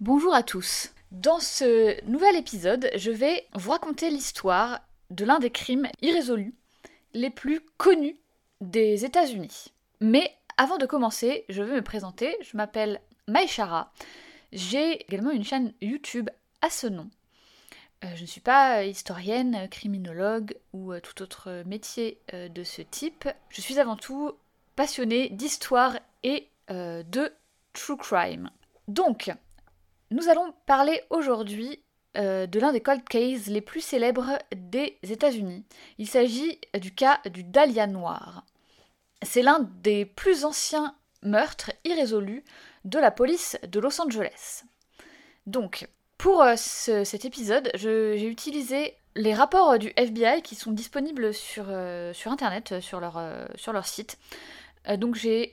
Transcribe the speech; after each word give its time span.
Bonjour 0.00 0.32
à 0.32 0.44
tous. 0.44 0.92
Dans 1.10 1.40
ce 1.40 2.00
nouvel 2.04 2.36
épisode, 2.36 2.88
je 2.94 3.10
vais 3.10 3.48
vous 3.54 3.72
raconter 3.72 4.10
l'histoire 4.10 4.78
de 5.10 5.24
l'un 5.24 5.40
des 5.40 5.50
crimes 5.50 5.88
irrésolus 6.02 6.54
les 7.14 7.30
plus 7.30 7.60
connus 7.78 8.16
des 8.60 9.04
États-Unis. 9.04 9.72
Mais 10.00 10.32
avant 10.56 10.78
de 10.78 10.86
commencer, 10.86 11.44
je 11.48 11.64
veux 11.64 11.74
me 11.74 11.82
présenter. 11.82 12.36
Je 12.42 12.56
m'appelle 12.56 13.00
Maïchara. 13.26 13.92
J'ai 14.52 15.02
également 15.02 15.32
une 15.32 15.42
chaîne 15.42 15.72
YouTube 15.80 16.30
à 16.62 16.70
ce 16.70 16.86
nom. 16.86 17.10
Euh, 18.04 18.14
je 18.14 18.22
ne 18.22 18.28
suis 18.28 18.40
pas 18.40 18.84
historienne, 18.84 19.68
criminologue 19.68 20.56
ou 20.72 20.92
euh, 20.92 21.00
tout 21.00 21.22
autre 21.22 21.64
métier 21.66 22.20
euh, 22.34 22.48
de 22.48 22.62
ce 22.62 22.82
type. 22.82 23.28
Je 23.48 23.60
suis 23.60 23.80
avant 23.80 23.96
tout 23.96 24.30
passionnée 24.76 25.28
d'histoire 25.30 25.98
et 26.22 26.46
de 26.68 27.32
true 27.72 27.96
crime. 27.96 28.50
Donc, 28.86 29.32
nous 30.10 30.28
allons 30.28 30.52
parler 30.66 31.02
aujourd'hui 31.10 31.82
de 32.14 32.58
l'un 32.58 32.72
des 32.72 32.80
cold 32.80 33.04
cases 33.08 33.46
les 33.46 33.60
plus 33.60 33.80
célèbres 33.80 34.38
des 34.56 34.98
États-Unis. 35.02 35.64
Il 35.98 36.08
s'agit 36.08 36.58
du 36.80 36.92
cas 36.92 37.20
du 37.30 37.44
Dahlia 37.44 37.86
Noir. 37.86 38.44
C'est 39.22 39.42
l'un 39.42 39.60
des 39.82 40.04
plus 40.04 40.44
anciens 40.44 40.96
meurtres 41.22 41.70
irrésolus 41.84 42.44
de 42.84 42.98
la 42.98 43.10
police 43.10 43.56
de 43.66 43.80
Los 43.80 44.00
Angeles. 44.00 44.64
Donc, 45.46 45.88
pour 46.16 46.42
euh, 46.42 46.56
cet 46.56 47.24
épisode, 47.24 47.70
j'ai 47.74 48.26
utilisé 48.26 48.94
les 49.14 49.34
rapports 49.34 49.78
du 49.78 49.92
FBI 49.96 50.42
qui 50.42 50.54
sont 50.54 50.72
disponibles 50.72 51.34
sur, 51.34 51.64
euh, 51.68 52.12
Internet, 52.26 52.72
euh, 52.72 52.80
sur 52.80 53.72
leur 53.72 53.86
site. 53.86 54.18
Donc 54.96 55.14
j'ai 55.16 55.50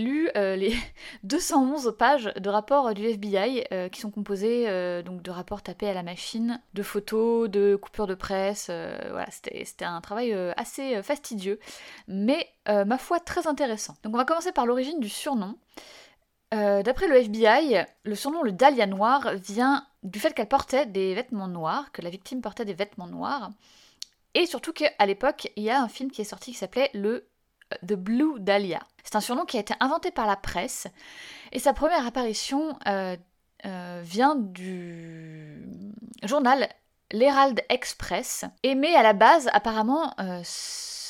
lu 0.00 0.30
les 0.34 0.74
211 1.24 1.94
pages 1.98 2.32
de 2.36 2.48
rapports 2.48 2.94
du 2.94 3.06
FBI 3.06 3.64
qui 3.90 4.00
sont 4.00 4.10
composés 4.10 4.66
donc 5.02 5.22
de 5.22 5.30
rapports 5.30 5.62
tapés 5.62 5.88
à 5.88 5.94
la 5.94 6.02
machine, 6.02 6.60
de 6.74 6.82
photos, 6.82 7.50
de 7.50 7.76
coupures 7.76 8.06
de 8.06 8.14
presse. 8.14 8.66
voilà, 8.66 9.28
c'était 9.30 9.84
un 9.84 10.00
travail 10.00 10.32
assez 10.56 11.02
fastidieux, 11.02 11.58
mais 12.06 12.48
ma 12.66 12.98
foi 12.98 13.20
très 13.20 13.46
intéressant. 13.46 13.96
Donc 14.02 14.14
on 14.14 14.18
va 14.18 14.24
commencer 14.24 14.52
par 14.52 14.66
l'origine 14.66 15.00
du 15.00 15.08
surnom. 15.08 15.56
Euh, 16.54 16.82
d'après 16.82 17.08
le 17.08 17.16
FBI, 17.16 17.84
le 18.04 18.14
surnom 18.14 18.42
le 18.42 18.52
Dahlia 18.52 18.86
Noir 18.86 19.34
vient 19.34 19.86
du 20.02 20.18
fait 20.18 20.32
qu'elle 20.32 20.48
portait 20.48 20.86
des 20.86 21.14
vêtements 21.14 21.48
noirs, 21.48 21.92
que 21.92 22.00
la 22.00 22.10
victime 22.10 22.40
portait 22.40 22.64
des 22.64 22.74
vêtements 22.74 23.06
noirs, 23.06 23.50
et 24.34 24.46
surtout 24.46 24.72
qu'à 24.72 25.06
l'époque, 25.06 25.52
il 25.56 25.64
y 25.64 25.70
a 25.70 25.82
un 25.82 25.88
film 25.88 26.10
qui 26.10 26.22
est 26.22 26.24
sorti 26.24 26.52
qui 26.52 26.58
s'appelait 26.58 26.90
le 26.94 27.10
euh, 27.10 27.20
The 27.86 27.94
Blue 27.94 28.40
Dahlia. 28.40 28.80
C'est 29.04 29.16
un 29.16 29.20
surnom 29.20 29.44
qui 29.44 29.56
a 29.56 29.60
été 29.60 29.74
inventé 29.80 30.10
par 30.10 30.26
la 30.26 30.36
presse, 30.36 30.86
et 31.52 31.58
sa 31.58 31.72
première 31.72 32.06
apparition 32.06 32.78
euh, 32.86 33.16
vient 34.04 34.34
du 34.36 35.66
journal 36.22 36.68
L'Herald 37.10 37.62
Express, 37.70 38.44
aimé 38.62 38.94
à 38.94 39.02
la 39.02 39.14
base, 39.14 39.48
apparemment, 39.54 40.14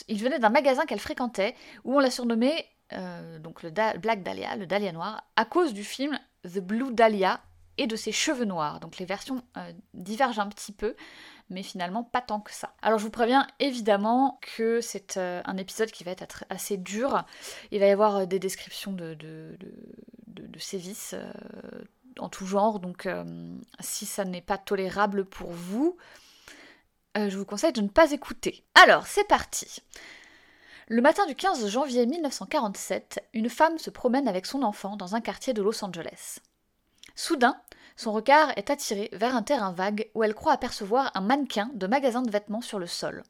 il 0.07 0.23
venait 0.23 0.39
d'un 0.39 0.49
magasin 0.49 0.87
qu'elle 0.87 1.01
fréquentait, 1.01 1.57
où 1.85 1.97
on 1.97 1.99
l'a 1.99 2.11
surnommé 2.11 2.67
euh, 2.95 3.39
donc 3.39 3.63
le 3.63 3.71
Black 3.71 4.23
Dahlia, 4.23 4.57
le 4.57 4.67
Dahlia 4.67 4.93
noir, 4.93 5.23
à 5.37 5.45
cause 5.45 5.75
du 5.75 5.85
film 5.85 6.19
The 6.45 6.61
Blue 6.61 6.93
Dahlia 6.93 7.41
et 7.77 7.87
de 7.87 7.97
ses 7.97 8.13
cheveux 8.13 8.47
noirs. 8.47 8.81
Donc 8.81 8.99
les 8.99 9.05
versions 9.05 9.43
euh, 9.57 9.73
divergent 9.95 10.39
un 10.39 10.49
petit 10.49 10.73
peu, 10.73 10.97
mais 11.51 11.63
finalement 11.63 12.05
pas 12.05 12.21
tant 12.21 12.41
que 12.41 12.53
ça. 12.53 12.75
Alors 12.83 12.99
je 12.99 13.05
vous 13.05 13.11
préviens 13.11 13.47
évidemment 13.61 14.39
que 14.57 14.81
c'est 14.81 15.17
euh, 15.17 15.43
un 15.45 15.57
épisode 15.57 15.91
qui 15.91 16.05
va 16.05 16.13
être 16.13 16.45
assez 16.51 16.77
dur. 16.77 17.25
Il 17.71 17.81
va 17.81 17.87
y 17.87 17.91
avoir 17.91 18.27
des 18.27 18.39
descriptions 18.39 18.93
de, 18.93 19.15
de, 19.15 19.57
de 20.27 20.59
sévices 20.59 21.15
en 22.19 22.29
tout 22.29 22.47
genre, 22.47 22.81
donc 22.81 23.09
si 23.81 24.05
ça 24.05 24.25
n'est 24.25 24.41
pas 24.43 24.59
tolérable 24.59 25.25
pour 25.25 25.53
vous, 25.53 25.97
je 27.15 27.37
vous 27.37 27.45
conseille 27.45 27.73
de 27.73 27.81
ne 27.81 27.89
pas 27.89 28.11
écouter. 28.11 28.65
Alors 28.75 29.07
c'est 29.07 29.27
parti 29.27 29.83
le 30.91 31.03
matin 31.03 31.27
du 31.27 31.35
15 31.35 31.69
janvier 31.69 32.07
1947, 32.07 33.23
une 33.35 33.51
femme 33.51 33.77
se 33.77 33.91
promène 33.91 34.27
avec 34.27 34.47
son 34.47 34.63
enfant 34.63 34.97
dans 34.97 35.15
un 35.15 35.21
quartier 35.21 35.53
de 35.53 35.61
Los 35.61 35.85
Angeles. 35.85 36.39
Soudain, 37.15 37.61
son 37.99 38.13
regard 38.13 38.57
est 38.57 38.71
attiré 38.71 39.09
vers 39.13 39.35
un 39.35 39.43
terrain 39.43 39.73
vague 39.73 40.09
où 40.15 40.23
elle 40.23 40.35
croit 40.35 40.53
apercevoir 40.53 41.11
un 41.17 41.21
mannequin 41.21 41.69
de 41.75 41.89
magasin 41.89 42.23
de 42.23 42.31
vêtements 42.31 42.61
sur 42.61 42.79
le 42.79 42.87
sol. 42.87 43.25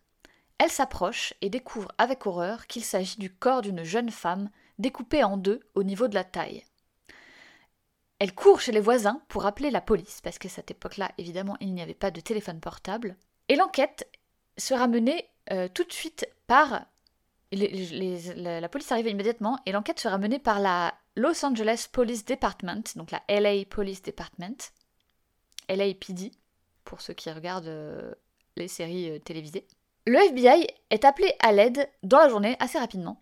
Elle 0.59 0.71
s'approche 0.71 1.33
et 1.41 1.49
découvre 1.49 1.91
avec 1.97 2.27
horreur 2.27 2.67
qu'il 2.67 2.85
s'agit 2.85 3.19
du 3.19 3.33
corps 3.33 3.63
d'une 3.63 3.83
jeune 3.83 4.11
femme 4.11 4.51
découpée 4.79 5.25
en 5.25 5.39
deux 5.39 5.61
au 5.75 5.85
niveau 5.85 6.07
de 6.07 6.15
la 6.15 6.23
taille. 6.23 6.65
Elle 8.19 8.35
court 8.35 8.61
chez 8.61 8.73
les 8.73 8.81
voisins 8.81 9.23
pour 9.29 9.47
appeler 9.47 9.71
la 9.71 9.81
police, 9.81 10.21
parce 10.21 10.39
qu'à 10.39 10.51
cette 10.51 10.71
époque-là, 10.71 11.13
évidemment, 11.17 11.57
il 11.61 11.73
n'y 11.73 11.81
avait 11.81 11.95
pas 11.95 12.11
de 12.11 12.21
téléphone 12.21 12.61
portable. 12.61 13.17
Et 13.49 13.57
l'enquête 13.57 14.07
sera 14.59 14.87
menée 14.87 15.31
euh, 15.51 15.69
tout 15.73 15.85
de 15.85 15.93
suite 15.93 16.29
par 16.47 16.85
la, 17.53 18.69
police 18.69 18.93
arrive 18.93 19.09
immédiatement 19.09 19.59
et 19.65 19.73
l'enquête 19.73 20.01
sera 20.01 20.19
menée 20.19 20.39
par 20.39 20.61
la 20.61 20.95
Los 21.17 21.45
Angeles 21.45 21.89
Police 21.91 22.25
Department, 22.25 22.97
donc 22.97 23.11
la 23.11 23.23
LA 23.29 23.65
Police 23.69 24.03
Department, 24.03 24.57
LAPD, 25.69 26.31
pour 26.85 27.01
ceux 27.01 27.15
qui 27.15 27.31
regardent 27.31 27.67
euh, 27.67 28.15
les 28.57 28.69
séries 28.69 29.11
euh, 29.11 29.19
télévisées. 29.19 29.67
Le 30.07 30.19
FBI 30.19 30.67
est 30.91 31.05
appelé 31.05 31.33
à 31.41 31.53
l'aide 31.53 31.89
dans 32.03 32.19
la 32.19 32.29
journée 32.29 32.57
assez 32.61 32.79
rapidement 32.79 33.21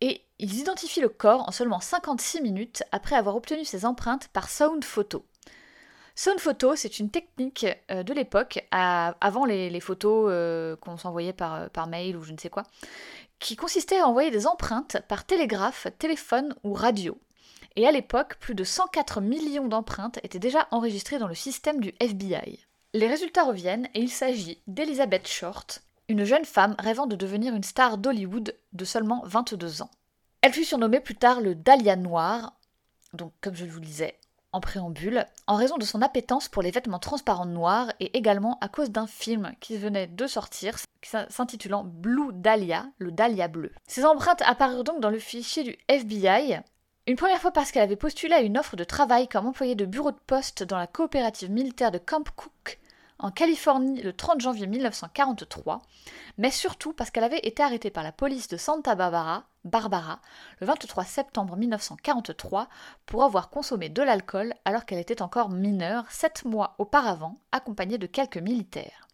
et 0.00 0.22
ils 0.38 0.60
identifient 0.60 1.00
le 1.00 1.08
corps 1.08 1.46
en 1.48 1.52
seulement 1.52 1.80
56 1.80 2.40
minutes 2.40 2.84
après 2.92 3.16
avoir 3.16 3.34
obtenu 3.34 3.64
ses 3.64 3.84
empreintes 3.84 4.28
par 4.28 4.48
Sound 4.48 4.84
Photo. 4.84 5.26
Sound 6.14 6.40
Photo, 6.40 6.76
c'est 6.76 6.98
une 6.98 7.10
technique 7.10 7.66
euh, 7.90 8.02
de 8.02 8.12
l'époque, 8.12 8.64
avant 8.70 9.44
les, 9.44 9.80
photos 9.80 10.76
qu'on 10.80 10.96
s'envoyait 10.96 11.32
par, 11.32 11.68
par 11.70 11.88
mail 11.88 12.16
ou 12.16 12.22
je 12.22 12.32
ne 12.32 12.38
sais 12.38 12.50
quoi, 12.50 12.64
qui 13.38 13.56
consistait 13.56 14.00
à 14.00 14.08
envoyer 14.08 14.30
des 14.30 14.46
empreintes 14.46 14.98
par 15.08 15.24
télégraphe, 15.24 15.86
téléphone 15.98 16.54
ou 16.64 16.72
radio. 16.72 17.18
Et 17.76 17.86
à 17.86 17.92
l'époque, 17.92 18.38
plus 18.40 18.54
de 18.54 18.64
104 18.64 19.20
millions 19.20 19.68
d'empreintes 19.68 20.18
étaient 20.22 20.38
déjà 20.38 20.66
enregistrées 20.70 21.18
dans 21.18 21.28
le 21.28 21.34
système 21.34 21.80
du 21.80 21.94
FBI. 22.00 22.66
Les 22.94 23.06
résultats 23.06 23.44
reviennent 23.44 23.88
et 23.94 24.00
il 24.00 24.10
s'agit 24.10 24.60
d'Elizabeth 24.66 25.28
Short, 25.28 25.82
une 26.08 26.24
jeune 26.24 26.44
femme 26.44 26.74
rêvant 26.78 27.06
de 27.06 27.16
devenir 27.16 27.54
une 27.54 27.62
star 27.62 27.98
d'Hollywood 27.98 28.56
de 28.72 28.84
seulement 28.84 29.22
22 29.26 29.82
ans. 29.82 29.90
Elle 30.40 30.52
fut 30.52 30.64
surnommée 30.64 31.00
plus 31.00 31.16
tard 31.16 31.40
le 31.40 31.54
Dahlia 31.54 31.96
Noir, 31.96 32.54
donc 33.12 33.32
comme 33.40 33.54
je 33.54 33.66
vous 33.66 33.80
le 33.80 33.86
disais, 33.86 34.18
en 34.52 34.60
préambule, 34.60 35.26
en 35.46 35.56
raison 35.56 35.76
de 35.76 35.84
son 35.84 36.00
appétence 36.00 36.48
pour 36.48 36.62
les 36.62 36.70
vêtements 36.70 36.98
transparents 36.98 37.46
noirs 37.46 37.92
et 38.00 38.16
également 38.16 38.58
à 38.60 38.68
cause 38.68 38.90
d'un 38.90 39.06
film 39.06 39.52
qui 39.60 39.76
venait 39.76 40.06
de 40.06 40.26
sortir 40.26 40.78
s'intitulant 41.02 41.84
Blue 41.84 42.32
Dahlia, 42.32 42.86
le 42.98 43.12
Dahlia 43.12 43.48
bleu. 43.48 43.72
Ces 43.86 44.04
empreintes 44.04 44.42
apparurent 44.42 44.84
donc 44.84 45.00
dans 45.00 45.10
le 45.10 45.18
fichier 45.18 45.62
du 45.62 45.76
FBI, 45.88 46.60
une 47.08 47.16
première 47.16 47.40
fois 47.40 47.52
parce 47.52 47.72
qu'elle 47.72 47.82
avait 47.82 47.96
postulé 47.96 48.34
à 48.34 48.42
une 48.42 48.58
offre 48.58 48.76
de 48.76 48.84
travail 48.84 49.28
comme 49.28 49.46
employée 49.46 49.74
de 49.74 49.86
bureau 49.86 50.10
de 50.10 50.18
poste 50.26 50.62
dans 50.62 50.76
la 50.76 50.86
coopérative 50.86 51.50
militaire 51.50 51.90
de 51.90 51.96
Camp 51.96 52.28
Cook 52.36 52.78
en 53.18 53.30
Californie 53.30 54.02
le 54.02 54.12
30 54.12 54.40
janvier 54.40 54.66
1943, 54.66 55.80
mais 56.36 56.50
surtout 56.50 56.92
parce 56.92 57.10
qu'elle 57.10 57.24
avait 57.24 57.38
été 57.38 57.62
arrêtée 57.62 57.90
par 57.90 58.04
la 58.04 58.12
police 58.12 58.48
de 58.48 58.58
Santa 58.58 58.94
Barbara, 58.94 59.44
Barbara 59.64 60.20
le 60.60 60.66
23 60.66 61.04
septembre 61.04 61.56
1943 61.56 62.68
pour 63.06 63.24
avoir 63.24 63.48
consommé 63.48 63.88
de 63.88 64.02
l'alcool 64.02 64.52
alors 64.66 64.84
qu'elle 64.84 64.98
était 64.98 65.22
encore 65.22 65.48
mineure 65.48 66.04
sept 66.10 66.44
mois 66.44 66.74
auparavant, 66.78 67.36
accompagnée 67.52 67.98
de 67.98 68.06
quelques 68.06 68.36
militaires. 68.36 69.07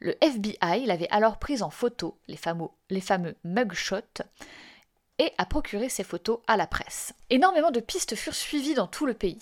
Le 0.00 0.16
FBI 0.22 0.86
l'avait 0.86 1.08
alors 1.10 1.38
prise 1.38 1.62
en 1.62 1.70
photo, 1.70 2.16
les 2.28 2.36
fameux, 2.36 3.36
mugshots, 3.44 4.22
et 5.18 5.32
a 5.38 5.46
procuré 5.46 5.88
ces 5.88 6.04
photos 6.04 6.40
à 6.46 6.56
la 6.56 6.66
presse. 6.66 7.14
Énormément 7.30 7.70
de 7.70 7.80
pistes 7.80 8.14
furent 8.14 8.34
suivies 8.34 8.74
dans 8.74 8.86
tout 8.86 9.06
le 9.06 9.14
pays. 9.14 9.38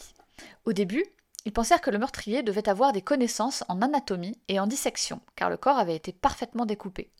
Au 0.64 0.72
début, 0.72 1.04
ils 1.44 1.52
pensèrent 1.52 1.80
que 1.80 1.90
le 1.90 1.98
meurtrier 1.98 2.42
devait 2.42 2.68
avoir 2.68 2.92
des 2.92 3.02
connaissances 3.02 3.64
en 3.68 3.82
anatomie 3.82 4.38
et 4.48 4.60
en 4.60 4.66
dissection, 4.66 5.20
car 5.36 5.50
le 5.50 5.56
corps 5.56 5.78
avait 5.78 5.96
été 5.96 6.12
parfaitement 6.12 6.64
découpé. 6.64 7.10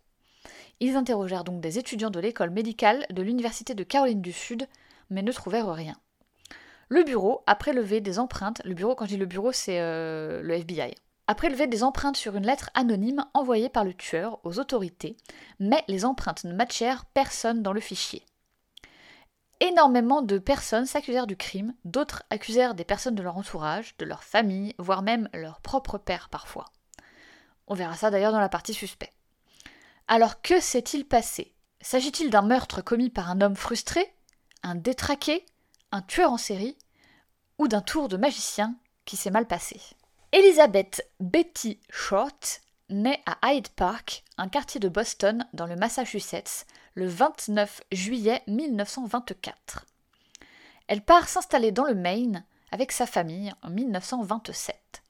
Ils 0.81 0.97
interrogèrent 0.97 1.44
donc 1.44 1.61
des 1.61 1.79
étudiants 1.79 2.11
de 2.11 2.20
l'école 2.20 2.50
médicale 2.50 3.06
de 3.11 3.23
l'Université 3.23 3.75
de 3.75 3.85
Caroline 3.85 4.23
du 4.23 4.32
Sud, 4.32 4.67
mais 5.11 5.23
ne 5.23 5.32
trouvèrent 5.32 5.73
rien. 5.73 5.97
Le 6.88 7.03
bureau 7.03 7.43
a 7.47 7.55
prélevé 7.55 8.00
des 8.00 8.19
empreintes, 8.19 8.61
le 8.65 8.75
bureau, 8.75 8.94
quand 8.94 9.05
je 9.05 9.11
dis 9.11 9.17
le 9.17 9.27
bureau, 9.27 9.53
c'est 9.53 9.81
euh, 9.81 10.43
le 10.43 10.55
FBI, 10.55 10.94
a 11.26 11.35
prélevé 11.35 11.67
des 11.67 11.82
empreintes 11.82 12.17
sur 12.17 12.37
une 12.37 12.47
lettre 12.47 12.71
anonyme 12.75 13.25
envoyée 13.35 13.69
par 13.69 13.85
le 13.85 13.94
tueur 13.94 14.41
aux 14.44 14.59
autorités, 14.59 15.17
mais 15.59 15.82
les 15.88 16.05
empreintes 16.05 16.44
ne 16.44 16.53
matchèrent 16.53 17.05
personne 17.06 17.62
dans 17.62 17.73
le 17.73 17.81
fichier 17.81 18.25
énormément 19.65 20.23
de 20.23 20.38
personnes 20.38 20.87
s'accusèrent 20.87 21.26
du 21.26 21.37
crime, 21.37 21.75
d'autres 21.85 22.23
accusèrent 22.31 22.75
des 22.75 22.85
personnes 22.85 23.15
de 23.15 23.23
leur 23.23 23.37
entourage, 23.37 23.97
de 23.97 24.05
leur 24.05 24.23
famille, 24.23 24.75
voire 24.79 25.03
même 25.03 25.29
leur 25.32 25.61
propre 25.61 25.99
père 25.99 26.29
parfois. 26.29 26.67
On 27.67 27.75
verra 27.75 27.97
ça 27.97 28.11
d'ailleurs 28.11 28.32
dans 28.32 28.41
la 28.41 28.49
partie 28.49 28.75
suspect. 28.75 29.11
Alors 30.06 30.43
que 30.43 30.61
s'est-il 30.61 31.06
passé? 31.06 31.55
S'agit-il 31.81 32.31
d'un 32.31 32.43
meurtre 32.43 32.82
commis 32.82 33.11
par 33.11 33.31
un 33.31 33.41
homme 33.41 33.56
frustré, 33.56 34.15
un 34.62 34.75
détraqué, 34.75 35.47
un 35.93 36.03
tueur 36.03 36.31
en 36.31 36.38
série 36.38 36.77
ou 37.59 37.69
d'un 37.69 37.81
tour 37.81 38.09
de 38.09 38.17
magicien 38.17 38.77
qui 39.06 39.17
s'est 39.17 39.31
mal 39.31 39.47
passé? 39.47 39.81
Elizabeth 40.37 41.09
Betty 41.21 41.79
Short 41.91 42.61
naît 42.89 43.23
à 43.25 43.53
Hyde 43.53 43.69
Park, 43.69 44.25
un 44.37 44.49
quartier 44.49 44.81
de 44.81 44.89
Boston 44.89 45.47
dans 45.53 45.67
le 45.67 45.77
Massachusetts, 45.77 46.67
le 46.95 47.07
29 47.07 47.83
juillet 47.93 48.43
1924. 48.49 49.87
Elle 50.89 51.03
part 51.03 51.29
s'installer 51.29 51.71
dans 51.71 51.85
le 51.85 51.95
Maine 51.95 52.45
avec 52.73 52.91
sa 52.91 53.07
famille 53.07 53.53
en 53.63 53.71
1927. 53.71 55.05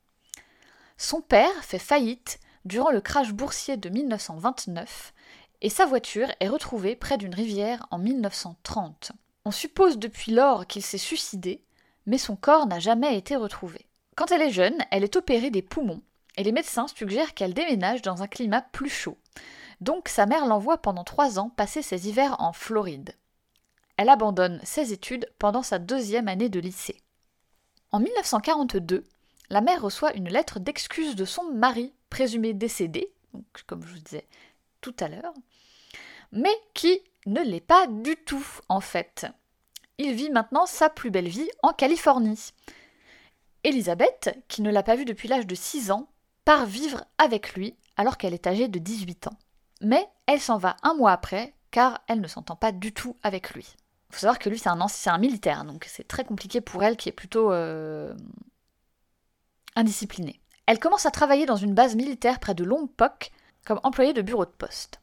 Son 0.99 1.23
père 1.23 1.65
fait 1.65 1.79
faillite 1.79 2.39
durant 2.67 2.91
le 2.91 3.01
crash 3.01 3.33
boursier 3.33 3.79
de 3.79 3.89
1929 3.89 5.15
et 5.63 5.71
sa 5.71 5.87
voiture 5.87 6.29
est 6.41 6.49
retrouvée 6.49 6.97
près 6.97 7.17
d'une 7.17 7.35
rivière 7.35 7.87
en 7.91 7.97
1930. 7.97 9.13
On 9.47 9.51
suppose 9.51 9.99
depuis 9.99 10.33
lors 10.33 10.67
qu'il 10.67 10.83
s'est 10.83 10.99
suicidé, 10.99 11.65
mais 12.05 12.19
son 12.19 12.37
corps 12.37 12.67
n'a 12.67 12.79
jamais 12.79 13.17
été 13.17 13.37
retrouvé. 13.37 13.87
Quand 14.17 14.31
elle 14.31 14.43
est 14.43 14.51
jeune, 14.51 14.79
elle 14.91 15.05
est 15.05 15.17
opérée 15.17 15.51
des 15.51 15.63
poumons 15.63 16.03
et 16.37 16.45
les 16.45 16.53
médecins 16.53 16.87
suggèrent 16.89 17.35
qu'elle 17.35 17.55
déménage 17.55 18.03
dans 18.03 18.23
un 18.23 18.27
climat 18.27 18.63
plus 18.63 18.89
chaud. 18.89 19.19
Donc 19.81 20.09
sa 20.09 20.27
mère 20.27 20.47
l'envoie 20.47 20.79
pendant 20.79 21.05
trois 21.05 21.39
ans 21.39 21.51
passer 21.51 21.83
ses 21.83 22.09
hivers 22.09 22.41
en 22.41 22.53
Floride. 22.53 23.15
Elle 23.97 24.09
abandonne 24.09 24.61
ses 24.65 24.93
études 24.93 25.29
pendant 25.39 25.63
sa 25.63 25.79
deuxième 25.79 26.29
année 26.29 26.49
de 26.49 26.61
lycée. 26.61 27.01
En 27.93 28.01
1942, 28.01 29.05
la 29.51 29.61
mère 29.61 29.83
reçoit 29.83 30.15
une 30.15 30.29
lettre 30.29 30.59
d'excuse 30.59 31.15
de 31.17 31.25
son 31.25 31.45
mari, 31.53 31.93
présumé 32.11 32.55
décédé, 32.55 33.13
comme 33.67 33.85
je 33.85 33.93
vous 33.93 34.01
disais 34.01 34.27
tout 34.81 34.95
à 35.01 35.09
l'heure, 35.09 35.35
mais 36.33 36.55
qui 36.75 37.01
ne 37.27 37.41
l'est 37.43 37.61
pas 37.61 37.87
du 37.87 38.17
tout 38.17 38.47
en 38.69 38.81
fait. 38.81 39.27
Il 39.99 40.15
vit 40.15 40.31
maintenant 40.31 40.67
sa 40.67 40.89
plus 40.89 41.11
belle 41.11 41.29
vie 41.29 41.49
en 41.63 41.73
Californie. 41.73 42.53
Elisabeth, 43.65 44.39
qui 44.49 44.63
ne 44.63 44.71
l'a 44.71 44.83
pas 44.83 44.97
vu 44.97 45.05
depuis 45.05 45.29
l'âge 45.29 45.47
de 45.47 45.55
6 45.55 45.91
ans, 45.91 46.09
part 46.45 46.67
vivre 46.67 47.05
avec 47.19 47.55
lui 47.55 47.77
alors 47.97 48.19
qu'elle 48.19 48.35
est 48.35 48.47
âgée 48.47 48.69
de 48.69 48.79
18 48.79 49.29
ans. 49.29 49.39
Mais 49.81 50.07
elle 50.27 50.41
s'en 50.41 50.59
va 50.59 50.77
un 50.83 50.95
mois 50.95 51.13
après 51.13 51.55
car 51.71 52.03
elle 52.07 52.21
ne 52.21 52.29
s'entend 52.29 52.57
pas 52.57 52.73
du 52.73 52.93
tout 52.93 53.17
avec 53.23 53.55
lui. 53.55 53.75
Il 54.11 54.15
faut 54.15 54.21
savoir 54.21 54.39
que 54.39 54.49
lui 54.49 54.59
c'est 54.59 54.69
un, 54.69 54.79
un 54.81 55.19
militaire, 55.19 55.65
donc 55.65 55.87
c'est 55.89 56.07
très 56.07 56.25
compliqué 56.25 56.61
pour 56.61 56.85
elle 56.85 56.97
qui 56.97 57.09
est 57.09 57.13
plutôt 57.13 57.53
euh, 57.53 58.15
indisciplinée. 59.75 60.41
Elle 60.67 60.79
commence 60.79 61.07
à 61.07 61.11
travailler 61.11 61.47
dans 61.47 61.57
une 61.57 61.75
base 61.75 61.97
militaire 61.97 62.39
près 62.39 62.55
de 62.55 62.65
Lompoc 62.65 63.33
comme 63.65 63.81
employée 63.83 64.13
de 64.13 64.23
bureau 64.23 64.45
de 64.45 64.51
poste. 64.51 65.01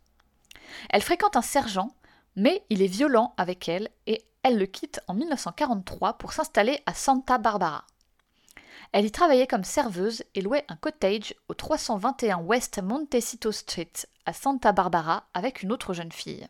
Elle 0.89 1.01
fréquente 1.01 1.35
un 1.35 1.41
sergent, 1.41 1.93
mais 2.35 2.63
il 2.69 2.81
est 2.81 2.87
violent 2.87 3.33
avec 3.37 3.67
elle 3.67 3.89
et 4.07 4.23
elle 4.43 4.57
le 4.57 4.65
quitte 4.65 5.01
en 5.07 5.13
1943 5.13 6.17
pour 6.17 6.33
s'installer 6.33 6.79
à 6.85 6.93
Santa 6.93 7.37
Barbara. 7.37 7.85
Elle 8.91 9.05
y 9.05 9.11
travaillait 9.11 9.47
comme 9.47 9.63
serveuse 9.63 10.23
et 10.35 10.41
louait 10.41 10.65
un 10.67 10.75
cottage 10.75 11.33
au 11.47 11.53
321 11.53 12.39
West 12.39 12.81
Montecito 12.83 13.51
Street 13.51 13.91
à 14.25 14.33
Santa 14.33 14.73
Barbara 14.73 15.23
avec 15.33 15.63
une 15.63 15.71
autre 15.71 15.93
jeune 15.93 16.11
fille. 16.11 16.47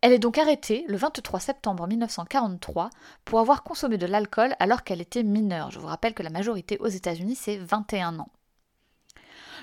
Elle 0.00 0.12
est 0.12 0.18
donc 0.18 0.38
arrêtée 0.38 0.84
le 0.88 0.96
23 0.96 1.38
septembre 1.38 1.86
1943 1.86 2.90
pour 3.24 3.40
avoir 3.40 3.62
consommé 3.62 3.98
de 3.98 4.06
l'alcool 4.06 4.56
alors 4.58 4.84
qu'elle 4.84 5.00
était 5.02 5.22
mineure. 5.22 5.70
Je 5.70 5.78
vous 5.78 5.86
rappelle 5.86 6.14
que 6.14 6.24
la 6.24 6.30
majorité 6.30 6.78
aux 6.78 6.88
États-Unis, 6.88 7.36
c'est 7.36 7.58
21 7.58 8.18
ans. 8.18 8.30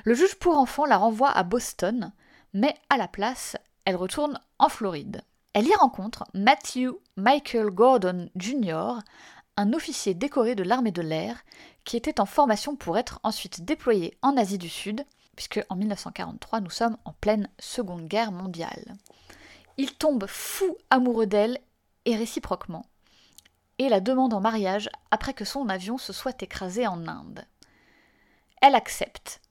Le 0.05 0.13
juge 0.13 0.35
pour 0.35 0.57
enfants 0.57 0.85
la 0.85 0.97
renvoie 0.97 1.31
à 1.31 1.43
Boston, 1.43 2.13
mais 2.53 2.73
à 2.89 2.97
la 2.97 3.07
place, 3.07 3.57
elle 3.85 3.97
retourne 3.97 4.39
en 4.59 4.69
Floride. 4.69 5.23
Elle 5.53 5.67
y 5.67 5.75
rencontre 5.75 6.23
Matthew 6.33 6.91
Michael 7.17 7.71
Gordon 7.71 8.29
Jr., 8.35 8.99
un 9.59 9.73
officier 9.73 10.13
décoré 10.13 10.55
de 10.55 10.63
l'armée 10.63 10.93
de 10.93 11.01
l'air 11.01 11.43
qui 11.83 11.97
était 11.97 12.21
en 12.21 12.25
formation 12.25 12.77
pour 12.77 12.97
être 12.97 13.19
ensuite 13.23 13.65
déployé 13.65 14.17
en 14.21 14.37
Asie 14.37 14.57
du 14.57 14.69
Sud, 14.69 15.05
puisque 15.35 15.59
en 15.67 15.75
1943 15.75 16.61
nous 16.61 16.69
sommes 16.69 16.95
en 17.03 17.11
pleine 17.11 17.49
Seconde 17.59 18.07
Guerre 18.07 18.31
mondiale. 18.31 18.95
Il 19.75 19.95
tombe 19.95 20.27
fou 20.27 20.77
amoureux 20.89 21.25
d'elle 21.25 21.59
et 22.05 22.15
réciproquement, 22.15 22.85
et 23.79 23.89
la 23.89 23.99
demande 23.99 24.33
en 24.33 24.39
mariage 24.39 24.89
après 25.11 25.33
que 25.33 25.43
son 25.43 25.67
avion 25.67 25.97
se 25.97 26.13
soit 26.13 26.41
écrasé 26.41 26.87
en 26.87 27.05
Inde. 27.05 27.45
Elle 28.61 28.75
accepte, 28.75 29.41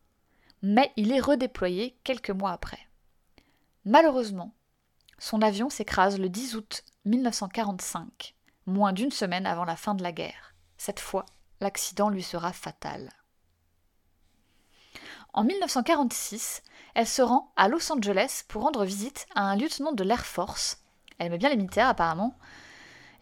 mais 0.62 0.90
il 0.96 1.12
est 1.12 1.20
redéployé 1.20 1.98
quelques 2.02 2.30
mois 2.30 2.52
après. 2.52 2.80
Malheureusement, 3.84 4.54
son 5.18 5.42
avion 5.42 5.68
s'écrase 5.68 6.18
le 6.18 6.30
10 6.30 6.56
août 6.56 6.84
1945, 7.04 8.34
moins 8.68 8.92
d'une 8.92 9.10
semaine 9.10 9.46
avant 9.46 9.64
la 9.64 9.76
fin 9.76 9.94
de 9.94 10.02
la 10.02 10.12
guerre. 10.12 10.54
Cette 10.76 11.00
fois, 11.00 11.26
l'accident 11.60 12.08
lui 12.08 12.22
sera 12.22 12.52
fatal. 12.52 13.10
En 15.32 15.44
1946, 15.44 16.62
elle 16.94 17.06
se 17.06 17.22
rend 17.22 17.52
à 17.56 17.68
Los 17.68 17.92
Angeles 17.92 18.44
pour 18.48 18.62
rendre 18.62 18.84
visite 18.84 19.26
à 19.34 19.42
un 19.42 19.56
lieutenant 19.56 19.92
de 19.92 20.04
l'Air 20.04 20.24
Force. 20.24 20.82
Elle 21.18 21.26
aimait 21.26 21.38
bien 21.38 21.50
les 21.50 21.56
militaires 21.56 21.88
apparemment. 21.88 22.36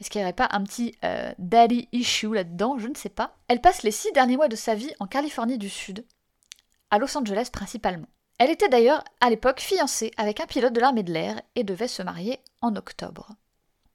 Est-ce 0.01 0.11
qu'il 0.11 0.21
n'y 0.21 0.25
aurait 0.25 0.33
pas 0.35 0.49
un 0.53 0.63
petit 0.63 0.95
euh, 1.05 1.33
daddy 1.39 1.89
issue 1.93 2.33
là-dedans? 2.33 2.79
Je 2.79 2.89
ne 2.89 2.95
sais 2.95 3.09
pas. 3.09 3.37
Elle 3.49 3.61
passe 3.61 3.83
les 3.83 3.91
six 3.91 4.13
derniers 4.13 4.37
mois 4.37 4.49
de 4.49 4.57
sa 4.57 4.75
vie 4.75 4.93
en 5.01 5.07
Californie 5.07 5.59
du 5.59 5.71
Sud, 5.71 6.05
à 6.91 6.99
Los 6.99 7.17
Angeles 7.17 7.49
principalement. 7.53 8.09
Elle 8.39 8.51
était 8.51 8.69
d'ailleurs 8.69 9.03
à 9.21 9.31
l'époque 9.31 9.61
fiancée 9.61 10.11
avec 10.19 10.41
un 10.41 10.47
pilote 10.47 10.75
de 10.75 10.81
l'armée 10.81 11.03
de 11.03 11.13
l'air 11.13 11.41
et 11.55 11.65
devait 11.65 11.89
se 11.89 12.03
marier 12.03 12.39
en 12.61 12.77
octobre. 12.77 13.31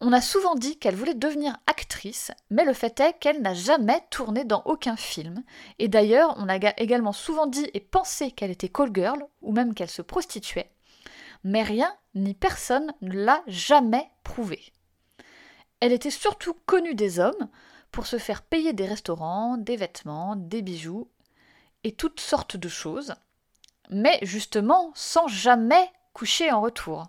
On 0.03 0.13
a 0.13 0.21
souvent 0.21 0.55
dit 0.55 0.79
qu'elle 0.79 0.95
voulait 0.95 1.13
devenir 1.13 1.57
actrice, 1.67 2.31
mais 2.49 2.65
le 2.65 2.73
fait 2.73 2.99
est 2.99 3.13
qu'elle 3.19 3.43
n'a 3.43 3.53
jamais 3.53 4.01
tourné 4.09 4.43
dans 4.45 4.63
aucun 4.65 4.95
film. 4.95 5.43
Et 5.77 5.89
d'ailleurs, 5.89 6.33
on 6.39 6.49
a 6.49 6.55
également 6.55 7.13
souvent 7.13 7.45
dit 7.45 7.69
et 7.75 7.79
pensé 7.79 8.31
qu'elle 8.31 8.49
était 8.49 8.67
call 8.67 8.89
girl, 8.95 9.23
ou 9.43 9.51
même 9.51 9.75
qu'elle 9.75 9.91
se 9.91 10.01
prostituait. 10.01 10.71
Mais 11.43 11.61
rien 11.61 11.95
ni 12.15 12.33
personne 12.33 12.91
ne 13.01 13.13
l'a 13.13 13.43
jamais 13.45 14.09
prouvé. 14.23 14.73
Elle 15.81 15.91
était 15.91 16.09
surtout 16.09 16.55
connue 16.65 16.95
des 16.95 17.19
hommes 17.19 17.49
pour 17.91 18.07
se 18.07 18.17
faire 18.17 18.41
payer 18.41 18.73
des 18.73 18.87
restaurants, 18.87 19.57
des 19.57 19.75
vêtements, 19.75 20.35
des 20.35 20.63
bijoux 20.63 21.09
et 21.83 21.91
toutes 21.91 22.21
sortes 22.21 22.57
de 22.57 22.69
choses, 22.69 23.13
mais 23.91 24.17
justement 24.23 24.91
sans 24.95 25.27
jamais 25.27 25.91
coucher 26.13 26.51
en 26.51 26.61
retour. 26.61 27.05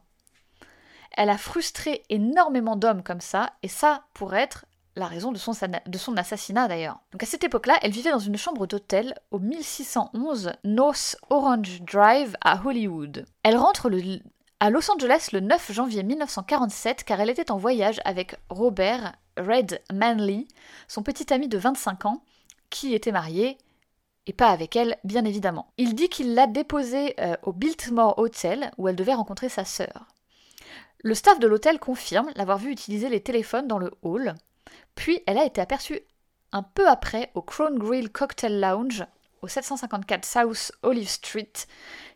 Elle 1.16 1.30
a 1.30 1.38
frustré 1.38 2.02
énormément 2.08 2.76
d'hommes 2.76 3.02
comme 3.02 3.20
ça, 3.20 3.52
et 3.62 3.68
ça 3.68 4.04
pourrait 4.14 4.42
être 4.42 4.64
la 4.96 5.06
raison 5.06 5.32
de 5.32 5.38
son, 5.38 6.16
assassinat 6.16 6.68
d'ailleurs. 6.68 7.00
Donc 7.12 7.22
à 7.22 7.26
cette 7.26 7.44
époque-là, 7.44 7.78
elle 7.82 7.92
vivait 7.92 8.10
dans 8.10 8.18
une 8.18 8.36
chambre 8.36 8.66
d'hôtel 8.66 9.14
au 9.30 9.38
1611 9.38 10.52
North 10.64 11.16
Orange 11.30 11.82
Drive 11.82 12.36
à 12.42 12.60
Hollywood. 12.64 13.24
Elle 13.42 13.56
rentre 13.56 13.90
à 14.60 14.70
Los 14.70 14.90
Angeles 14.90 15.30
le 15.32 15.40
9 15.40 15.72
janvier 15.72 16.02
1947 16.02 17.04
car 17.04 17.20
elle 17.20 17.30
était 17.30 17.50
en 17.50 17.56
voyage 17.56 18.00
avec 18.04 18.36
Robert 18.50 19.14
Red 19.38 19.80
Manley, 19.92 20.46
son 20.88 21.02
petit 21.02 21.32
ami 21.32 21.48
de 21.48 21.56
25 21.56 22.04
ans, 22.04 22.22
qui 22.68 22.94
était 22.94 23.12
marié 23.12 23.56
et 24.26 24.32
pas 24.32 24.48
avec 24.48 24.76
elle, 24.76 24.98
bien 25.04 25.24
évidemment. 25.24 25.72
Il 25.78 25.94
dit 25.94 26.08
qu'il 26.08 26.34
l'a 26.34 26.46
déposée 26.46 27.14
euh, 27.20 27.34
au 27.42 27.52
Biltmore 27.52 28.18
Hotel, 28.18 28.70
où 28.78 28.88
elle 28.88 28.94
devait 28.94 29.14
rencontrer 29.14 29.48
sa 29.48 29.64
sœur. 29.64 30.06
Le 31.04 31.14
staff 31.14 31.40
de 31.40 31.48
l'hôtel 31.48 31.80
confirme 31.80 32.30
l'avoir 32.36 32.58
vu 32.58 32.70
utiliser 32.70 33.08
les 33.08 33.22
téléphones 33.22 33.66
dans 33.66 33.78
le 33.78 33.90
hall, 34.02 34.34
puis 34.94 35.20
elle 35.26 35.38
a 35.38 35.44
été 35.44 35.60
aperçue 35.60 36.00
un 36.52 36.62
peu 36.62 36.88
après 36.88 37.32
au 37.34 37.42
Crown 37.42 37.76
Grill 37.76 38.10
Cocktail 38.10 38.60
Lounge, 38.60 39.04
au 39.40 39.48
754 39.48 40.24
South 40.24 40.72
Olive 40.82 41.08
Street, 41.08 41.52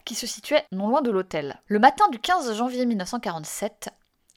qui 0.05 0.15
se 0.15 0.29
situait 0.29 0.65
non 0.71 0.87
loin 0.89 1.03
de 1.03 1.11
l'hôtel. 1.11 1.61
Le 1.67 1.81
matin 1.81 2.09
du 2.11 2.21
15 2.21 2.55
janvier 2.55 2.87
1947, 2.87 3.89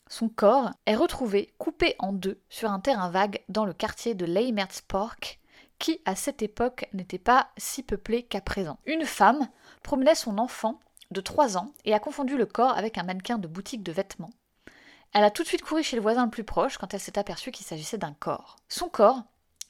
son 0.09 0.29
corps 0.29 0.71
est 0.87 0.95
retrouvé 0.95 1.53
coupé 1.59 1.95
en 1.99 2.11
deux 2.11 2.41
sur 2.49 2.71
un 2.71 2.79
terrain 2.79 3.11
vague 3.11 3.43
dans 3.49 3.65
le 3.65 3.73
quartier 3.73 4.15
de 4.15 4.25
Leimertz 4.25 4.81
Park, 4.81 5.39
qui 5.77 6.01
à 6.05 6.15
cette 6.15 6.41
époque 6.41 6.87
n'était 6.93 7.19
pas 7.19 7.49
si 7.57 7.83
peuplé 7.83 8.23
qu'à 8.23 8.41
présent. 8.41 8.79
Une 8.87 9.05
femme 9.05 9.47
promenait 9.83 10.15
son 10.15 10.39
enfant 10.39 10.79
de 11.11 11.21
3 11.21 11.57
ans 11.57 11.71
et 11.85 11.93
a 11.93 11.99
confondu 11.99 12.37
le 12.37 12.47
corps 12.47 12.75
avec 12.75 12.97
un 12.97 13.03
mannequin 13.03 13.37
de 13.37 13.47
boutique 13.47 13.83
de 13.83 13.91
vêtements. 13.91 14.31
Elle 15.13 15.23
a 15.23 15.31
tout 15.31 15.43
de 15.43 15.47
suite 15.47 15.63
couru 15.63 15.83
chez 15.83 15.95
le 15.95 16.01
voisin 16.01 16.25
le 16.25 16.31
plus 16.31 16.43
proche 16.43 16.77
quand 16.77 16.93
elle 16.93 16.99
s'est 16.99 17.17
aperçue 17.17 17.51
qu'il 17.51 17.65
s'agissait 17.65 17.97
d'un 17.97 18.13
corps. 18.13 18.57
Son 18.67 18.89
corps 18.89 19.23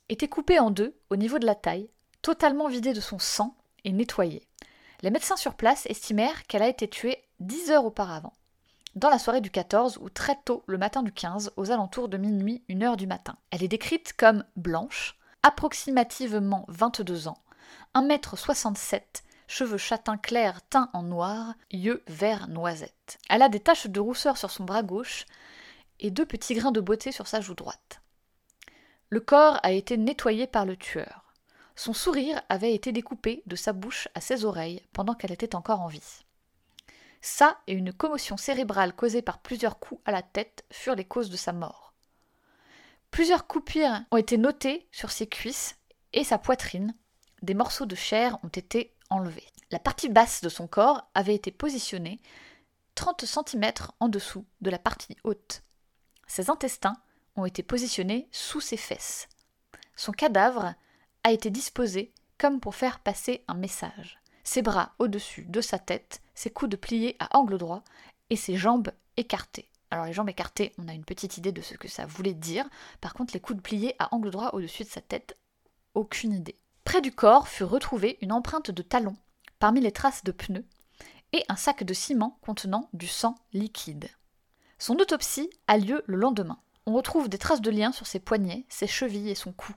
était 0.10 0.28
coupé 0.28 0.60
en 0.60 0.72
deux 0.72 0.96
au 1.10 1.16
niveau 1.16 1.40
de 1.40 1.46
la 1.46 1.56
taille, 1.56 1.90
totalement 2.22 2.68
vidé 2.68 2.94
de 2.94 3.00
son 3.00 3.20
sang 3.20 3.56
et 3.86 3.92
nettoyé. 3.92 4.46
Les 5.02 5.12
médecins 5.12 5.38
sur 5.38 5.54
place 5.54 5.86
estimèrent 5.86 6.46
qu'elle 6.48 6.64
a 6.64 6.68
été 6.68 6.90
tuée 6.90 7.24
10 7.40 7.72
heures 7.72 7.86
auparavant, 7.86 8.34
dans 8.96 9.10
la 9.10 9.20
soirée 9.20 9.40
du 9.40 9.52
14 9.52 10.00
ou 10.02 10.10
très 10.10 10.36
tôt 10.44 10.64
le 10.66 10.78
matin 10.78 11.04
du 11.04 11.14
15, 11.14 11.54
aux 11.56 11.72
alentours 11.72 12.10
de 12.10 12.18
minuit, 12.18 12.64
1 12.70 12.82
heure 12.82 12.98
du 12.98 13.08
matin. 13.08 13.38
Elle 13.52 13.64
est 13.64 13.70
décrite 13.70 14.14
comme 14.14 14.44
blanche, 14.58 15.18
approximativement 15.42 16.66
22 16.68 17.30
ans, 17.30 17.38
1m67, 17.96 19.02
cheveux 19.50 19.78
châtain 19.78 20.18
clair 20.18 20.62
teints 20.70 20.90
en 20.94 21.02
noir, 21.02 21.56
yeux 21.72 22.04
vert 22.08 22.48
noisette. 22.48 23.18
Elle 23.30 23.42
a 23.42 23.50
des 23.50 23.60
taches 23.60 23.88
de 23.88 24.00
rousseur 24.00 24.38
sur 24.38 24.52
son 24.52 24.64
bras 24.64 24.84
gauche 24.84 25.26
et 26.00 26.12
deux 26.12 26.26
petits 26.26 26.54
grains 26.54 26.72
de 26.72 26.80
beauté 26.80 27.12
sur 27.12 27.28
sa 27.28 27.42
joue 27.42 27.56
droite. 27.56 28.02
Le 29.10 29.20
corps 29.20 29.60
a 29.64 29.72
été 29.72 29.98
nettoyé 29.98 30.46
par 30.46 30.66
le 30.66 30.78
tueur. 30.78 31.34
Son 31.76 31.94
sourire 31.94 32.42
avait 32.48 32.76
été 32.76 32.92
découpé 32.92 33.42
de 33.48 33.56
sa 33.56 33.74
bouche 33.74 34.08
à 34.14 34.22
ses 34.22 34.46
oreilles 34.46 34.84
pendant 34.94 35.16
qu'elle 35.16 35.32
était 35.32 35.56
encore 35.56 35.82
en 35.82 35.88
vie. 35.88 36.24
Ça 37.22 37.58
et 37.66 37.74
une 37.74 37.92
commotion 37.92 38.38
cérébrale 38.38 38.96
causée 38.96 39.24
par 39.24 39.40
plusieurs 39.40 39.80
coups 39.80 40.02
à 40.06 40.12
la 40.12 40.22
tête 40.22 40.64
furent 40.72 40.96
les 40.96 41.06
causes 41.06 41.32
de 41.32 41.38
sa 41.38 41.54
mort. 41.54 41.94
Plusieurs 43.10 43.48
coupures 43.48 44.00
ont 44.12 44.18
été 44.18 44.38
notées 44.38 44.88
sur 44.92 45.10
ses 45.10 45.28
cuisses 45.28 45.76
et 46.14 46.24
sa 46.24 46.38
poitrine. 46.38 46.94
Des 47.42 47.56
morceaux 47.56 47.88
de 47.88 47.96
chair 47.96 48.38
ont 48.44 48.50
été 48.50 48.94
La 49.72 49.80
partie 49.80 50.10
basse 50.10 50.42
de 50.42 50.50
son 50.50 50.68
corps 50.68 51.10
avait 51.16 51.36
été 51.36 51.52
positionnée 51.52 52.20
30 52.96 53.26
cm 53.26 53.72
en 54.00 54.08
dessous 54.08 54.46
de 54.62 54.70
la 54.70 54.78
partie 54.78 55.18
haute. 55.24 55.64
Ses 56.28 56.50
intestins 56.50 56.98
ont 57.36 57.46
été 57.46 57.64
positionnés 57.64 58.28
sous 58.32 58.62
ses 58.62 58.78
fesses. 58.78 59.28
Son 59.96 60.12
cadavre 60.12 60.76
a 61.24 61.32
été 61.32 61.50
disposé 61.50 62.14
comme 62.38 62.60
pour 62.60 62.76
faire 62.76 63.00
passer 63.00 63.44
un 63.48 63.56
message. 63.56 64.20
Ses 64.44 64.62
bras 64.62 64.94
au-dessus 65.00 65.46
de 65.46 65.62
sa 65.62 65.80
tête, 65.80 66.22
ses 66.36 66.52
coudes 66.52 66.78
pliés 66.78 67.16
à 67.20 67.36
angle 67.38 67.58
droit 67.58 67.84
et 68.30 68.36
ses 68.36 68.58
jambes 68.58 68.92
écartées. 69.18 69.70
Alors 69.92 70.06
les 70.06 70.14
jambes 70.14 70.30
écartées, 70.30 70.74
on 70.78 70.88
a 70.88 70.94
une 70.94 71.06
petite 71.06 71.38
idée 71.38 71.52
de 71.52 71.62
ce 71.62 71.74
que 71.74 71.88
ça 71.88 72.06
voulait 72.06 72.36
dire. 72.36 72.70
Par 73.02 73.14
contre, 73.14 73.34
les 73.34 73.40
coudes 73.40 73.62
pliés 73.62 73.96
à 73.98 74.14
angle 74.14 74.30
droit 74.30 74.52
au-dessus 74.54 74.84
de 74.84 74.90
sa 74.90 75.02
tête, 75.02 75.36
aucune 75.96 76.34
idée. 76.34 76.58
Près 76.90 77.02
du 77.02 77.12
corps 77.12 77.48
fut 77.48 77.66
retrouvée 77.66 78.18
une 78.20 78.32
empreinte 78.32 78.72
de 78.72 78.82
talon 78.82 79.16
parmi 79.60 79.80
les 79.80 79.92
traces 79.92 80.24
de 80.24 80.32
pneus 80.32 80.66
et 81.34 81.46
un 81.48 81.56
sac 81.56 81.84
de 81.84 81.94
ciment 81.94 82.40
contenant 82.42 82.90
du 82.94 83.06
sang 83.06 83.36
liquide. 83.54 84.10
Son 84.80 84.96
autopsie 84.96 85.52
a 85.68 85.78
lieu 85.78 86.02
le 86.08 86.18
lendemain. 86.18 86.58
On 86.88 86.94
retrouve 86.94 87.30
des 87.30 87.38
traces 87.38 87.62
de 87.62 87.70
liens 87.70 87.92
sur 87.92 88.08
ses 88.08 88.18
poignets, 88.18 88.66
ses 88.70 88.88
chevilles 88.88 89.30
et 89.30 89.36
son 89.36 89.52
cou, 89.52 89.72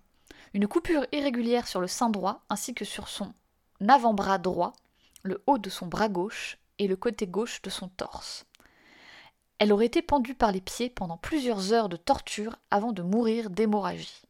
une 0.55 0.67
coupure 0.67 1.05
irrégulière 1.13 1.69
sur 1.69 1.83
le 1.83 1.87
sein 1.87 2.09
droit 2.09 2.47
ainsi 2.49 2.73
que 2.73 2.87
sur 2.87 3.09
son 3.09 3.35
avant-bras 3.87 4.39
droit, 4.39 4.73
le 5.23 5.43
haut 5.47 5.59
de 5.59 5.69
son 5.69 5.89
bras 5.89 6.09
gauche 6.09 6.57
et 6.79 6.89
le 6.89 6.97
côté 6.97 7.27
gauche 7.27 7.61
de 7.61 7.69
son 7.69 7.89
torse. 7.89 8.47
Elle 9.59 9.75
aurait 9.75 9.85
été 9.85 10.01
pendue 10.01 10.35
par 10.35 10.51
les 10.51 10.63
pieds 10.63 10.89
pendant 10.89 11.19
plusieurs 11.19 11.75
heures 11.75 11.91
de 11.91 11.99
torture 11.99 12.57
avant 12.71 12.93
de 12.93 13.03
mourir 13.03 13.51
d'hémorragie. 13.51 14.23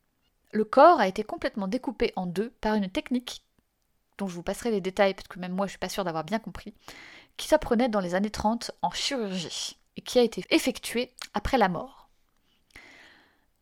Le 0.52 0.64
corps 0.64 1.00
a 1.00 1.08
été 1.08 1.24
complètement 1.24 1.66
découpé 1.66 2.12
en 2.14 2.26
deux 2.26 2.50
par 2.60 2.74
une 2.74 2.90
technique 2.90 3.42
dont 4.18 4.28
je 4.28 4.34
vous 4.34 4.42
passerai 4.42 4.70
les 4.70 4.82
détails 4.82 5.14
parce 5.14 5.28
que 5.28 5.38
même 5.38 5.52
moi 5.52 5.66
je 5.66 5.70
suis 5.70 5.78
pas 5.78 5.88
sûre 5.88 6.04
d'avoir 6.04 6.24
bien 6.24 6.38
compris, 6.38 6.74
qui 7.36 7.48
s'apprenait 7.48 7.88
dans 7.88 8.00
les 8.00 8.14
années 8.14 8.30
30 8.30 8.72
en 8.82 8.90
chirurgie 8.90 9.78
et 9.96 10.02
qui 10.02 10.18
a 10.18 10.22
été 10.22 10.44
effectuée 10.50 11.10
après 11.32 11.58
la 11.58 11.68
mort. 11.68 12.10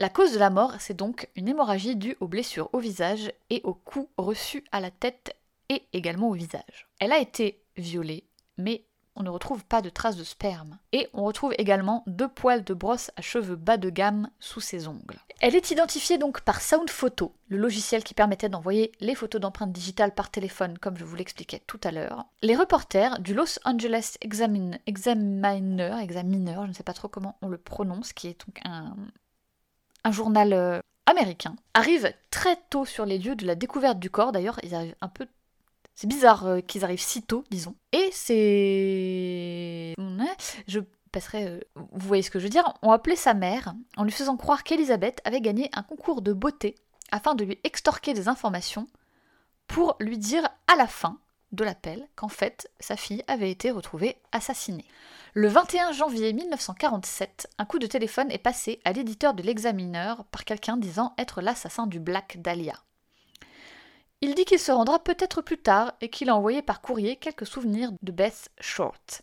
La 0.01 0.09
cause 0.09 0.33
de 0.33 0.39
la 0.39 0.51
mort, 0.51 0.75
c'est 0.81 0.97
donc 0.97 1.29
une 1.37 1.49
hémorragie 1.49 1.95
due 1.95 2.17
aux 2.21 2.27
blessures 2.27 2.71
au 2.73 2.79
visage 2.79 3.33
et 3.51 3.61
aux 3.65 3.75
coups 3.75 4.09
reçus 4.17 4.65
à 4.73 4.81
la 4.81 4.91
tête 4.91 5.37
et 5.69 5.85
également 5.93 6.31
au 6.31 6.35
visage. 6.35 6.89
Elle 6.99 7.13
a 7.13 7.21
été 7.21 7.63
violée, 7.77 8.25
mais 8.57 8.85
on 9.17 9.23
ne 9.23 9.31
retrouve 9.31 9.65
pas 9.65 9.83
de 9.83 9.91
traces 9.91 10.17
de 10.17 10.25
sperme. 10.25 10.79
Et 10.93 11.09
on 11.13 11.25
retrouve 11.25 11.53
également 11.59 12.05
deux 12.07 12.29
poils 12.29 12.65
de 12.65 12.75
brosse 12.75 13.11
à 13.17 13.23
cheveux 13.23 13.57
bas 13.57 13.77
de 13.77 13.91
gamme 13.91 14.31
sous 14.39 14.61
ses 14.61 14.89
ongles. 14.89 15.19
Elle 15.41 15.57
est 15.57 15.71
identifiée 15.71 16.19
donc 16.19 16.43
par 16.43 16.61
Sound 16.61 16.91
Photo, 16.91 17.35
le 17.49 17.57
logiciel 17.57 18.05
qui 18.05 18.15
permettait 18.15 18.49
d'envoyer 18.49 18.93
les 19.01 19.15
photos 19.15 19.41
d'empreintes 19.41 19.73
digitales 19.73 20.15
par 20.15 20.31
téléphone, 20.31 20.79
comme 20.79 20.97
je 20.97 21.05
vous 21.05 21.17
l'expliquais 21.17 21.63
tout 21.67 21.81
à 21.83 21.91
l'heure. 21.91 22.27
Les 22.43 22.57
reporters 22.57 23.19
du 23.21 23.35
Los 23.35 23.59
Angeles 23.65 24.17
Examiner, 24.21 24.79
Examiner, 24.87 25.93
je 26.03 26.69
ne 26.69 26.73
sais 26.73 26.83
pas 26.83 26.93
trop 26.93 27.09
comment 27.09 27.37
on 27.43 27.49
le 27.49 27.59
prononce, 27.59 28.13
qui 28.13 28.29
est 28.29 28.47
donc 28.47 28.61
un, 28.65 28.95
un 30.05 30.13
journal 30.13 30.53
euh, 30.53 30.81
américain, 31.07 31.57
arrive 31.75 32.13
très 32.31 32.57
tôt 32.71 32.85
sur 32.85 33.07
les 33.07 33.19
lieux 33.19 33.37
de 33.37 33.47
la 33.47 33.55
découverte 33.55 33.99
du 33.99 34.11
corps. 34.11 34.33
D'ailleurs, 34.33 34.61
ils 34.63 34.75
arrivent 34.75 34.97
un 35.01 35.09
peu. 35.09 35.27
C'est 36.01 36.07
bizarre 36.07 36.47
euh, 36.47 36.61
qu'ils 36.63 36.83
arrivent 36.83 36.99
si 36.99 37.21
tôt, 37.23 37.45
disons. 37.51 37.75
Et 37.93 38.09
c'est. 38.11 39.93
Je 40.67 40.81
passerai. 41.13 41.45
Euh, 41.47 41.61
vous 41.75 42.09
voyez 42.09 42.23
ce 42.23 42.31
que 42.31 42.39
je 42.39 42.45
veux 42.45 42.51
dire 42.51 42.73
On 42.81 42.91
appelé 42.91 43.17
sa 43.17 43.35
mère 43.35 43.75
en 43.99 44.05
lui 44.05 44.11
faisant 44.11 44.39
croire 44.39 44.65
qu'Elisabeth 44.65 45.21
avait 45.27 45.43
gagné 45.43 45.69
un 45.75 45.83
concours 45.83 46.23
de 46.23 46.33
beauté 46.33 46.75
afin 47.13 47.35
de 47.35 47.45
lui 47.45 47.59
extorquer 47.65 48.15
des 48.15 48.29
informations 48.29 48.87
pour 49.67 49.97
lui 50.01 50.17
dire 50.17 50.49
à 50.73 50.77
la 50.77 50.87
fin 50.87 51.19
de 51.53 51.65
l'appel 51.65 52.09
qu'en 52.17 52.29
fait 52.29 52.71
sa 52.81 52.97
fille 52.97 53.23
avait 53.27 53.51
été 53.51 53.71
retrouvée 53.71 54.17
assassinée. 54.33 54.87
Le 55.35 55.49
21 55.49 55.93
janvier 55.93 56.33
1947, 56.33 57.47
un 57.59 57.67
coup 57.67 57.79
de 57.79 57.87
téléphone 57.87 58.31
est 58.31 58.39
passé 58.39 58.81
à 58.87 58.93
l'éditeur 58.93 59.35
de 59.35 59.43
l'examineur 59.43 60.25
par 60.31 60.47
quelqu'un 60.47 60.79
disant 60.79 61.13
être 61.19 61.43
l'assassin 61.43 61.87
du 61.87 62.01
Black 62.01 62.41
Dahlia. 62.41 62.83
Il 64.23 64.35
dit 64.35 64.45
qu'il 64.45 64.59
se 64.59 64.71
rendra 64.71 64.99
peut-être 64.99 65.41
plus 65.41 65.57
tard 65.57 65.95
et 66.03 66.11
qu'il 66.11 66.29
a 66.29 66.37
envoyé 66.37 66.61
par 66.61 66.83
courrier 66.83 67.17
quelques 67.17 67.47
souvenirs 67.47 67.91
de 68.03 68.13
Beth 68.13 68.51
Short. 68.61 69.23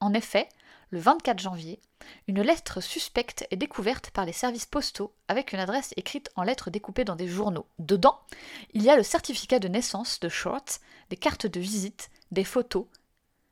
En 0.00 0.14
effet, 0.14 0.48
le 0.90 0.98
24 0.98 1.38
janvier, 1.38 1.80
une 2.26 2.42
lettre 2.42 2.80
suspecte 2.80 3.46
est 3.52 3.56
découverte 3.56 4.10
par 4.10 4.26
les 4.26 4.32
services 4.32 4.66
postaux 4.66 5.14
avec 5.28 5.52
une 5.52 5.60
adresse 5.60 5.94
écrite 5.96 6.30
en 6.34 6.42
lettres 6.42 6.70
découpées 6.70 7.04
dans 7.04 7.14
des 7.14 7.28
journaux. 7.28 7.66
Dedans, 7.78 8.18
il 8.74 8.82
y 8.82 8.90
a 8.90 8.96
le 8.96 9.04
certificat 9.04 9.60
de 9.60 9.68
naissance 9.68 10.18
de 10.18 10.28
Short, 10.28 10.80
des 11.08 11.16
cartes 11.16 11.46
de 11.46 11.60
visite, 11.60 12.10
des 12.32 12.44
photos, 12.44 12.86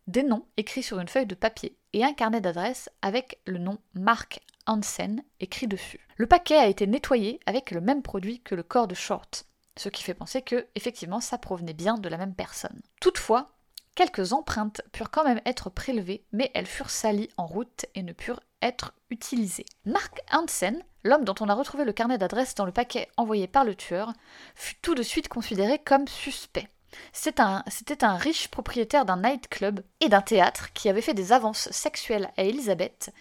des 0.08 0.24
noms 0.24 0.44
écrits 0.56 0.82
sur 0.82 0.98
une 0.98 1.08
feuille 1.08 1.26
de 1.26 1.36
papier 1.36 1.76
et 1.92 2.04
un 2.04 2.14
carnet 2.14 2.40
d'adresse 2.40 2.90
avec 3.00 3.38
le 3.46 3.58
nom 3.58 3.78
Mark 3.94 4.40
Hansen 4.66 5.22
écrit 5.38 5.68
dessus. 5.68 6.00
Le 6.16 6.26
paquet 6.26 6.56
a 6.56 6.66
été 6.66 6.88
nettoyé 6.88 7.38
avec 7.46 7.70
le 7.70 7.80
même 7.80 8.02
produit 8.02 8.40
que 8.40 8.56
le 8.56 8.64
corps 8.64 8.88
de 8.88 8.94
Short, 8.94 9.46
ce 9.76 9.88
qui 9.88 10.02
fait 10.02 10.14
penser 10.14 10.42
que, 10.42 10.66
effectivement, 10.74 11.20
ça 11.20 11.38
provenait 11.38 11.72
bien 11.72 11.94
de 11.94 12.08
la 12.08 12.16
même 12.16 12.34
personne. 12.34 12.80
Toutefois, 13.00 13.50
quelques 13.94 14.32
empreintes 14.32 14.82
purent 14.92 15.10
quand 15.10 15.24
même 15.24 15.40
être 15.44 15.70
prélevées, 15.70 16.24
mais 16.32 16.50
elles 16.54 16.66
furent 16.66 16.90
salies 16.90 17.30
en 17.36 17.46
route 17.46 17.86
et 17.94 18.02
ne 18.02 18.12
purent 18.12 18.40
être 18.62 18.92
utilisées. 19.10 19.66
Mark 19.84 20.20
Hansen, 20.32 20.82
l'homme 21.04 21.24
dont 21.24 21.34
on 21.40 21.48
a 21.48 21.54
retrouvé 21.54 21.84
le 21.84 21.92
carnet 21.92 22.18
d'adresse 22.18 22.54
dans 22.54 22.66
le 22.66 22.72
paquet 22.72 23.08
envoyé 23.16 23.46
par 23.46 23.64
le 23.64 23.74
tueur, 23.74 24.12
fut 24.54 24.76
tout 24.82 24.94
de 24.94 25.02
suite 25.02 25.28
considéré 25.28 25.78
comme 25.78 26.08
suspect. 26.08 26.68
C'était 27.12 28.04
un, 28.04 28.16
riche 28.16 28.48
propriétaire 28.48 29.04
d'un 29.04 29.18
nightclub 29.18 29.80
et 30.00 30.08
d'un 30.08 30.22
théâtre 30.22 30.72
qui 30.72 30.88
avait 30.88 31.00
fait 31.00 31.14
des 31.14 31.32
avances 31.32 31.70
sexuelles 31.70 32.30
à 32.36 32.42
Elisabeth 32.42 33.12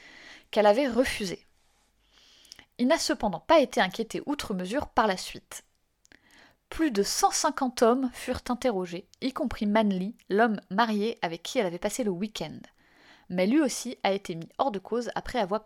qu'elle 0.51 0.65
avait 0.65 0.87
refusées. 0.87 1.45
Il 2.79 2.87
n'a 2.87 2.97
cependant 2.97 3.39
pas 3.39 3.59
été 3.59 3.81
inquiété 3.81 4.23
outre 4.25 4.53
mesure 4.53 4.87
par 4.87 5.05
la 5.05 5.17
suite. 5.17 5.63
Plus 6.69 6.91
de 6.91 7.03
150 7.03 7.81
hommes 7.81 8.09
furent 8.13 8.41
interrogés, 8.49 9.07
y 9.21 9.33
compris 9.33 9.65
Manly, 9.65 10.15
l'homme 10.29 10.61
marié 10.69 11.17
avec 11.21 11.43
qui 11.43 11.59
elle 11.59 11.65
avait 11.65 11.79
passé 11.79 12.03
le 12.03 12.11
week-end. 12.11 12.59
Mais 13.29 13.47
lui 13.47 13.61
aussi 13.61 13.97
a 14.03 14.11
été 14.11 14.35
mis 14.35 14.49
hors 14.57 14.71
de 14.71 14.79
cause 14.79 15.11
après 15.15 15.39
avoir 15.39 15.63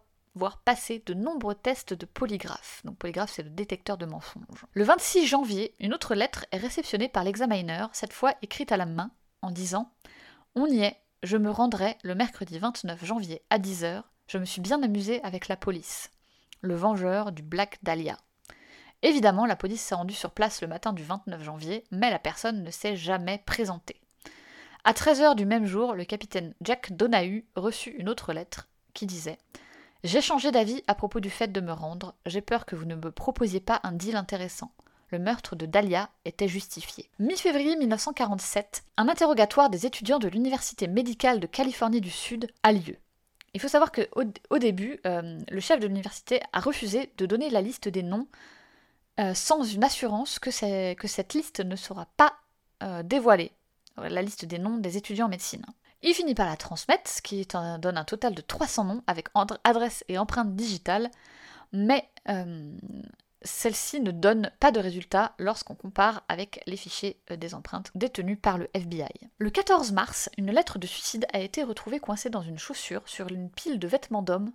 passer 0.65 1.03
de 1.05 1.13
nombreux 1.13 1.55
tests 1.55 1.93
de 1.93 2.05
polygraphe. 2.05 2.81
Donc 2.83 2.97
polygraphe, 2.97 3.31
c'est 3.31 3.43
le 3.43 3.49
détecteur 3.49 3.97
de 3.97 4.05
mensonges. 4.05 4.65
Le 4.73 4.83
26 4.83 5.27
janvier, 5.27 5.75
une 5.79 5.93
autre 5.93 6.15
lettre 6.15 6.45
est 6.51 6.57
réceptionnée 6.57 7.09
par 7.09 7.23
l'examiner, 7.23 7.85
cette 7.93 8.13
fois 8.13 8.33
écrite 8.41 8.71
à 8.71 8.77
la 8.77 8.85
main, 8.85 9.11
en 9.41 9.51
disant 9.51 9.91
On 10.55 10.65
y 10.65 10.81
est, 10.81 10.97
je 11.21 11.37
me 11.37 11.51
rendrai 11.51 11.97
le 12.03 12.15
mercredi 12.15 12.59
29 12.59 13.05
janvier 13.05 13.43
à 13.49 13.59
10h, 13.59 14.03
je 14.27 14.37
me 14.37 14.45
suis 14.45 14.61
bien 14.61 14.81
amusé 14.81 15.21
avec 15.23 15.47
la 15.47 15.57
police. 15.57 16.11
Le 16.61 16.75
vengeur 16.75 17.31
du 17.31 17.43
Black 17.43 17.77
Dahlia. 17.83 18.17
Évidemment, 19.03 19.45
la 19.45 19.57
police 19.57 19.81
s'est 19.81 19.95
rendue 19.95 20.13
sur 20.13 20.31
place 20.31 20.61
le 20.61 20.67
matin 20.67 20.93
du 20.93 21.03
29 21.03 21.43
janvier, 21.43 21.83
mais 21.91 22.09
la 22.09 22.19
personne 22.19 22.63
ne 22.63 22.71
s'est 22.71 22.95
jamais 22.95 23.43
présentée. 23.45 23.99
À 24.85 24.93
13h 24.93 25.35
du 25.35 25.45
même 25.45 25.65
jour, 25.65 25.93
le 25.93 26.05
capitaine 26.05 26.53
Jack 26.61 26.93
Donahue 26.93 27.45
reçut 27.55 27.91
une 27.91 28.09
autre 28.09 28.33
lettre 28.33 28.69
qui 28.93 29.05
disait 29.05 29.37
j'ai 30.03 30.19
changé 30.19 30.51
d'avis 30.51 30.83
à 30.87 30.95
propos 30.95 31.21
du 31.21 31.29
fait 31.29 31.49
de 31.49 31.61
me 31.61 31.71
rendre. 31.71 32.13
J'ai 32.25 32.41
peur 32.41 32.65
que 32.65 32.75
vous 32.75 32.83
ne 32.83 32.95
me 32.95 33.11
proposiez 33.11 33.61
pas 33.61 33.79
un 33.83 33.93
deal 33.93 34.17
intéressant. 34.17 34.73
Le 35.11 35.19
meurtre 35.19 35.55
de 35.55 35.65
Dahlia 35.65 36.09
était 36.25 36.49
justifié. 36.49 37.09
Mi-février 37.19 37.77
1947, 37.77 38.83
un 38.97 39.07
interrogatoire 39.07 39.69
des 39.69 39.85
étudiants 39.85 40.19
de 40.19 40.27
l'Université 40.27 40.87
médicale 40.87 41.39
de 41.39 41.47
Californie 41.47 42.01
du 42.01 42.09
Sud 42.09 42.47
a 42.63 42.73
lieu. 42.73 42.97
Il 43.53 43.61
faut 43.61 43.69
savoir 43.69 43.93
qu'au 43.93 44.23
au 44.49 44.57
début, 44.57 44.99
euh, 45.05 45.39
le 45.49 45.59
chef 45.61 45.79
de 45.79 45.87
l'université 45.87 46.41
a 46.51 46.59
refusé 46.59 47.13
de 47.17 47.25
donner 47.25 47.49
la 47.49 47.61
liste 47.61 47.87
des 47.87 48.03
noms 48.03 48.27
euh, 49.19 49.33
sans 49.33 49.63
une 49.63 49.83
assurance 49.83 50.39
que, 50.39 50.49
cette 50.51 51.33
liste 51.33 51.59
ne 51.59 51.75
sera 51.75 52.07
pas 52.17 52.33
euh, 52.81 53.03
dévoilée. 53.03 53.51
La 53.97 54.23
liste 54.23 54.45
des 54.45 54.57
noms 54.57 54.77
des 54.77 54.97
étudiants 54.97 55.27
en 55.27 55.29
médecine. 55.29 55.65
Il 56.01 56.15
finit 56.15 56.33
par 56.33 56.47
la 56.47 56.57
transmettre, 56.57 57.09
ce 57.09 57.21
qui 57.21 57.45
donne 57.45 57.97
un 57.97 58.03
total 58.03 58.33
de 58.33 58.41
300 58.41 58.85
noms 58.85 59.03
avec 59.07 59.27
adresse 59.63 60.03
et 60.09 60.17
empreinte 60.17 60.55
digitale, 60.55 61.11
mais 61.71 62.09
euh, 62.27 62.75
celle-ci 63.43 64.01
ne 64.01 64.11
donne 64.11 64.51
pas 64.59 64.71
de 64.71 64.79
résultat 64.79 65.33
lorsqu'on 65.37 65.75
compare 65.75 66.23
avec 66.27 66.61
les 66.65 66.75
fichiers 66.75 67.21
des 67.29 67.53
empreintes 67.53 67.91
détenus 67.93 68.39
par 68.41 68.57
le 68.57 68.69
FBI. 68.73 69.29
Le 69.37 69.49
14 69.49 69.91
mars, 69.91 70.29
une 70.37 70.51
lettre 70.51 70.79
de 70.79 70.87
suicide 70.87 71.25
a 71.31 71.39
été 71.39 71.63
retrouvée 71.63 71.99
coincée 71.99 72.29
dans 72.29 72.41
une 72.41 72.59
chaussure 72.59 73.07
sur 73.07 73.27
une 73.27 73.49
pile 73.49 73.79
de 73.79 73.87
vêtements 73.87 74.23
d'hommes 74.23 74.51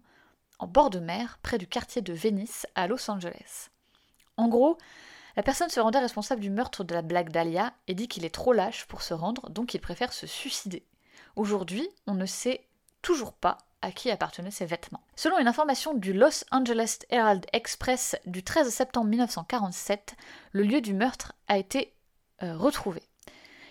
en 0.58 0.66
bord 0.66 0.90
de 0.90 0.98
mer 0.98 1.38
près 1.42 1.58
du 1.58 1.66
quartier 1.66 2.02
de 2.02 2.12
Venice 2.12 2.66
à 2.74 2.88
Los 2.88 3.10
Angeles. 3.10 3.70
En 4.38 4.48
gros, 4.48 4.78
la 5.36 5.42
personne 5.42 5.68
se 5.68 5.80
rendait 5.80 5.98
responsable 5.98 6.40
du 6.40 6.48
meurtre 6.48 6.84
de 6.84 6.94
la 6.94 7.02
Black 7.02 7.30
Dahlia 7.30 7.74
et 7.88 7.94
dit 7.94 8.08
qu'il 8.08 8.24
est 8.24 8.34
trop 8.34 8.52
lâche 8.52 8.86
pour 8.86 9.02
se 9.02 9.12
rendre, 9.12 9.50
donc 9.50 9.74
il 9.74 9.80
préfère 9.80 10.12
se 10.12 10.26
suicider. 10.26 10.84
Aujourd'hui, 11.36 11.88
on 12.06 12.14
ne 12.14 12.24
sait 12.24 12.64
toujours 13.02 13.32
pas 13.32 13.58
à 13.82 13.92
qui 13.92 14.10
appartenaient 14.10 14.50
ces 14.50 14.66
vêtements. 14.66 15.02
Selon 15.14 15.38
une 15.38 15.48
information 15.48 15.94
du 15.94 16.12
Los 16.12 16.44
Angeles 16.50 16.98
Herald 17.10 17.46
Express 17.52 18.16
du 18.26 18.42
13 18.42 18.68
septembre 18.70 19.08
1947, 19.08 20.14
le 20.52 20.62
lieu 20.62 20.80
du 20.80 20.94
meurtre 20.94 21.34
a 21.46 21.58
été 21.58 21.94
euh, 22.42 22.56
retrouvé. 22.56 23.02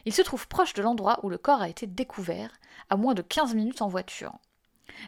Il 0.05 0.13
se 0.13 0.21
trouve 0.21 0.47
proche 0.47 0.73
de 0.73 0.81
l'endroit 0.81 1.19
où 1.23 1.29
le 1.29 1.37
corps 1.37 1.61
a 1.61 1.69
été 1.69 1.87
découvert, 1.87 2.51
à 2.89 2.95
moins 2.95 3.13
de 3.13 3.21
15 3.21 3.55
minutes 3.55 3.81
en 3.81 3.89
voiture. 3.89 4.33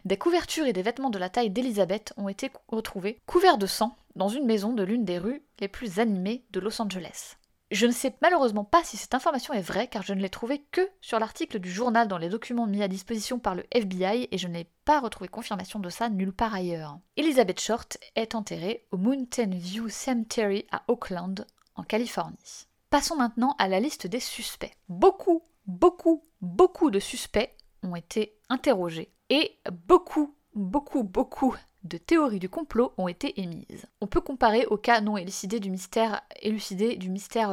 Des 0.04 0.18
couvertures 0.18 0.66
et 0.66 0.72
des 0.72 0.82
vêtements 0.82 1.10
de 1.10 1.18
la 1.18 1.30
taille 1.30 1.50
d'Elisabeth 1.50 2.12
ont 2.16 2.28
été 2.28 2.50
retrouvés, 2.68 3.18
couverts 3.26 3.58
de 3.58 3.66
sang, 3.66 3.96
dans 4.16 4.28
une 4.28 4.46
maison 4.46 4.72
de 4.72 4.82
l'une 4.82 5.04
des 5.04 5.18
rues 5.18 5.42
les 5.60 5.68
plus 5.68 5.98
animées 5.98 6.44
de 6.50 6.60
Los 6.60 6.80
Angeles. 6.80 7.36
Je 7.70 7.86
ne 7.86 7.92
sais 7.92 8.16
malheureusement 8.20 8.64
pas 8.64 8.82
si 8.82 8.96
cette 8.96 9.14
information 9.14 9.54
est 9.54 9.60
vraie 9.60 9.86
car 9.86 10.02
je 10.02 10.12
ne 10.12 10.20
l'ai 10.20 10.28
trouvée 10.28 10.64
que 10.72 10.80
sur 11.00 11.20
l'article 11.20 11.60
du 11.60 11.70
journal 11.70 12.08
dans 12.08 12.18
les 12.18 12.28
documents 12.28 12.66
mis 12.66 12.82
à 12.82 12.88
disposition 12.88 13.38
par 13.38 13.54
le 13.54 13.64
FBI 13.70 14.26
et 14.32 14.38
je 14.38 14.48
n'ai 14.48 14.66
pas 14.84 14.98
retrouvé 14.98 15.28
confirmation 15.28 15.78
de 15.78 15.88
ça 15.88 16.08
nulle 16.08 16.32
part 16.32 16.52
ailleurs. 16.52 16.98
Elizabeth 17.16 17.60
Short 17.60 17.96
est 18.16 18.34
enterrée 18.34 18.88
au 18.90 18.96
Mountain 18.96 19.50
View 19.50 19.88
Cemetery 19.88 20.66
à 20.72 20.82
Oakland, 20.88 21.46
en 21.76 21.84
Californie. 21.84 22.66
Passons 22.90 23.14
maintenant 23.14 23.54
à 23.58 23.68
la 23.68 23.78
liste 23.78 24.08
des 24.08 24.18
suspects. 24.18 24.76
Beaucoup, 24.88 25.44
beaucoup, 25.66 26.24
beaucoup 26.40 26.90
de 26.90 26.98
suspects 26.98 27.54
ont 27.84 27.94
été 27.94 28.36
interrogés 28.48 29.12
et 29.30 29.56
beaucoup, 29.86 30.34
beaucoup, 30.54 31.04
beaucoup 31.04 31.56
de 31.84 31.96
théories 31.96 32.40
du 32.40 32.48
complot 32.48 32.92
ont 32.98 33.08
été 33.08 33.40
émises. 33.40 33.86
On 34.00 34.06
peut 34.06 34.20
comparer 34.20 34.66
au 34.66 34.76
cas 34.76 35.00
non 35.00 35.16
élucidé 35.16 35.60
du 35.60 35.70
mystère, 35.70 36.20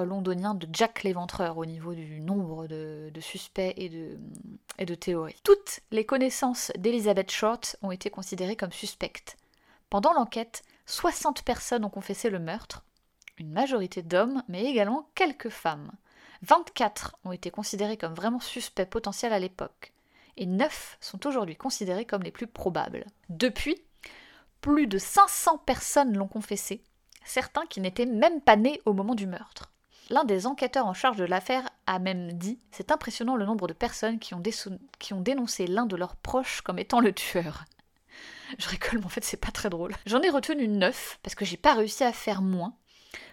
londonien 0.05 0.53
de 0.53 0.67
Jack 0.73 1.03
l'Éventreur 1.03 1.57
au 1.57 1.65
niveau 1.65 1.93
du 1.93 2.19
nombre 2.19 2.67
de, 2.67 3.11
suspects 3.21 3.73
et 3.77 3.89
de, 3.89 4.17
et 4.79 4.85
de 4.85 4.95
théories. 4.95 5.39
Toutes 5.43 5.79
les 5.91 6.05
connaissances 6.05 6.71
d'Elizabeth 6.77 7.31
Short 7.31 7.77
ont 7.81 7.91
été 7.91 8.09
considérées 8.09 8.57
comme 8.57 8.73
suspectes. 8.73 9.37
Pendant 9.89 10.13
l'enquête, 10.13 10.63
60 10.87 11.43
personnes 11.43 11.85
ont 11.85 11.89
confessé 11.89 12.29
le 12.29 12.39
meurtre, 12.39 12.83
une 13.37 13.51
majorité 13.51 14.01
d'hommes, 14.01 14.43
mais 14.49 14.65
également 14.65 15.07
quelques 15.15 15.49
femmes. 15.49 15.91
24 16.41 17.15
ont 17.23 17.31
été 17.31 17.49
considérés 17.49 17.97
comme 17.97 18.13
vraiment 18.13 18.39
suspects 18.39 18.85
potentiels 18.85 19.33
à 19.33 19.39
l'époque, 19.39 19.93
et 20.37 20.45
9 20.45 20.97
sont 21.01 21.25
aujourd'hui 21.27 21.55
considérés 21.55 22.05
comme 22.05 22.23
les 22.23 22.31
plus 22.31 22.47
probables. 22.47 23.05
Depuis, 23.29 23.81
plus 24.61 24.87
de 24.87 24.97
500 24.97 25.59
personnes 25.59 26.15
l'ont 26.17 26.27
confessé, 26.27 26.83
certains 27.25 27.65
qui 27.65 27.81
n'étaient 27.81 28.05
même 28.05 28.41
pas 28.41 28.55
nés 28.55 28.81
au 28.85 28.93
moment 28.93 29.15
du 29.15 29.27
meurtre. 29.27 29.71
L'un 30.09 30.23
des 30.23 30.47
enquêteurs 30.47 30.85
en 30.85 30.93
charge 30.93 31.17
de 31.17 31.25
l'affaire 31.25 31.69
a 31.85 31.99
même 31.99 32.31
dit 32.31 32.59
C'est 32.71 32.91
impressionnant 32.91 33.35
le 33.35 33.45
nombre 33.45 33.67
de 33.67 33.73
personnes 33.73 34.19
qui 34.19 34.33
ont, 34.33 35.21
dénoncé 35.21 35.67
l'un 35.67 35.85
de 35.85 35.97
leurs 35.97 36.15
proches 36.15 36.61
comme 36.61 36.79
étant 36.79 37.01
le 37.01 37.11
tueur. 37.11 37.65
Je 38.57 38.69
rigole, 38.69 38.99
mais 38.99 39.05
en 39.05 39.09
fait, 39.09 39.25
c'est 39.25 39.35
pas 39.35 39.51
très 39.51 39.69
drôle. 39.69 39.93
J'en 40.05 40.21
ai 40.21 40.29
retenu 40.29 40.69
9 40.69 41.19
parce 41.21 41.35
que 41.35 41.43
j'ai 41.43 41.57
pas 41.57 41.73
réussi 41.73 42.05
à 42.05 42.13
faire 42.13 42.41
moins 42.41 42.73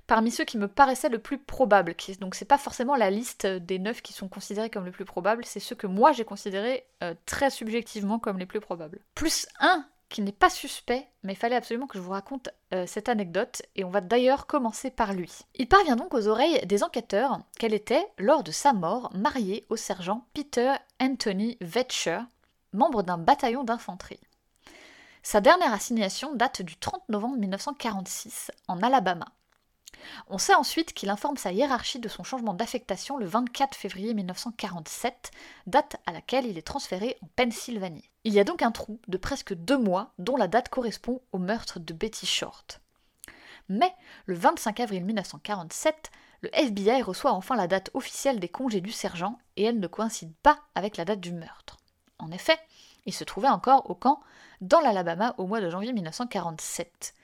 parmi 0.06 0.30
ceux 0.30 0.44
qui 0.44 0.58
me 0.58 0.68
paraissaient 0.68 1.08
le 1.08 1.18
plus 1.18 1.38
probable. 1.38 1.94
Donc 2.20 2.34
c'est 2.34 2.44
pas 2.44 2.58
forcément 2.58 2.96
la 2.96 3.10
liste 3.10 3.46
des 3.46 3.78
neuf 3.78 4.02
qui 4.02 4.12
sont 4.12 4.28
considérés 4.28 4.70
comme 4.70 4.84
les 4.84 4.90
plus 4.90 5.04
probables, 5.04 5.44
c'est 5.44 5.60
ceux 5.60 5.76
que 5.76 5.86
moi 5.86 6.12
j'ai 6.12 6.24
considérés 6.24 6.84
euh, 7.02 7.14
très 7.26 7.50
subjectivement 7.50 8.18
comme 8.18 8.38
les 8.38 8.46
plus 8.46 8.60
probables. 8.60 9.00
Plus 9.14 9.46
un 9.60 9.86
qui 10.08 10.22
n'est 10.22 10.32
pas 10.32 10.50
suspect, 10.50 11.08
mais 11.24 11.32
il 11.32 11.36
fallait 11.36 11.56
absolument 11.56 11.88
que 11.88 11.98
je 11.98 12.02
vous 12.02 12.12
raconte 12.12 12.48
euh, 12.72 12.86
cette 12.86 13.08
anecdote, 13.08 13.62
et 13.74 13.82
on 13.82 13.90
va 13.90 14.00
d'ailleurs 14.00 14.46
commencer 14.46 14.90
par 14.90 15.12
lui. 15.12 15.32
Il 15.56 15.66
parvient 15.66 15.96
donc 15.96 16.14
aux 16.14 16.28
oreilles 16.28 16.64
des 16.66 16.84
enquêteurs 16.84 17.40
qu'elle 17.58 17.74
était, 17.74 18.06
lors 18.18 18.44
de 18.44 18.52
sa 18.52 18.72
mort, 18.72 19.10
mariée 19.12 19.66
au 19.70 19.76
sergent 19.76 20.24
Peter 20.32 20.74
Anthony 21.00 21.56
Vetcher, 21.60 22.20
membre 22.72 23.02
d'un 23.02 23.18
bataillon 23.18 23.64
d'infanterie. 23.64 24.20
Sa 25.24 25.40
dernière 25.40 25.72
assignation 25.72 26.34
date 26.34 26.62
du 26.62 26.76
30 26.76 27.08
novembre 27.08 27.38
1946 27.38 28.52
en 28.68 28.82
Alabama. 28.82 29.26
On 30.28 30.38
sait 30.38 30.54
ensuite 30.54 30.92
qu'il 30.92 31.10
informe 31.10 31.36
sa 31.36 31.52
hiérarchie 31.52 31.98
de 31.98 32.08
son 32.08 32.24
changement 32.24 32.54
d'affectation 32.54 33.16
le 33.16 33.26
24 33.26 33.76
février 33.76 34.14
1947, 34.14 35.30
date 35.66 35.96
à 36.06 36.12
laquelle 36.12 36.46
il 36.46 36.58
est 36.58 36.62
transféré 36.62 37.16
en 37.22 37.28
Pennsylvanie. 37.36 38.10
Il 38.24 38.32
y 38.32 38.40
a 38.40 38.44
donc 38.44 38.62
un 38.62 38.70
trou 38.70 39.00
de 39.08 39.16
presque 39.16 39.54
deux 39.54 39.78
mois 39.78 40.12
dont 40.18 40.36
la 40.36 40.48
date 40.48 40.68
correspond 40.68 41.20
au 41.32 41.38
meurtre 41.38 41.78
de 41.78 41.92
Betty 41.92 42.26
Short. 42.26 42.80
Mais 43.68 43.92
le 44.26 44.34
25 44.34 44.80
avril 44.80 45.04
1947, 45.04 46.10
le 46.42 46.50
FBI 46.52 47.02
reçoit 47.02 47.32
enfin 47.32 47.56
la 47.56 47.66
date 47.66 47.90
officielle 47.94 48.40
des 48.40 48.48
congés 48.48 48.82
du 48.82 48.92
sergent 48.92 49.38
et 49.56 49.64
elle 49.64 49.80
ne 49.80 49.86
coïncide 49.86 50.34
pas 50.42 50.60
avec 50.74 50.96
la 50.96 51.04
date 51.04 51.20
du 51.20 51.32
meurtre. 51.32 51.78
En 52.18 52.30
effet, 52.30 52.58
il 53.06 53.14
se 53.14 53.24
trouvait 53.24 53.48
encore 53.48 53.90
au 53.90 53.94
camp 53.94 54.20
dans 54.60 54.80
l'Alabama 54.80 55.34
au 55.38 55.46
mois 55.46 55.60
de 55.60 55.70
janvier 55.70 55.92
1947. 55.92 57.14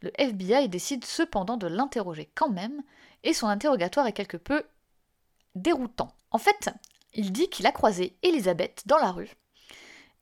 Le 0.00 0.12
FBI 0.20 0.68
décide 0.68 1.04
cependant 1.04 1.56
de 1.56 1.66
l'interroger 1.66 2.30
quand 2.34 2.50
même, 2.50 2.82
et 3.24 3.34
son 3.34 3.48
interrogatoire 3.48 4.06
est 4.06 4.12
quelque 4.12 4.36
peu 4.36 4.62
déroutant. 5.54 6.14
En 6.30 6.38
fait, 6.38 6.70
il 7.14 7.32
dit 7.32 7.48
qu'il 7.48 7.66
a 7.66 7.72
croisé 7.72 8.16
Elisabeth 8.22 8.82
dans 8.86 8.98
la 8.98 9.10
rue, 9.10 9.34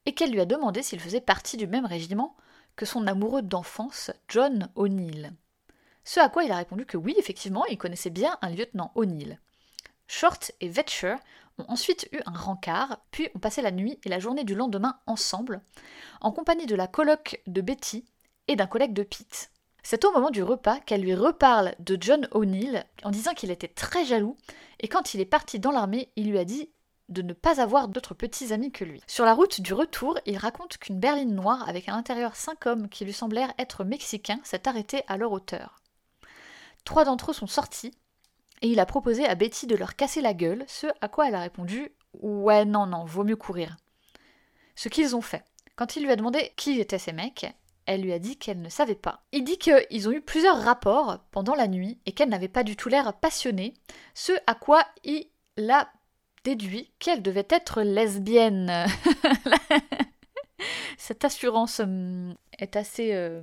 et 0.06 0.14
qu'elle 0.14 0.30
lui 0.30 0.40
a 0.40 0.46
demandé 0.46 0.82
s'il 0.82 1.00
faisait 1.00 1.20
partie 1.20 1.56
du 1.56 1.66
même 1.66 1.86
régiment 1.86 2.36
que 2.76 2.86
son 2.86 3.06
amoureux 3.06 3.42
d'enfance, 3.42 4.10
John 4.28 4.70
O'Neill. 4.76 5.32
Ce 6.04 6.20
à 6.20 6.28
quoi 6.28 6.44
il 6.44 6.52
a 6.52 6.56
répondu 6.56 6.86
que 6.86 6.96
oui, 6.96 7.14
effectivement, 7.18 7.66
il 7.66 7.78
connaissait 7.78 8.10
bien 8.10 8.38
un 8.40 8.50
lieutenant 8.50 8.92
O'Neill. 8.94 9.40
Short 10.06 10.52
et 10.60 10.68
Vetcher 10.68 11.16
ont 11.58 11.64
ensuite 11.68 12.08
eu 12.12 12.20
un 12.26 12.36
rencard, 12.36 13.00
puis 13.10 13.28
ont 13.34 13.40
passé 13.40 13.60
la 13.60 13.72
nuit 13.72 13.98
et 14.04 14.08
la 14.08 14.20
journée 14.20 14.44
du 14.44 14.54
lendemain 14.54 15.00
ensemble, 15.06 15.62
en 16.20 16.30
compagnie 16.30 16.66
de 16.66 16.76
la 16.76 16.86
coloc 16.86 17.42
de 17.46 17.60
Betty 17.60 18.04
et 18.46 18.56
d'un 18.56 18.66
collègue 18.66 18.92
de 18.92 19.02
Pete. 19.02 19.50
C'est 19.88 20.04
au 20.04 20.10
moment 20.10 20.30
du 20.30 20.42
repas 20.42 20.80
qu'elle 20.80 21.02
lui 21.02 21.14
reparle 21.14 21.76
de 21.78 21.96
John 22.00 22.26
O'Neill 22.32 22.82
en 23.04 23.10
disant 23.12 23.34
qu'il 23.34 23.52
était 23.52 23.68
très 23.68 24.04
jaloux 24.04 24.36
et 24.80 24.88
quand 24.88 25.14
il 25.14 25.20
est 25.20 25.24
parti 25.24 25.60
dans 25.60 25.70
l'armée, 25.70 26.10
il 26.16 26.28
lui 26.28 26.40
a 26.40 26.44
dit 26.44 26.70
de 27.08 27.22
ne 27.22 27.32
pas 27.32 27.60
avoir 27.60 27.86
d'autres 27.86 28.12
petits 28.12 28.52
amis 28.52 28.72
que 28.72 28.84
lui. 28.84 29.00
Sur 29.06 29.24
la 29.24 29.32
route 29.32 29.60
du 29.60 29.74
retour, 29.74 30.18
il 30.26 30.38
raconte 30.38 30.78
qu'une 30.78 30.98
berline 30.98 31.32
noire 31.32 31.68
avec 31.68 31.88
à 31.88 31.92
l'intérieur 31.92 32.34
cinq 32.34 32.66
hommes 32.66 32.88
qui 32.88 33.04
lui 33.04 33.12
semblèrent 33.12 33.54
être 33.60 33.84
mexicains 33.84 34.40
s'est 34.42 34.66
arrêtée 34.66 35.04
à 35.06 35.16
leur 35.18 35.30
hauteur. 35.30 35.80
Trois 36.84 37.04
d'entre 37.04 37.30
eux 37.30 37.34
sont 37.34 37.46
sortis 37.46 37.92
et 38.62 38.68
il 38.68 38.80
a 38.80 38.86
proposé 38.86 39.24
à 39.24 39.36
Betty 39.36 39.68
de 39.68 39.76
leur 39.76 39.94
casser 39.94 40.20
la 40.20 40.34
gueule, 40.34 40.64
ce 40.66 40.88
à 41.00 41.06
quoi 41.06 41.28
elle 41.28 41.36
a 41.36 41.40
répondu 41.42 41.92
Ouais, 42.12 42.64
non, 42.64 42.86
non, 42.86 43.04
vaut 43.04 43.22
mieux 43.22 43.36
courir. 43.36 43.76
Ce 44.74 44.88
qu'ils 44.88 45.14
ont 45.14 45.22
fait. 45.22 45.44
Quand 45.76 45.94
il 45.94 46.02
lui 46.02 46.10
a 46.10 46.16
demandé 46.16 46.52
qui 46.56 46.80
étaient 46.80 46.98
ces 46.98 47.12
mecs, 47.12 47.46
elle 47.86 48.02
lui 48.02 48.12
a 48.12 48.18
dit 48.18 48.36
qu'elle 48.36 48.60
ne 48.60 48.68
savait 48.68 48.94
pas. 48.94 49.22
Il 49.32 49.44
dit 49.44 49.58
qu'ils 49.58 50.08
ont 50.08 50.12
eu 50.12 50.20
plusieurs 50.20 50.60
rapports 50.60 51.18
pendant 51.30 51.54
la 51.54 51.68
nuit 51.68 51.98
et 52.06 52.12
qu'elle 52.12 52.28
n'avait 52.28 52.48
pas 52.48 52.64
du 52.64 52.76
tout 52.76 52.88
l'air 52.88 53.12
passionnée, 53.14 53.74
ce 54.14 54.32
à 54.46 54.54
quoi 54.54 54.84
il 55.04 55.28
a 55.70 55.88
déduit 56.44 56.92
qu'elle 56.98 57.22
devait 57.22 57.46
être 57.50 57.82
lesbienne. 57.82 58.86
Cette 60.98 61.24
assurance 61.24 61.80
hum, 61.80 62.34
est 62.58 62.76
assez 62.76 63.12
euh, 63.14 63.42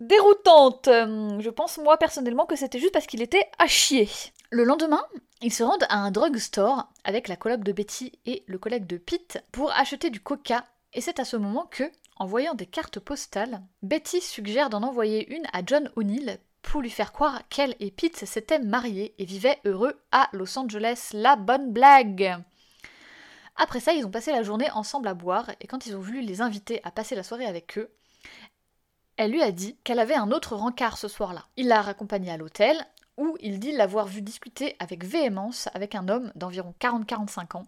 déroutante. 0.00 0.86
Je 0.86 1.50
pense 1.50 1.78
moi 1.78 1.96
personnellement 1.96 2.46
que 2.46 2.56
c'était 2.56 2.78
juste 2.78 2.92
parce 2.92 3.06
qu'il 3.06 3.22
était 3.22 3.48
à 3.58 3.66
chier. 3.66 4.08
Le 4.50 4.64
lendemain, 4.64 5.02
ils 5.40 5.52
se 5.52 5.62
rendent 5.62 5.86
à 5.88 5.96
un 5.96 6.10
drugstore 6.10 6.88
avec 7.04 7.28
la 7.28 7.36
collègue 7.36 7.64
de 7.64 7.72
Betty 7.72 8.12
et 8.26 8.44
le 8.46 8.58
collègue 8.58 8.86
de 8.86 8.98
Pete 8.98 9.42
pour 9.50 9.72
acheter 9.72 10.10
du 10.10 10.20
coca. 10.20 10.64
Et 10.92 11.00
c'est 11.00 11.20
à 11.20 11.24
ce 11.24 11.36
moment 11.36 11.66
que 11.70 11.84
en 12.16 12.26
voyant 12.26 12.54
des 12.54 12.66
cartes 12.66 13.00
postales, 13.00 13.62
Betty 13.82 14.20
suggère 14.20 14.70
d'en 14.70 14.82
envoyer 14.82 15.34
une 15.34 15.46
à 15.52 15.62
John 15.64 15.90
O'Neill 15.96 16.38
pour 16.62 16.80
lui 16.80 16.90
faire 16.90 17.12
croire 17.12 17.42
qu'elle 17.48 17.74
et 17.80 17.90
Pete 17.90 18.24
s'étaient 18.24 18.58
mariés 18.58 19.14
et 19.18 19.24
vivaient 19.24 19.60
heureux 19.64 20.00
à 20.12 20.28
Los 20.32 20.58
Angeles. 20.58 21.10
La 21.12 21.36
bonne 21.36 21.72
blague 21.72 22.36
Après 23.56 23.80
ça, 23.80 23.92
ils 23.92 24.06
ont 24.06 24.10
passé 24.10 24.30
la 24.30 24.42
journée 24.42 24.70
ensemble 24.70 25.08
à 25.08 25.14
boire 25.14 25.50
et 25.60 25.66
quand 25.66 25.86
ils 25.86 25.96
ont 25.96 26.00
voulu 26.00 26.22
les 26.22 26.40
inviter 26.40 26.80
à 26.84 26.90
passer 26.90 27.14
la 27.14 27.22
soirée 27.22 27.46
avec 27.46 27.76
eux, 27.78 27.90
elle 29.16 29.32
lui 29.32 29.42
a 29.42 29.52
dit 29.52 29.76
qu'elle 29.84 29.98
avait 29.98 30.14
un 30.14 30.30
autre 30.30 30.56
rencard 30.56 30.96
ce 30.96 31.08
soir-là. 31.08 31.46
Il 31.56 31.68
l'a 31.68 31.82
raccompagnée 31.82 32.30
à 32.30 32.36
l'hôtel, 32.36 32.76
où 33.18 33.36
il 33.40 33.58
dit 33.58 33.72
l'avoir 33.72 34.06
vu 34.06 34.22
discuter 34.22 34.74
avec 34.78 35.04
véhémence 35.04 35.68
avec 35.74 35.94
un 35.94 36.08
homme 36.08 36.32
d'environ 36.34 36.74
40-45 36.80 37.58
ans, 37.58 37.66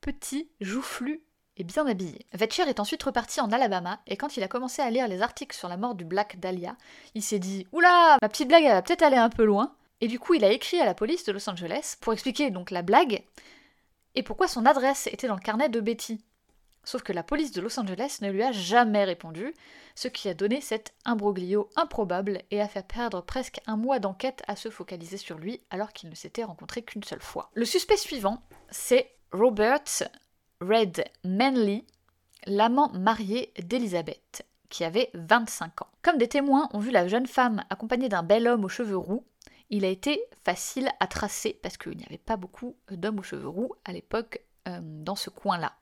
petit, 0.00 0.50
joufflu 0.60 1.22
et 1.56 1.64
bien 1.64 1.86
habillé. 1.86 2.26
Vetcher 2.32 2.68
est 2.68 2.80
ensuite 2.80 3.02
reparti 3.02 3.40
en 3.40 3.52
Alabama 3.52 4.00
et 4.06 4.16
quand 4.16 4.36
il 4.36 4.42
a 4.42 4.48
commencé 4.48 4.82
à 4.82 4.90
lire 4.90 5.08
les 5.08 5.22
articles 5.22 5.56
sur 5.56 5.68
la 5.68 5.76
mort 5.76 5.94
du 5.94 6.04
Black 6.04 6.38
Dahlia, 6.40 6.76
il 7.14 7.22
s'est 7.22 7.38
dit 7.38 7.66
Oula, 7.72 8.18
ma 8.20 8.28
petite 8.28 8.48
blague 8.48 8.64
elle 8.64 8.72
va 8.72 8.82
peut-être 8.82 9.02
aller 9.02 9.16
un 9.16 9.30
peu 9.30 9.44
loin. 9.44 9.74
Et 10.00 10.08
du 10.08 10.18
coup, 10.18 10.34
il 10.34 10.44
a 10.44 10.52
écrit 10.52 10.80
à 10.80 10.84
la 10.84 10.94
police 10.94 11.24
de 11.24 11.32
Los 11.32 11.48
Angeles 11.48 11.96
pour 12.00 12.12
expliquer 12.12 12.50
donc 12.50 12.70
la 12.70 12.82
blague 12.82 13.22
et 14.14 14.22
pourquoi 14.22 14.48
son 14.48 14.66
adresse 14.66 15.06
était 15.08 15.28
dans 15.28 15.36
le 15.36 15.40
carnet 15.40 15.68
de 15.68 15.80
Betty. 15.80 16.20
Sauf 16.84 17.02
que 17.02 17.12
la 17.12 17.22
police 17.22 17.52
de 17.52 17.62
Los 17.62 17.80
Angeles 17.80 18.18
ne 18.20 18.30
lui 18.30 18.42
a 18.42 18.52
jamais 18.52 19.04
répondu, 19.04 19.54
ce 19.94 20.08
qui 20.08 20.28
a 20.28 20.34
donné 20.34 20.60
cet 20.60 20.92
imbroglio 21.06 21.70
improbable 21.76 22.42
et 22.50 22.60
a 22.60 22.68
fait 22.68 22.86
perdre 22.86 23.22
presque 23.22 23.60
un 23.66 23.76
mois 23.76 23.98
d'enquête 23.98 24.42
à 24.46 24.56
se 24.56 24.68
focaliser 24.68 25.16
sur 25.16 25.38
lui 25.38 25.62
alors 25.70 25.92
qu'ils 25.92 26.10
ne 26.10 26.14
s'étaient 26.14 26.44
rencontrés 26.44 26.82
qu'une 26.82 27.04
seule 27.04 27.22
fois. 27.22 27.50
Le 27.54 27.64
suspect 27.64 27.96
suivant, 27.96 28.42
c'est 28.70 29.14
Robert 29.32 29.84
Red 30.60 31.04
Manley, 31.24 31.84
l'amant 32.46 32.90
marié 32.92 33.52
d'Elizabeth, 33.62 34.46
qui 34.68 34.84
avait 34.84 35.10
25 35.14 35.82
ans. 35.82 35.88
Comme 36.02 36.18
des 36.18 36.28
témoins 36.28 36.68
ont 36.72 36.78
vu 36.78 36.90
la 36.90 37.08
jeune 37.08 37.26
femme 37.26 37.64
accompagnée 37.70 38.08
d'un 38.08 38.22
bel 38.22 38.46
homme 38.46 38.64
aux 38.64 38.68
cheveux 38.68 38.96
roux, 38.96 39.24
il 39.70 39.84
a 39.84 39.88
été 39.88 40.22
facile 40.44 40.90
à 41.00 41.06
tracer 41.06 41.58
parce 41.62 41.76
qu'il 41.76 41.96
n'y 41.96 42.04
avait 42.04 42.18
pas 42.18 42.36
beaucoup 42.36 42.76
d'hommes 42.90 43.18
aux 43.18 43.24
cheveux 43.24 43.48
roux 43.48 43.72
à 43.84 43.92
l'époque 43.92 44.44
euh, 44.68 44.78
dans 44.82 45.16
ce 45.16 45.30
coin-là. 45.30 45.74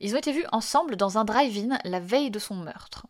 Ils 0.00 0.14
ont 0.14 0.18
été 0.18 0.32
vus 0.32 0.46
ensemble 0.50 0.96
dans 0.96 1.18
un 1.18 1.24
drive-in 1.24 1.78
la 1.84 2.00
veille 2.00 2.30
de 2.30 2.38
son 2.38 2.56
meurtre. 2.56 3.06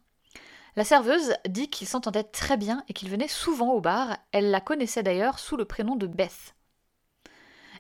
La 0.76 0.84
serveuse 0.84 1.34
dit 1.48 1.68
qu'ils 1.68 1.88
s'entendaient 1.88 2.24
très 2.24 2.56
bien 2.56 2.82
et 2.88 2.92
qu'ils 2.92 3.10
venaient 3.10 3.28
souvent 3.28 3.72
au 3.72 3.80
bar. 3.80 4.16
Elle 4.32 4.50
la 4.50 4.60
connaissait 4.60 5.02
d'ailleurs 5.02 5.38
sous 5.38 5.56
le 5.56 5.64
prénom 5.64 5.96
de 5.96 6.06
Beth. 6.06 6.54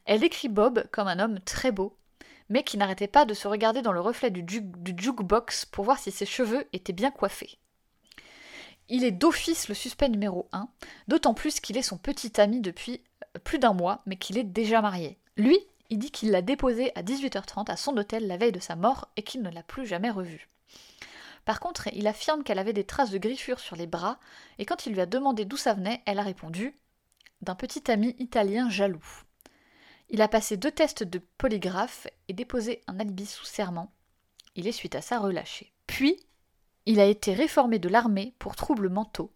Elle 0.04 0.20
décrit 0.20 0.48
Bob 0.48 0.86
comme 0.92 1.08
un 1.08 1.18
homme 1.18 1.40
très 1.40 1.72
beau, 1.72 1.96
mais 2.52 2.64
qui 2.64 2.76
n'arrêtait 2.76 3.08
pas 3.08 3.24
de 3.24 3.32
se 3.32 3.48
regarder 3.48 3.80
dans 3.80 3.92
le 3.92 4.00
reflet 4.00 4.30
du, 4.30 4.44
jukebox 4.46 5.64
pour 5.64 5.86
voir 5.86 5.98
si 5.98 6.10
ses 6.10 6.26
cheveux 6.26 6.68
étaient 6.74 6.92
bien 6.92 7.10
coiffés. 7.10 7.58
Il 8.90 9.04
est 9.04 9.10
d'office 9.10 9.68
le 9.68 9.74
suspect 9.74 10.10
numéro 10.10 10.50
1, 10.52 10.68
d'autant 11.08 11.32
plus 11.32 11.60
qu'il 11.60 11.78
est 11.78 11.82
son 11.82 11.96
petit 11.96 12.38
ami 12.38 12.60
depuis 12.60 13.00
plus 13.42 13.58
d'un 13.58 13.72
mois, 13.72 14.02
mais 14.04 14.16
qu'il 14.16 14.36
est 14.36 14.44
déjà 14.44 14.82
marié. 14.82 15.18
Lui, 15.38 15.58
il 15.88 15.98
dit 15.98 16.10
qu'il 16.10 16.30
l'a 16.30 16.42
déposé 16.42 16.92
à 16.94 17.02
18h30 17.02 17.70
à 17.70 17.76
son 17.76 17.96
hôtel 17.96 18.26
la 18.26 18.36
veille 18.36 18.52
de 18.52 18.60
sa 18.60 18.76
mort 18.76 19.08
et 19.16 19.22
qu'il 19.22 19.40
ne 19.40 19.50
l'a 19.50 19.62
plus 19.62 19.86
jamais 19.86 20.10
revue. 20.10 20.46
Par 21.46 21.58
contre, 21.58 21.88
il 21.94 22.06
affirme 22.06 22.44
qu'elle 22.44 22.58
avait 22.58 22.74
des 22.74 22.84
traces 22.84 23.10
de 23.10 23.18
griffures 23.18 23.60
sur 23.60 23.76
les 23.76 23.86
bras, 23.86 24.18
et 24.58 24.66
quand 24.66 24.84
il 24.84 24.92
lui 24.92 25.00
a 25.00 25.06
demandé 25.06 25.46
d'où 25.46 25.56
ça 25.56 25.72
venait, 25.72 26.02
elle 26.04 26.18
a 26.18 26.22
répondu 26.22 26.76
d'un 27.40 27.54
petit 27.54 27.90
ami 27.90 28.14
italien 28.18 28.68
jaloux. 28.68 29.24
Il 30.12 30.20
a 30.20 30.28
passé 30.28 30.58
deux 30.58 30.70
tests 30.70 31.02
de 31.02 31.18
polygraphe 31.38 32.06
et 32.28 32.34
déposé 32.34 32.82
un 32.86 33.00
alibi 33.00 33.24
sous 33.24 33.46
serment. 33.46 33.90
Il 34.54 34.68
est 34.68 34.72
suite 34.72 34.94
à 34.94 35.00
ça 35.00 35.18
relâché. 35.18 35.72
Puis, 35.86 36.20
il 36.84 37.00
a 37.00 37.06
été 37.06 37.32
réformé 37.32 37.78
de 37.78 37.88
l'armée 37.88 38.34
pour 38.38 38.54
troubles 38.54 38.90
mentaux, 38.90 39.32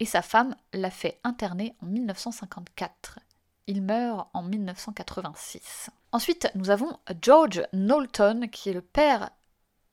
et 0.00 0.04
sa 0.04 0.20
femme 0.20 0.56
l'a 0.74 0.90
fait 0.90 1.20
interner 1.24 1.74
en 1.80 1.86
1954. 1.86 3.18
Il 3.66 3.80
meurt 3.80 4.28
en 4.34 4.42
1986. 4.42 5.88
Ensuite, 6.12 6.50
nous 6.54 6.68
avons 6.68 6.98
George 7.22 7.62
Knowlton, 7.72 8.48
qui 8.52 8.68
est 8.68 8.74
le 8.74 8.82
père 8.82 9.30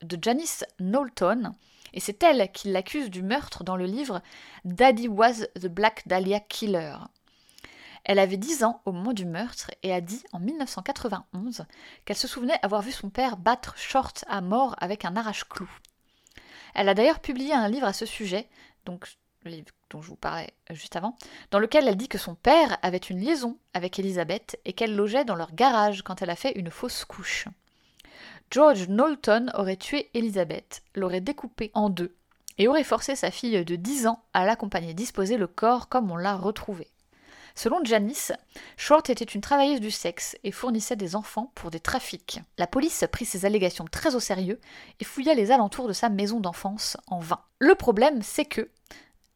de 0.02 0.18
Janice 0.22 0.66
Knowlton, 0.80 1.56
et 1.94 2.02
c'est 2.02 2.22
elle 2.22 2.52
qui 2.52 2.70
l'accuse 2.70 3.10
du 3.10 3.24
meurtre 3.24 3.64
dans 3.64 3.78
le 3.78 3.86
livre 3.86 4.22
Daddy 4.66 5.08
Was 5.08 5.46
the 5.56 5.68
Black 5.68 6.06
Dahlia 6.06 6.42
Killer. 6.42 6.98
Elle 8.04 8.20
avait 8.20 8.38
10 8.38 8.64
ans 8.64 8.82
au 8.86 8.92
moment 8.92 9.14
du 9.14 9.26
meurtre 9.26 9.72
et 9.84 9.94
a 9.94 10.02
dit 10.02 10.24
en 10.32 10.40
1991 10.40 11.66
qu'elle 12.06 12.18
se 12.18 12.28
souvenait 12.28 12.60
avoir 12.64 12.82
vu 12.82 12.92
son 12.92 13.10
père 13.10 13.38
battre 13.38 13.78
Short 13.78 14.26
à 14.28 14.42
mort 14.42 14.76
avec 14.80 15.06
un 15.06 15.16
arrache-clou. 15.16 15.70
Elle 16.74 16.90
a 16.90 16.94
d'ailleurs 16.94 17.20
publié 17.20 17.54
un 17.54 17.68
livre 17.68 17.86
à 17.86 17.94
ce 17.94 18.06
sujet, 18.06 18.48
donc 18.86 19.08
le 19.44 19.52
livre 19.52 19.68
dont 19.90 20.02
je 20.02 20.08
vous 20.08 20.16
parlais 20.16 20.54
juste 20.72 20.96
avant, 20.96 21.18
dans 21.52 21.60
lequel 21.60 21.88
elle 21.88 21.98
dit 21.98 22.08
que 22.08 22.18
son 22.18 22.36
père 22.36 22.78
avait 22.82 22.98
une 22.98 23.20
liaison 23.20 23.58
avec 23.74 24.00
Elisabeth 24.00 24.60
et 24.66 24.74
qu'elle 24.74 24.96
logeait 24.96 25.26
dans 25.26 25.36
leur 25.36 25.54
garage 25.54 26.02
quand 26.04 26.22
elle 26.22 26.30
a 26.30 26.36
fait 26.36 26.58
une 26.58 26.72
fausse 26.72 27.06
couche. 27.06 27.48
George 28.50 28.88
Knowlton 28.88 29.48
aurait 29.54 29.78
tué 29.78 30.10
Elisabeth, 30.14 30.84
l'aurait 30.96 31.22
découpée 31.22 31.72
en 31.74 31.90
deux 31.90 32.16
et 32.58 32.68
aurait 32.68 32.84
forcé 32.84 33.16
sa 33.16 33.32
fille 33.32 33.64
de 33.64 33.76
10 33.76 34.08
ans 34.08 34.24
à 34.34 34.46
l'accompagner 34.46 34.94
disposer 34.94 35.38
le 35.38 35.48
corps 35.48 35.90
comme 35.90 36.12
on 36.12 36.18
l'a 36.18 36.36
retrouvé. 36.36 36.91
Selon 37.56 37.84
Janice, 37.84 38.32
Short 38.78 39.10
était 39.10 39.26
une 39.26 39.42
travailleuse 39.42 39.80
du 39.80 39.92
sexe 39.92 40.38
et 40.44 40.52
fournissait 40.52 40.96
des 40.96 41.16
enfants 41.16 41.52
pour 41.56 41.72
des 41.72 41.80
trafics. 41.80 42.40
La 42.58 42.68
police 42.68 43.04
prit 43.12 43.26
ces 43.26 43.46
allégations 43.46 43.86
très 43.86 44.16
au 44.16 44.20
sérieux 44.20 44.60
et 45.00 45.04
fouilla 45.04 45.34
les 45.34 45.52
alentours 45.52 45.88
de 45.88 45.94
sa 45.94 46.10
maison 46.10 46.40
d'enfance 46.40 46.98
en 47.08 47.20
vain. 47.20 47.42
Le 47.60 47.76
problème, 47.76 48.22
c'est 48.22 48.46
que 48.46 48.70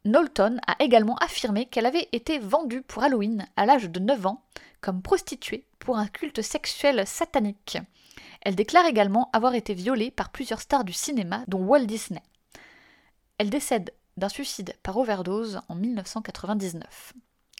Knowlton 0.06 0.60
a 0.68 0.76
également 0.80 1.16
affirmé 1.16 1.66
qu'elle 1.66 1.88
avait 1.88 2.10
été 2.12 2.40
vendue 2.40 2.84
pour 2.84 3.04
Halloween 3.04 3.48
à 3.56 3.66
l'âge 3.66 3.90
de 3.90 4.00
9 4.00 4.26
ans 4.28 4.44
comme 4.80 5.02
prostituée 5.02 5.66
pour 5.80 5.98
un 5.98 6.08
culte 6.08 6.44
sexuel 6.44 7.08
satanique. 7.08 7.80
Elle 8.42 8.56
déclare 8.56 8.86
également 8.86 9.32
avoir 9.34 9.56
été 9.56 9.74
violée 9.74 10.12
par 10.12 10.30
plusieurs 10.30 10.62
stars 10.62 10.84
du 10.84 10.94
cinéma, 10.94 11.44
dont 11.48 11.64
Walt 11.64 11.86
Disney. 11.86 12.22
Elle 13.40 13.50
décède 13.50 13.92
d'un 14.18 14.30
suicide 14.30 14.76
par 14.84 14.98
overdose 14.98 15.62
en 15.68 15.76
1999. 15.76 17.14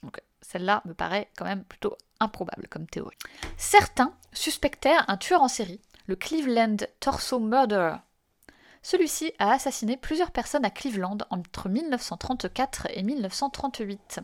Donc, 0.06 0.22
celle-là 0.42 0.84
me 0.86 0.94
paraît 0.94 1.32
quand 1.36 1.46
même 1.46 1.64
plutôt 1.64 1.98
improbable 2.20 2.68
comme 2.70 2.86
théorie. 2.86 3.18
Certains 3.58 4.14
suspectèrent 4.34 5.04
un 5.10 5.18
tueur 5.18 5.42
en 5.42 5.48
série, 5.48 5.82
le 6.06 6.16
Cleveland 6.16 6.78
Torso 7.00 7.40
Murderer. 7.40 7.98
Celui-ci 8.84 9.34
a 9.40 9.52
assassiné 9.52 9.98
plusieurs 9.98 10.30
personnes 10.30 10.64
à 10.64 10.70
Cleveland 10.70 11.18
entre 11.32 11.70
1934 11.70 12.88
et 12.92 13.02
1938. 13.02 14.20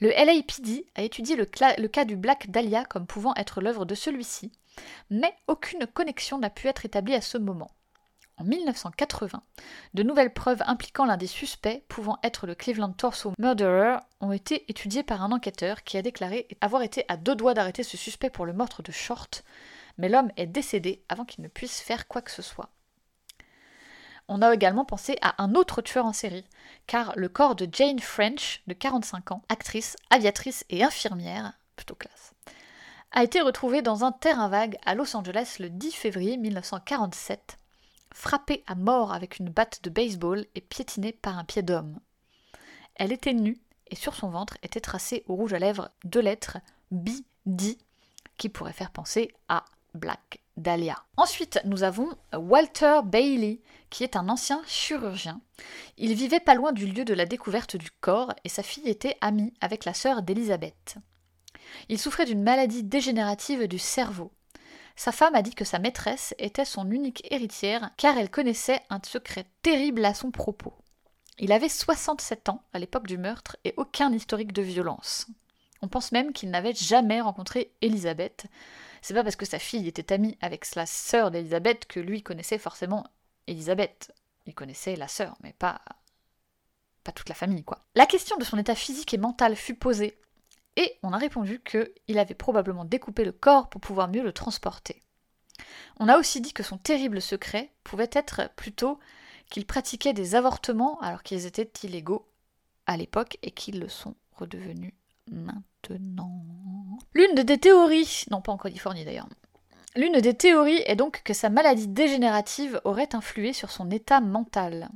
Le 0.00 0.10
LAPD 0.10 0.84
a 0.96 1.02
étudié 1.02 1.34
le, 1.34 1.46
le 1.78 1.88
cas 1.88 2.04
du 2.04 2.16
Black 2.16 2.50
Dahlia 2.50 2.84
comme 2.84 3.06
pouvant 3.06 3.34
être 3.36 3.62
l'œuvre 3.62 3.86
de 3.86 3.94
celui-ci, 3.94 4.52
mais 5.08 5.34
aucune 5.46 5.86
connexion 5.86 6.36
n'a 6.36 6.50
pu 6.50 6.68
être 6.68 6.84
établie 6.84 7.14
à 7.14 7.22
ce 7.22 7.38
moment. 7.38 7.70
En 8.40 8.44
1980, 8.44 9.42
de 9.92 10.02
nouvelles 10.02 10.32
preuves 10.32 10.62
impliquant 10.64 11.04
l'un 11.04 11.18
des 11.18 11.26
suspects, 11.26 11.84
pouvant 11.88 12.18
être 12.22 12.46
le 12.46 12.54
Cleveland 12.54 12.92
Torso 12.92 13.34
Murderer, 13.38 13.98
ont 14.22 14.32
été 14.32 14.64
étudiées 14.70 15.02
par 15.02 15.22
un 15.22 15.30
enquêteur 15.30 15.84
qui 15.84 15.98
a 15.98 16.02
déclaré 16.02 16.48
avoir 16.62 16.80
été 16.80 17.04
à 17.08 17.18
deux 17.18 17.34
doigts 17.34 17.52
d'arrêter 17.52 17.82
ce 17.82 17.98
suspect 17.98 18.30
pour 18.30 18.46
le 18.46 18.54
meurtre 18.54 18.82
de 18.82 18.92
Short, 18.92 19.44
mais 19.98 20.08
l'homme 20.08 20.30
est 20.38 20.46
décédé 20.46 21.04
avant 21.10 21.26
qu'il 21.26 21.44
ne 21.44 21.48
puisse 21.48 21.82
faire 21.82 22.08
quoi 22.08 22.22
que 22.22 22.30
ce 22.30 22.40
soit. 22.40 22.70
On 24.26 24.40
a 24.40 24.54
également 24.54 24.86
pensé 24.86 25.18
à 25.20 25.42
un 25.42 25.54
autre 25.54 25.82
tueur 25.82 26.06
en 26.06 26.14
série, 26.14 26.46
car 26.86 27.12
le 27.16 27.28
corps 27.28 27.56
de 27.56 27.68
Jane 27.70 27.98
French, 27.98 28.62
de 28.66 28.72
45 28.72 29.32
ans, 29.32 29.42
actrice, 29.50 29.96
aviatrice 30.08 30.64
et 30.70 30.82
infirmière, 30.82 31.52
plutôt 31.76 31.94
classe, 31.94 32.32
a 33.12 33.22
été 33.22 33.42
retrouvé 33.42 33.82
dans 33.82 34.02
un 34.02 34.12
terrain 34.12 34.48
vague 34.48 34.78
à 34.86 34.94
Los 34.94 35.14
Angeles 35.14 35.56
le 35.58 35.68
10 35.68 35.92
février 35.92 36.38
1947 36.38 37.59
frappée 38.12 38.64
à 38.66 38.74
mort 38.74 39.12
avec 39.12 39.38
une 39.38 39.48
batte 39.48 39.82
de 39.82 39.90
baseball 39.90 40.46
et 40.54 40.60
piétinée 40.60 41.12
par 41.12 41.38
un 41.38 41.44
pied 41.44 41.62
d'homme. 41.62 41.98
Elle 42.94 43.12
était 43.12 43.34
nue 43.34 43.60
et 43.88 43.96
sur 43.96 44.14
son 44.14 44.30
ventre 44.30 44.56
étaient 44.62 44.80
tracées 44.80 45.24
au 45.26 45.34
rouge 45.34 45.52
à 45.52 45.58
lèvres 45.58 45.90
deux 46.04 46.20
lettres 46.20 46.58
B-D 46.90 47.78
qui 48.36 48.48
pourraient 48.48 48.72
faire 48.72 48.90
penser 48.90 49.32
à 49.48 49.64
Black 49.94 50.40
Dahlia. 50.56 50.96
Ensuite, 51.16 51.60
nous 51.64 51.82
avons 51.82 52.08
Walter 52.34 53.00
Bailey, 53.04 53.60
qui 53.88 54.04
est 54.04 54.16
un 54.16 54.28
ancien 54.28 54.62
chirurgien. 54.66 55.40
Il 55.96 56.14
vivait 56.14 56.40
pas 56.40 56.54
loin 56.54 56.72
du 56.72 56.86
lieu 56.86 57.04
de 57.04 57.14
la 57.14 57.26
découverte 57.26 57.76
du 57.76 57.90
corps 57.90 58.32
et 58.44 58.48
sa 58.48 58.62
fille 58.62 58.88
était 58.88 59.16
amie 59.20 59.54
avec 59.60 59.84
la 59.84 59.94
sœur 59.94 60.22
d'Elisabeth. 60.22 60.96
Il 61.88 61.98
souffrait 61.98 62.26
d'une 62.26 62.42
maladie 62.42 62.82
dégénérative 62.82 63.66
du 63.66 63.78
cerveau. 63.78 64.32
Sa 65.00 65.12
femme 65.12 65.34
a 65.34 65.40
dit 65.40 65.54
que 65.54 65.64
sa 65.64 65.78
maîtresse 65.78 66.34
était 66.36 66.66
son 66.66 66.90
unique 66.90 67.26
héritière 67.32 67.90
car 67.96 68.18
elle 68.18 68.28
connaissait 68.28 68.82
un 68.90 69.00
secret 69.02 69.46
terrible 69.62 70.04
à 70.04 70.12
son 70.12 70.30
propos. 70.30 70.74
Il 71.38 71.52
avait 71.52 71.70
67 71.70 72.50
ans 72.50 72.62
à 72.74 72.78
l'époque 72.78 73.06
du 73.06 73.16
meurtre 73.16 73.56
et 73.64 73.72
aucun 73.78 74.12
historique 74.12 74.52
de 74.52 74.60
violence. 74.60 75.26
On 75.80 75.88
pense 75.88 76.12
même 76.12 76.34
qu'il 76.34 76.50
n'avait 76.50 76.74
jamais 76.74 77.22
rencontré 77.22 77.72
Elisabeth. 77.80 78.44
C'est 79.00 79.14
pas 79.14 79.24
parce 79.24 79.36
que 79.36 79.46
sa 79.46 79.58
fille 79.58 79.88
était 79.88 80.12
amie 80.12 80.36
avec 80.42 80.74
la 80.74 80.84
sœur 80.84 81.30
d'Elisabeth 81.30 81.86
que 81.86 81.98
lui 81.98 82.22
connaissait 82.22 82.58
forcément 82.58 83.06
Elisabeth. 83.46 84.12
Il 84.44 84.54
connaissait 84.54 84.96
la 84.96 85.08
sœur, 85.08 85.34
mais 85.42 85.54
pas 85.54 85.80
pas 87.04 87.12
toute 87.12 87.30
la 87.30 87.34
famille, 87.34 87.64
quoi. 87.64 87.86
La 87.94 88.04
question 88.04 88.36
de 88.36 88.44
son 88.44 88.58
état 88.58 88.74
physique 88.74 89.14
et 89.14 89.18
mental 89.18 89.56
fut 89.56 89.76
posée 89.76 90.19
et 90.80 90.98
on 91.02 91.12
a 91.12 91.18
répondu 91.18 91.60
qu'il 91.60 92.18
avait 92.18 92.34
probablement 92.34 92.86
découpé 92.86 93.24
le 93.24 93.32
corps 93.32 93.68
pour 93.68 93.82
pouvoir 93.82 94.08
mieux 94.08 94.22
le 94.22 94.32
transporter. 94.32 95.02
On 95.98 96.08
a 96.08 96.16
aussi 96.16 96.40
dit 96.40 96.54
que 96.54 96.62
son 96.62 96.78
terrible 96.78 97.20
secret 97.20 97.70
pouvait 97.84 98.08
être 98.12 98.50
plutôt 98.56 98.98
qu'il 99.50 99.66
pratiquait 99.66 100.14
des 100.14 100.34
avortements 100.34 100.98
alors 101.00 101.22
qu'ils 101.22 101.44
étaient 101.44 101.70
illégaux 101.82 102.26
à 102.86 102.96
l'époque 102.96 103.36
et 103.42 103.50
qu'ils 103.50 103.78
le 103.78 103.90
sont 103.90 104.14
redevenus 104.32 104.94
maintenant. 105.30 106.42
L'une 107.12 107.34
des 107.34 107.58
théories, 107.58 108.24
non 108.30 108.40
pas 108.40 108.52
en 108.52 108.56
Californie 108.56 109.04
d'ailleurs, 109.04 109.28
l'une 109.96 110.18
des 110.20 110.34
théories 110.34 110.82
est 110.86 110.96
donc 110.96 111.22
que 111.22 111.34
sa 111.34 111.50
maladie 111.50 111.88
dégénérative 111.88 112.80
aurait 112.84 113.14
influé 113.14 113.52
sur 113.52 113.70
son 113.70 113.90
état 113.90 114.22
mental. 114.22 114.88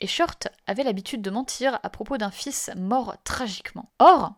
Et 0.00 0.06
Short 0.06 0.46
avait 0.68 0.84
l'habitude 0.84 1.22
de 1.22 1.30
mentir 1.30 1.80
à 1.82 1.90
propos 1.90 2.16
d'un 2.16 2.30
fils 2.30 2.70
mort 2.76 3.16
tragiquement. 3.24 3.90
Or, 3.98 4.34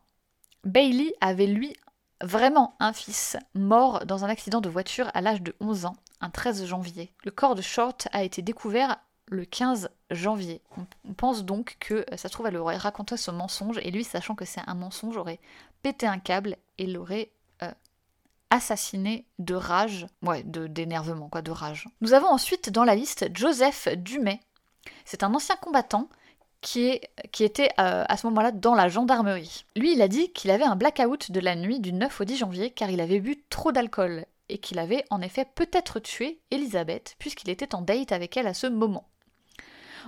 Bailey 0.67 1.15
avait 1.21 1.47
lui 1.47 1.77
vraiment 2.23 2.75
un 2.81 2.93
fils 2.93 3.37
mort 3.55 4.05
dans 4.05 4.25
un 4.25 4.29
accident 4.29 4.61
de 4.61 4.69
voiture 4.69 5.11
à 5.15 5.21
l'âge 5.21 5.41
de 5.41 5.55
11 5.61 5.87
ans, 5.87 5.97
un 6.21 6.29
13 6.29 6.67
janvier. 6.67 7.13
Le 7.25 7.31
corps 7.31 7.55
de 7.55 7.63
Short 7.63 8.09
a 8.13 8.25
été 8.25 8.43
découvert 8.43 8.99
le 9.29 9.45
15 9.45 9.91
janvier. 10.11 10.63
On 11.05 11.15
pense 11.15 11.45
donc 11.45 11.77
que 11.79 11.95
euh, 11.95 12.17
ça 12.17 12.29
se 12.29 12.33
trouve, 12.33 12.47
elle 12.47 12.57
aurait 12.57 12.77
raconté 12.77 13.17
ce 13.17 13.31
mensonge 13.31 13.79
et 13.83 13.91
lui, 13.91 14.05
sachant 14.05 14.35
que 14.35 14.45
c'est 14.45 14.63
un 14.67 14.75
mensonge, 14.75 15.17
aurait 15.17 15.41
pété 15.83 16.07
un 16.07 16.19
câble 16.19 16.57
et 16.79 16.87
l'aurait 16.87 17.31
euh, 17.63 17.71
assassiné 18.51 19.25
de 19.39 19.55
rage, 19.55 20.07
ouais, 20.23 20.43
d'énervement, 20.45 21.29
quoi, 21.29 21.43
de 21.43 21.51
rage. 21.51 21.89
Nous 22.01 22.13
avons 22.13 22.29
ensuite 22.29 22.71
dans 22.71 22.85
la 22.85 22.95
liste 22.95 23.29
Joseph 23.35 23.89
Dumay. 23.97 24.41
C'est 25.05 25.23
un 25.23 25.35
ancien 25.35 25.57
combattant 25.57 26.09
qui, 26.67 27.01
était 27.45 27.71
euh, 27.79 28.05
à 28.09 28.17
ce 28.17 28.27
moment-là 28.27 28.51
dans 28.51 28.75
la 28.75 28.89
gendarmerie. 28.89 29.65
Lui, 29.77 29.93
il 29.93 30.03
a 30.03 30.09
dit 30.09 30.33
qu'il 30.33 30.51
avait 30.51 30.65
un 30.65 30.75
blackout 30.75 31.31
de 31.31 31.39
la 31.39 31.55
nuit 31.55 31.79
du 31.79 31.93
9 31.93 32.21
au 32.21 32.25
10 32.25 32.39
janvier 32.39 32.71
car 32.71 32.91
il 32.91 33.01
avait 33.01 33.21
bu 33.21 33.41
trop 33.51 33.71
d'alcool 33.71 34.27
et 34.49 34.59
qu'il 34.59 34.81
avait 34.81 35.05
en 35.11 35.21
effet 35.21 35.47
peut-être 35.55 36.01
tué 36.01 36.41
Elisabeth 36.51 37.15
puisqu'il 37.21 37.51
était 37.51 37.73
en 37.77 37.83
date 37.83 38.11
avec 38.11 38.37
elle 38.37 38.49
à 38.49 38.55
ce 38.55 38.67
moment. 38.67 39.09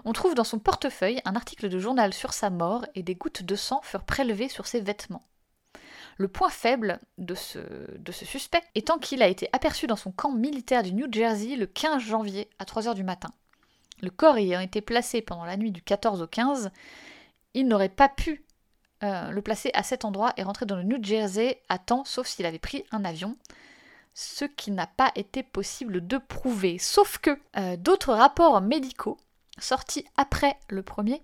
On 0.04 0.12
trouve 0.12 0.34
dans 0.34 0.42
son 0.42 0.58
portefeuille 0.58 1.20
un 1.24 1.36
article 1.36 1.68
de 1.68 1.78
journal 1.78 2.12
sur 2.12 2.32
sa 2.32 2.50
mort 2.50 2.84
et 2.96 3.04
des 3.04 3.14
gouttes 3.14 3.44
de 3.44 3.54
sang 3.54 3.80
furent 3.84 4.04
prélevées 4.04 4.48
sur 4.48 4.66
ses 4.66 4.80
vêtements. 4.80 5.28
Le 6.16 6.26
point 6.26 6.50
faible 6.50 6.98
de 7.18 7.36
ce, 7.36 7.60
de 7.96 8.10
ce 8.10 8.24
suspect 8.24 8.62
étant 8.74 8.98
qu'il 8.98 9.22
a 9.22 9.28
été 9.28 9.48
aperçu 9.52 9.86
dans 9.86 9.94
son 9.94 10.10
camp 10.10 10.32
militaire 10.32 10.82
du 10.82 10.92
New 10.92 11.06
Jersey 11.08 11.54
le 11.54 11.66
15 11.66 12.02
janvier 12.02 12.50
à 12.58 12.64
3h 12.64 12.94
du 12.94 13.04
matin. 13.04 13.30
Le 14.00 14.10
corps 14.10 14.36
ayant 14.36 14.60
été 14.60 14.80
placé 14.80 15.22
pendant 15.22 15.44
la 15.44 15.56
nuit 15.56 15.72
du 15.72 15.82
14 15.82 16.22
au 16.22 16.26
15, 16.26 16.70
il 17.54 17.66
n'aurait 17.66 17.88
pas 17.88 18.08
pu 18.08 18.44
euh, 19.02 19.30
le 19.30 19.42
placer 19.42 19.70
à 19.74 19.82
cet 19.82 20.04
endroit 20.04 20.32
et 20.36 20.42
rentrer 20.42 20.66
dans 20.66 20.76
le 20.76 20.82
New 20.82 21.02
Jersey 21.02 21.60
à 21.68 21.78
temps, 21.78 22.04
sauf 22.04 22.26
s'il 22.26 22.46
avait 22.46 22.58
pris 22.58 22.84
un 22.90 23.04
avion, 23.04 23.36
ce 24.14 24.44
qui 24.44 24.70
n'a 24.70 24.86
pas 24.86 25.12
été 25.14 25.42
possible 25.42 26.06
de 26.06 26.18
prouver. 26.18 26.78
Sauf 26.78 27.18
que 27.18 27.38
euh, 27.56 27.76
d'autres 27.76 28.12
rapports 28.12 28.60
médicaux 28.60 29.18
sortis 29.60 30.04
après 30.16 30.58
le 30.68 30.82
premier, 30.82 31.20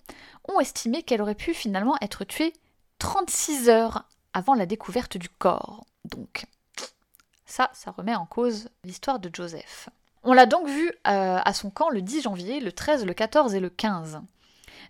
ont 0.49 0.61
estimé 0.61 1.03
qu'elle 1.03 1.23
aurait 1.23 1.35
pu 1.35 1.55
finalement 1.55 1.97
être 2.01 2.25
tuée 2.25 2.53
36 2.99 3.69
heures 3.69 4.05
avant 4.33 4.55
la 4.55 4.67
découverte 4.67 5.17
du 5.17 5.29
corps. 5.29 5.87
Donc, 6.05 6.47
ça, 7.47 7.71
ça 7.73 7.91
remet 7.91 8.15
en 8.15 8.27
cause 8.27 8.69
l'histoire 8.85 9.19
de 9.19 9.31
Joseph. 9.33 9.89
On 10.25 10.33
l'a 10.33 10.47
donc 10.47 10.67
vu 10.67 10.89
euh, 10.89 11.39
à 11.45 11.53
son 11.53 11.69
camp 11.69 11.91
le 11.91 12.01
10 12.01 12.23
janvier, 12.23 12.61
le 12.61 12.73
13, 12.73 13.05
le 13.05 13.13
14 13.13 13.55
et 13.55 13.61
le 13.61 13.69
15. 13.69 14.23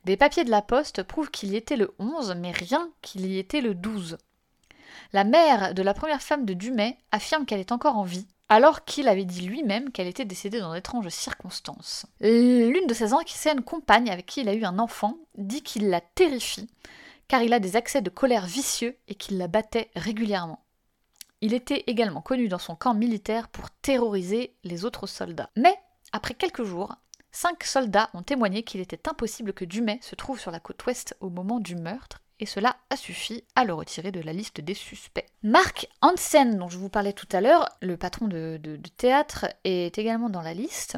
Des 0.04 0.16
papiers 0.16 0.44
de 0.44 0.50
la 0.50 0.62
poste 0.62 1.02
prouvent 1.02 1.30
qu'il 1.30 1.50
y 1.50 1.56
était 1.56 1.76
le 1.76 1.92
11, 1.98 2.36
mais 2.38 2.52
rien 2.52 2.88
qu'il 3.02 3.26
y 3.26 3.38
était 3.38 3.60
le 3.60 3.74
12. 3.74 4.18
La 5.12 5.24
mère 5.24 5.74
de 5.74 5.82
la 5.82 5.92
première 5.92 6.22
femme 6.22 6.44
de 6.44 6.54
Dumay 6.54 6.96
affirme 7.10 7.46
qu'elle 7.46 7.58
est 7.58 7.72
encore 7.72 7.96
en 7.96 8.04
vie, 8.04 8.28
alors 8.48 8.84
qu'il 8.84 9.08
avait 9.08 9.24
dit 9.24 9.46
lui-même 9.46 9.90
qu'elle 9.90 10.06
était 10.06 10.24
décédée 10.24 10.60
dans 10.60 10.72
d'étranges 10.72 11.08
circonstances. 11.08 12.06
L'une 12.20 12.86
de 12.86 12.94
ses 12.94 13.12
anciennes 13.12 13.62
compagnes 13.62 14.10
avec 14.10 14.26
qui 14.26 14.42
il 14.42 14.48
a 14.48 14.54
eu 14.54 14.64
un 14.64 14.78
enfant 14.78 15.16
dit 15.36 15.62
qu'il 15.62 15.88
la 15.88 16.00
terrifie, 16.00 16.68
car 17.26 17.42
il 17.42 17.52
a 17.52 17.58
des 17.58 17.74
accès 17.74 18.02
de 18.02 18.10
colère 18.10 18.46
vicieux 18.46 18.96
et 19.08 19.14
qu'il 19.16 19.38
la 19.38 19.48
battait 19.48 19.90
régulièrement. 19.96 20.63
Il 21.44 21.52
était 21.52 21.84
également 21.88 22.22
connu 22.22 22.48
dans 22.48 22.58
son 22.58 22.74
camp 22.74 22.94
militaire 22.94 23.48
pour 23.48 23.68
terroriser 23.70 24.56
les 24.64 24.86
autres 24.86 25.06
soldats. 25.06 25.50
Mais, 25.58 25.78
après 26.10 26.32
quelques 26.32 26.64
jours, 26.64 26.96
cinq 27.32 27.64
soldats 27.64 28.08
ont 28.14 28.22
témoigné 28.22 28.62
qu'il 28.62 28.80
était 28.80 29.06
impossible 29.10 29.52
que 29.52 29.66
Dumay 29.66 29.98
se 30.00 30.14
trouve 30.14 30.40
sur 30.40 30.50
la 30.50 30.58
côte 30.58 30.86
ouest 30.86 31.14
au 31.20 31.28
moment 31.28 31.60
du 31.60 31.76
meurtre, 31.76 32.22
et 32.40 32.46
cela 32.46 32.78
a 32.88 32.96
suffi 32.96 33.44
à 33.56 33.66
le 33.66 33.74
retirer 33.74 34.10
de 34.10 34.22
la 34.22 34.32
liste 34.32 34.62
des 34.62 34.72
suspects. 34.72 35.26
Mark 35.42 35.86
Hansen, 36.00 36.56
dont 36.56 36.70
je 36.70 36.78
vous 36.78 36.88
parlais 36.88 37.12
tout 37.12 37.28
à 37.30 37.42
l'heure, 37.42 37.68
le 37.82 37.98
patron 37.98 38.26
de, 38.26 38.58
théâtre, 38.96 39.44
est 39.64 39.98
également 39.98 40.30
dans 40.30 40.40
la 40.40 40.54
liste. 40.54 40.96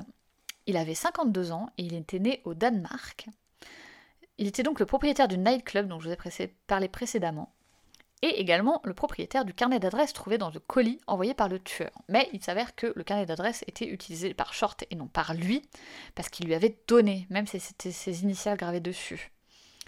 Il 0.69 0.77
avait 0.77 0.95
52 0.95 1.51
ans 1.51 1.71
et 1.77 1.83
il 1.83 1.95
était 1.95 2.21
né 2.21 2.41
au 2.45 2.55
Danemark. 2.55 3.27
Il 4.39 4.47
était 4.47 4.63
donc 4.63 4.79
le 4.79 4.87
propriétaire 4.87 5.27
du 5.27 5.39
nightclub 5.39 5.89
dont 5.89 5.99
je 5.99 6.09
vous 6.09 6.15
ai 6.15 6.55
parlé 6.69 6.87
précédemment, 6.87 7.56
et 8.27 8.41
également 8.41 8.81
le 8.85 8.95
propriétaire 8.95 9.45
du 9.45 9.55
carnet 9.55 9.79
d'adresse 9.79 10.13
trouvé 10.13 10.37
dans 10.37 10.51
le 10.51 10.59
colis 10.59 11.01
envoyé 11.07 11.33
par 11.33 11.49
le 11.49 11.61
tueur. 11.61 11.93
Mais 12.09 12.29
il 12.33 12.43
s'avère 12.43 12.75
que 12.75 12.93
le 12.97 13.05
carnet 13.05 13.27
d'adresse 13.27 13.65
était 13.69 13.89
utilisé 13.89 14.35
par 14.35 14.53
Short 14.53 14.85
et 14.91 14.97
non 14.97 15.07
par 15.07 15.35
lui, 15.35 15.63
parce 16.15 16.29
qu'il 16.29 16.47
lui 16.47 16.55
avait 16.55 16.77
donné, 16.89 17.27
même 17.31 17.47
si 17.47 17.61
c'était 17.61 17.93
ses 17.93 18.23
initiales 18.23 18.59
gravées 18.59 18.81
dessus. 18.81 19.31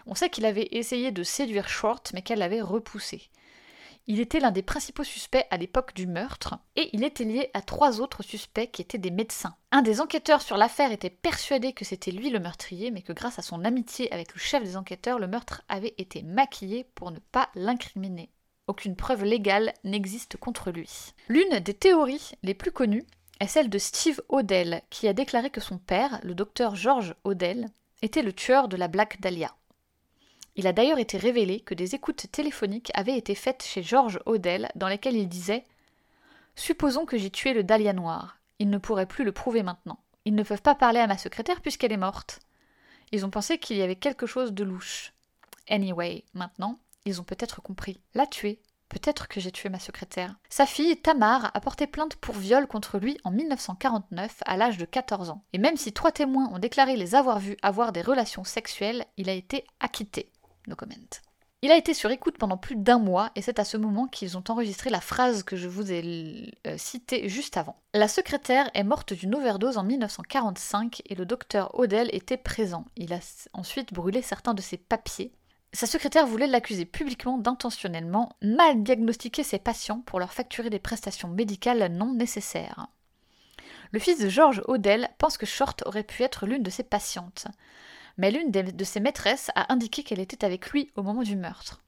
On 0.06 0.14
sait 0.14 0.30
qu'il 0.30 0.46
avait 0.46 0.68
essayé 0.70 1.10
de 1.10 1.22
séduire 1.22 1.68
Short, 1.68 2.12
mais 2.14 2.22
qu'elle 2.22 2.38
l'avait 2.38 2.62
repoussé. 2.62 3.28
Il 4.10 4.20
était 4.20 4.40
l'un 4.40 4.52
des 4.52 4.62
principaux 4.62 5.04
suspects 5.04 5.44
à 5.50 5.58
l'époque 5.58 5.92
du 5.94 6.06
meurtre, 6.06 6.58
et 6.76 6.88
il 6.94 7.04
était 7.04 7.24
lié 7.24 7.50
à 7.52 7.60
trois 7.60 8.00
autres 8.00 8.22
suspects 8.22 8.70
qui 8.70 8.80
étaient 8.80 8.96
des 8.96 9.10
médecins. 9.10 9.54
Un 9.70 9.82
des 9.82 10.00
enquêteurs 10.00 10.40
sur 10.40 10.56
l'affaire 10.56 10.92
était 10.92 11.10
persuadé 11.10 11.74
que 11.74 11.84
c'était 11.84 12.10
lui 12.10 12.30
le 12.30 12.40
meurtrier, 12.40 12.90
mais 12.90 13.02
que 13.02 13.12
grâce 13.12 13.38
à 13.38 13.42
son 13.42 13.66
amitié 13.66 14.10
avec 14.10 14.32
le 14.32 14.40
chef 14.40 14.64
des 14.64 14.78
enquêteurs, 14.78 15.18
le 15.18 15.26
meurtre 15.26 15.60
avait 15.68 15.94
été 15.98 16.22
maquillé 16.22 16.84
pour 16.94 17.10
ne 17.10 17.18
pas 17.18 17.50
l'incriminer. 17.54 18.30
Aucune 18.66 18.96
preuve 18.96 19.24
légale 19.24 19.74
n'existe 19.84 20.38
contre 20.38 20.70
lui. 20.70 20.88
L'une 21.28 21.60
des 21.60 21.74
théories 21.74 22.32
les 22.42 22.54
plus 22.54 22.72
connues 22.72 23.04
est 23.40 23.46
celle 23.46 23.68
de 23.68 23.78
Steve 23.78 24.22
Odell, 24.30 24.80
qui 24.88 25.06
a 25.06 25.12
déclaré 25.12 25.50
que 25.50 25.60
son 25.60 25.76
père, 25.76 26.18
le 26.22 26.34
docteur 26.34 26.76
George 26.76 27.14
Odell, 27.24 27.68
était 28.00 28.22
le 28.22 28.32
tueur 28.32 28.68
de 28.68 28.76
la 28.78 28.88
Black 28.88 29.20
Dahlia. 29.20 29.54
Il 30.58 30.66
a 30.66 30.72
d'ailleurs 30.72 30.98
été 30.98 31.18
révélé 31.18 31.60
que 31.60 31.72
des 31.72 31.94
écoutes 31.94 32.32
téléphoniques 32.32 32.90
avaient 32.94 33.16
été 33.16 33.36
faites 33.36 33.62
chez 33.62 33.80
George 33.80 34.18
Odell 34.26 34.68
dans 34.74 34.88
lesquelles 34.88 35.14
il 35.16 35.28
disait 35.28 35.62
Supposons 36.56 37.06
que 37.06 37.16
j'ai 37.16 37.30
tué 37.30 37.54
le 37.54 37.62
Dahlia 37.62 37.92
noir. 37.92 38.38
Ils 38.58 38.68
ne 38.68 38.78
pourraient 38.78 39.06
plus 39.06 39.24
le 39.24 39.30
prouver 39.30 39.62
maintenant. 39.62 40.00
Ils 40.24 40.34
ne 40.34 40.42
peuvent 40.42 40.60
pas 40.60 40.74
parler 40.74 40.98
à 40.98 41.06
ma 41.06 41.16
secrétaire 41.16 41.60
puisqu'elle 41.60 41.92
est 41.92 41.96
morte. 41.96 42.40
Ils 43.12 43.24
ont 43.24 43.30
pensé 43.30 43.58
qu'il 43.58 43.76
y 43.76 43.82
avait 43.82 43.94
quelque 43.94 44.26
chose 44.26 44.52
de 44.52 44.64
louche. 44.64 45.12
Anyway, 45.68 46.24
maintenant, 46.34 46.80
ils 47.04 47.20
ont 47.20 47.24
peut-être 47.24 47.62
compris. 47.62 48.00
La 48.14 48.26
tuer. 48.26 48.58
Peut-être 48.88 49.28
que 49.28 49.38
j'ai 49.38 49.52
tué 49.52 49.68
ma 49.68 49.78
secrétaire. 49.78 50.34
Sa 50.48 50.66
fille, 50.66 51.00
Tamar, 51.00 51.52
a 51.54 51.60
porté 51.60 51.86
plainte 51.86 52.16
pour 52.16 52.34
viol 52.34 52.66
contre 52.66 52.98
lui 52.98 53.16
en 53.22 53.30
1949 53.30 54.42
à 54.44 54.56
l'âge 54.56 54.78
de 54.78 54.86
14 54.86 55.30
ans. 55.30 55.44
Et 55.52 55.58
même 55.58 55.76
si 55.76 55.92
trois 55.92 56.10
témoins 56.10 56.50
ont 56.52 56.58
déclaré 56.58 56.96
les 56.96 57.14
avoir 57.14 57.38
vus 57.38 57.56
avoir 57.62 57.92
des 57.92 58.02
relations 58.02 58.42
sexuelles, 58.42 59.06
il 59.16 59.28
a 59.28 59.34
été 59.34 59.64
acquitté. 59.78 60.32
Il 61.60 61.72
a 61.72 61.76
été 61.76 61.92
sur 61.92 62.12
écoute 62.12 62.38
pendant 62.38 62.56
plus 62.56 62.76
d'un 62.76 63.00
mois 63.00 63.32
et 63.34 63.42
c'est 63.42 63.58
à 63.58 63.64
ce 63.64 63.76
moment 63.76 64.06
qu'ils 64.06 64.36
ont 64.36 64.44
enregistré 64.48 64.90
la 64.90 65.00
phrase 65.00 65.42
que 65.42 65.56
je 65.56 65.66
vous 65.66 65.90
ai 65.90 66.52
euh, 66.68 66.78
citée 66.78 67.28
juste 67.28 67.56
avant. 67.56 67.82
La 67.94 68.06
secrétaire 68.06 68.70
est 68.74 68.84
morte 68.84 69.12
d'une 69.12 69.34
overdose 69.34 69.76
en 69.76 69.82
1945 69.82 71.02
et 71.06 71.16
le 71.16 71.26
docteur 71.26 71.76
Odell 71.76 72.10
était 72.12 72.36
présent. 72.36 72.84
Il 72.96 73.12
a 73.12 73.18
ensuite 73.54 73.92
brûlé 73.92 74.22
certains 74.22 74.54
de 74.54 74.62
ses 74.62 74.76
papiers. 74.76 75.32
Sa 75.72 75.86
secrétaire 75.86 76.28
voulait 76.28 76.46
l'accuser 76.46 76.84
publiquement 76.84 77.38
d'intentionnellement 77.38 78.36
mal 78.40 78.84
diagnostiquer 78.84 79.42
ses 79.42 79.58
patients 79.58 80.00
pour 80.06 80.20
leur 80.20 80.32
facturer 80.32 80.70
des 80.70 80.78
prestations 80.78 81.28
médicales 81.28 81.92
non 81.92 82.14
nécessaires. 82.14 82.86
Le 83.90 83.98
fils 83.98 84.20
de 84.20 84.28
George 84.28 84.62
Odell 84.68 85.10
pense 85.18 85.36
que 85.36 85.46
Short 85.46 85.82
aurait 85.86 86.04
pu 86.04 86.22
être 86.22 86.46
l'une 86.46 86.62
de 86.62 86.70
ses 86.70 86.84
patientes 86.84 87.48
mais 88.18 88.30
l'une 88.30 88.50
de 88.50 88.84
ses 88.84 89.00
maîtresses 89.00 89.50
a 89.54 89.72
indiqué 89.72 90.02
qu'elle 90.02 90.20
était 90.20 90.44
avec 90.44 90.70
lui 90.70 90.90
au 90.96 91.02
moment 91.02 91.22
du 91.22 91.36
meurtre. 91.36 91.80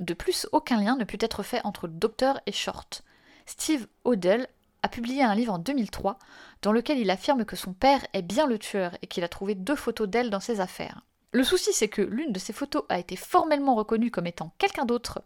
De 0.00 0.14
plus, 0.14 0.48
aucun 0.50 0.80
lien 0.80 0.96
ne 0.96 1.04
put 1.04 1.18
être 1.20 1.42
fait 1.42 1.60
entre 1.62 1.86
docteur 1.86 2.40
et 2.46 2.52
Short. 2.52 3.04
Steve 3.46 3.86
Odell 4.04 4.48
a 4.82 4.88
publié 4.88 5.22
un 5.22 5.34
livre 5.34 5.52
en 5.52 5.58
2003 5.58 6.18
dans 6.62 6.72
lequel 6.72 6.98
il 6.98 7.10
affirme 7.10 7.44
que 7.44 7.56
son 7.56 7.72
père 7.72 8.04
est 8.12 8.22
bien 8.22 8.46
le 8.46 8.58
tueur 8.58 8.96
et 9.02 9.06
qu'il 9.06 9.22
a 9.24 9.28
trouvé 9.28 9.54
deux 9.54 9.76
photos 9.76 10.08
d'elle 10.08 10.30
dans 10.30 10.40
ses 10.40 10.60
affaires. 10.60 11.02
Le 11.32 11.44
souci, 11.44 11.72
c'est 11.72 11.88
que 11.88 12.02
l'une 12.02 12.32
de 12.32 12.38
ces 12.38 12.52
photos 12.52 12.84
a 12.88 12.98
été 12.98 13.16
formellement 13.16 13.74
reconnue 13.74 14.10
comme 14.10 14.26
étant 14.26 14.52
quelqu'un 14.58 14.84
d'autre, 14.84 15.22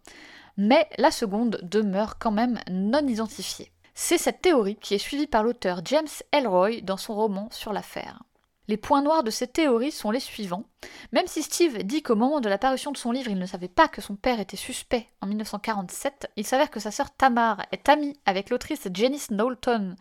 mais 0.56 0.88
la 0.98 1.10
seconde 1.10 1.60
demeure 1.62 2.18
quand 2.18 2.30
même 2.30 2.60
non 2.70 3.06
identifiée. 3.06 3.72
C'est 3.94 4.18
cette 4.18 4.42
théorie 4.42 4.76
qui 4.76 4.94
est 4.94 4.98
suivie 4.98 5.26
par 5.26 5.42
l'auteur 5.42 5.80
James 5.84 6.06
Elroy 6.32 6.80
dans 6.82 6.96
son 6.96 7.14
roman 7.14 7.48
sur 7.50 7.72
l'affaire. 7.72 8.22
Les 8.68 8.76
points 8.76 9.00
noirs 9.00 9.24
de 9.24 9.30
cette 9.30 9.54
théorie 9.54 9.90
sont 9.90 10.10
les 10.10 10.20
suivants. 10.20 10.64
Même 11.12 11.26
si 11.26 11.42
Steve 11.42 11.82
dit 11.84 12.02
qu'au 12.02 12.16
moment 12.16 12.40
de 12.40 12.50
la 12.50 12.58
parution 12.58 12.92
de 12.92 12.98
son 12.98 13.12
livre, 13.12 13.30
il 13.30 13.38
ne 13.38 13.46
savait 13.46 13.66
pas 13.66 13.88
que 13.88 14.02
son 14.02 14.14
père 14.14 14.40
était 14.40 14.58
suspect 14.58 15.08
en 15.22 15.26
1947, 15.26 16.30
il 16.36 16.46
s'avère 16.46 16.70
que 16.70 16.78
sa 16.78 16.90
sœur 16.90 17.10
Tamar 17.10 17.64
est 17.72 17.88
amie 17.88 18.20
avec 18.26 18.50
l'autrice 18.50 18.86
Janice 18.92 19.28
Knowlton, 19.28 19.96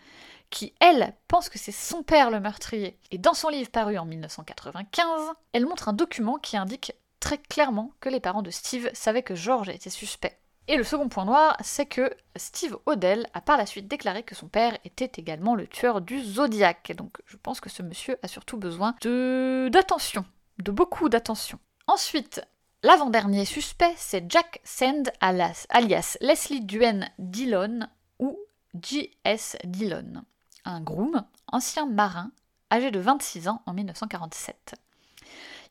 qui, 0.49 0.73
elle, 0.81 1.15
pense 1.29 1.47
que 1.47 1.57
c'est 1.57 1.71
son 1.71 2.03
père 2.03 2.29
le 2.29 2.41
meurtrier. 2.41 2.99
Et 3.11 3.17
dans 3.17 3.33
son 3.33 3.47
livre 3.47 3.71
paru 3.71 3.97
en 3.97 4.05
1995, 4.05 5.31
elle 5.53 5.65
montre 5.65 5.87
un 5.87 5.93
document 5.93 6.37
qui 6.37 6.57
indique 6.57 6.91
très 7.21 7.37
clairement 7.37 7.91
que 8.01 8.09
les 8.09 8.19
parents 8.19 8.41
de 8.41 8.51
Steve 8.51 8.89
savaient 8.93 9.23
que 9.23 9.35
George 9.35 9.69
était 9.69 9.89
suspect. 9.89 10.37
Et 10.69 10.75
le 10.75 10.83
second 10.83 11.07
point 11.07 11.23
noir, 11.23 11.55
c'est 11.61 11.85
que 11.85 12.13
Steve 12.35 12.77
Odell 12.85 13.27
a 13.33 13.39
par 13.39 13.57
la 13.57 13.65
suite 13.65 13.87
déclaré 13.87 14.23
que 14.23 14.35
son 14.35 14.49
père 14.49 14.77
était 14.83 15.11
également 15.15 15.55
le 15.55 15.65
tueur 15.65 16.01
du 16.01 16.21
Zodiac. 16.21 16.91
Donc 16.97 17.17
je 17.25 17.37
pense 17.37 17.61
que 17.61 17.69
ce 17.69 17.83
monsieur 17.83 18.17
a 18.21 18.27
surtout 18.27 18.57
besoin 18.57 18.93
de 19.01 19.69
d'attention, 19.71 20.25
de 20.61 20.71
beaucoup 20.71 21.07
d'attention. 21.07 21.59
Ensuite, 21.87 22.41
l'avant-dernier 22.83 23.45
suspect, 23.45 23.93
c'est 23.95 24.29
Jack 24.29 24.59
Sand 24.65 25.09
alias, 25.21 26.17
Leslie 26.19 26.61
Duen 26.61 27.09
Dillon 27.17 27.87
ou 28.19 28.37
J.S. 28.81 29.55
Dillon. 29.63 30.25
un 30.65 30.81
groom, 30.81 31.23
ancien 31.49 31.85
marin, 31.85 32.31
âgé 32.71 32.91
de 32.91 32.99
26 32.99 33.47
ans 33.47 33.61
en 33.65 33.73
1947. 33.73 34.75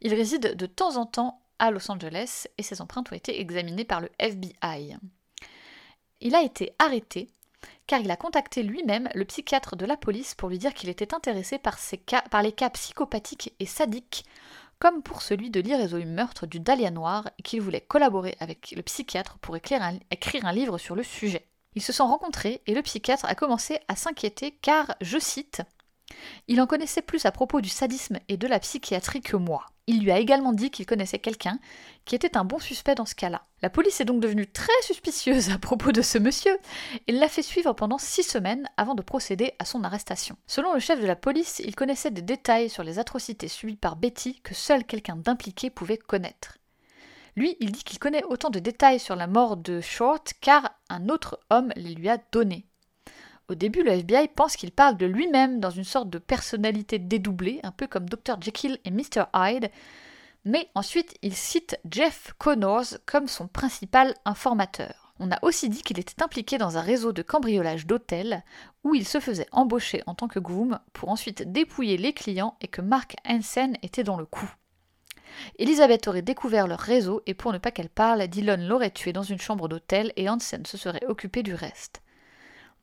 Il 0.00 0.14
réside 0.14 0.56
de 0.56 0.66
temps 0.66 0.96
en 0.96 1.04
temps 1.04 1.42
à 1.58 1.70
Los 1.70 1.90
Angeles 1.90 2.46
et 2.58 2.62
ses 2.62 2.80
empreintes 2.80 3.12
ont 3.12 3.16
été 3.16 3.40
examinées 3.40 3.84
par 3.84 4.00
le 4.00 4.10
FBI. 4.18 4.96
Il 6.20 6.34
a 6.34 6.42
été 6.42 6.74
arrêté 6.78 7.28
car 7.86 8.00
il 8.00 8.10
a 8.10 8.16
contacté 8.16 8.62
lui-même 8.62 9.08
le 9.14 9.24
psychiatre 9.24 9.76
de 9.76 9.86
la 9.86 9.96
police 9.96 10.34
pour 10.34 10.48
lui 10.48 10.58
dire 10.58 10.74
qu'il 10.74 10.88
était 10.88 11.14
intéressé 11.14 11.58
par, 11.58 12.42
les 12.42 12.52
cas 12.52 12.70
psychopathiques 12.70 13.54
et 13.60 13.66
sadiques, 13.66 14.24
comme 14.78 15.02
pour 15.02 15.22
celui 15.22 15.50
de 15.50 15.60
l'irrésolu 15.60 16.04
meurtre 16.04 16.46
du 16.46 16.60
Dahlia 16.60 16.90
Noir, 16.90 17.30
et 17.38 17.42
qu'il 17.42 17.60
voulait 17.60 17.80
collaborer 17.80 18.36
avec 18.40 18.72
le 18.76 18.82
psychiatre 18.82 19.38
pour 19.38 19.56
écrire 19.56 19.82
un 19.82 20.52
livre 20.52 20.78
sur 20.78 20.94
le 20.94 21.02
sujet. 21.02 21.46
Ils 21.76 21.82
se 21.82 21.92
sont 21.92 22.06
rencontrés 22.06 22.62
et 22.66 22.74
le 22.74 22.82
psychiatre 22.82 23.26
a 23.26 23.34
commencé 23.34 23.78
à 23.88 23.96
s'inquiéter 23.96 24.52
car, 24.62 24.96
je 25.02 25.18
cite, 25.18 25.62
il 26.48 26.60
en 26.60 26.66
connaissait 26.66 27.02
plus 27.02 27.26
à 27.26 27.32
propos 27.32 27.60
du 27.60 27.68
sadisme 27.68 28.18
et 28.28 28.36
de 28.36 28.46
la 28.46 28.60
psychiatrie 28.60 29.20
que 29.20 29.36
moi. 29.36 29.66
Il 29.88 30.02
lui 30.02 30.10
a 30.10 30.18
également 30.18 30.52
dit 30.52 30.70
qu'il 30.70 30.86
connaissait 30.86 31.20
quelqu'un 31.20 31.60
qui 32.04 32.16
était 32.16 32.36
un 32.36 32.44
bon 32.44 32.58
suspect 32.58 32.96
dans 32.96 33.06
ce 33.06 33.14
cas-là. 33.14 33.42
La 33.62 33.70
police 33.70 34.00
est 34.00 34.04
donc 34.04 34.20
devenue 34.20 34.46
très 34.46 34.72
suspicieuse 34.82 35.50
à 35.50 35.58
propos 35.58 35.92
de 35.92 36.02
ce 36.02 36.18
monsieur 36.18 36.56
et 37.06 37.12
l'a 37.12 37.28
fait 37.28 37.42
suivre 37.42 37.72
pendant 37.72 37.98
six 37.98 38.24
semaines 38.24 38.68
avant 38.76 38.94
de 38.94 39.02
procéder 39.02 39.52
à 39.60 39.64
son 39.64 39.84
arrestation. 39.84 40.36
Selon 40.46 40.74
le 40.74 40.80
chef 40.80 41.00
de 41.00 41.06
la 41.06 41.14
police, 41.14 41.60
il 41.64 41.76
connaissait 41.76 42.10
des 42.10 42.22
détails 42.22 42.68
sur 42.68 42.82
les 42.82 42.98
atrocités 42.98 43.48
subies 43.48 43.76
par 43.76 43.96
Betty 43.96 44.40
que 44.42 44.54
seul 44.54 44.84
quelqu'un 44.84 45.16
d'impliqué 45.16 45.70
pouvait 45.70 45.98
connaître. 45.98 46.58
Lui, 47.36 47.56
il 47.60 47.70
dit 47.70 47.84
qu'il 47.84 47.98
connaît 47.98 48.24
autant 48.24 48.50
de 48.50 48.58
détails 48.58 48.98
sur 48.98 49.14
la 49.14 49.26
mort 49.26 49.56
de 49.56 49.80
Short 49.80 50.32
car 50.40 50.70
un 50.88 51.08
autre 51.08 51.38
homme 51.50 51.72
les 51.76 51.94
lui 51.94 52.08
a 52.08 52.18
donnés. 52.32 52.66
Au 53.48 53.54
début, 53.54 53.84
le 53.84 53.92
FBI 53.92 54.26
pense 54.34 54.56
qu'il 54.56 54.72
parle 54.72 54.96
de 54.96 55.06
lui-même 55.06 55.60
dans 55.60 55.70
une 55.70 55.84
sorte 55.84 56.10
de 56.10 56.18
personnalité 56.18 56.98
dédoublée, 56.98 57.60
un 57.62 57.70
peu 57.70 57.86
comme 57.86 58.08
Dr. 58.08 58.40
Jekyll 58.40 58.78
et 58.84 58.90
Mr. 58.90 59.26
Hyde, 59.34 59.70
mais 60.44 60.68
ensuite 60.74 61.16
il 61.22 61.34
cite 61.34 61.78
Jeff 61.88 62.32
Connors 62.38 62.98
comme 63.06 63.28
son 63.28 63.46
principal 63.46 64.14
informateur. 64.24 65.14
On 65.20 65.30
a 65.30 65.38
aussi 65.42 65.68
dit 65.68 65.82
qu'il 65.82 65.98
était 65.98 66.22
impliqué 66.22 66.58
dans 66.58 66.76
un 66.76 66.80
réseau 66.80 67.12
de 67.12 67.22
cambriolage 67.22 67.86
d'hôtels 67.86 68.42
où 68.82 68.94
il 68.94 69.06
se 69.06 69.20
faisait 69.20 69.48
embaucher 69.52 70.02
en 70.06 70.14
tant 70.14 70.28
que 70.28 70.40
groom 70.40 70.78
pour 70.92 71.08
ensuite 71.08 71.50
dépouiller 71.52 71.96
les 71.96 72.12
clients 72.12 72.56
et 72.60 72.68
que 72.68 72.82
Mark 72.82 73.14
Hansen 73.24 73.76
était 73.82 74.04
dans 74.04 74.18
le 74.18 74.26
coup. 74.26 74.52
Elisabeth 75.58 76.08
aurait 76.08 76.22
découvert 76.22 76.66
leur 76.66 76.80
réseau 76.80 77.22
et 77.26 77.34
pour 77.34 77.52
ne 77.52 77.58
pas 77.58 77.70
qu'elle 77.70 77.88
parle, 77.90 78.26
Dillon 78.26 78.58
l'aurait 78.58 78.90
tué 78.90 79.12
dans 79.12 79.22
une 79.22 79.40
chambre 79.40 79.68
d'hôtel 79.68 80.12
et 80.16 80.28
Hansen 80.28 80.66
se 80.66 80.76
serait 80.76 81.06
occupé 81.06 81.42
du 81.42 81.54
reste. 81.54 82.02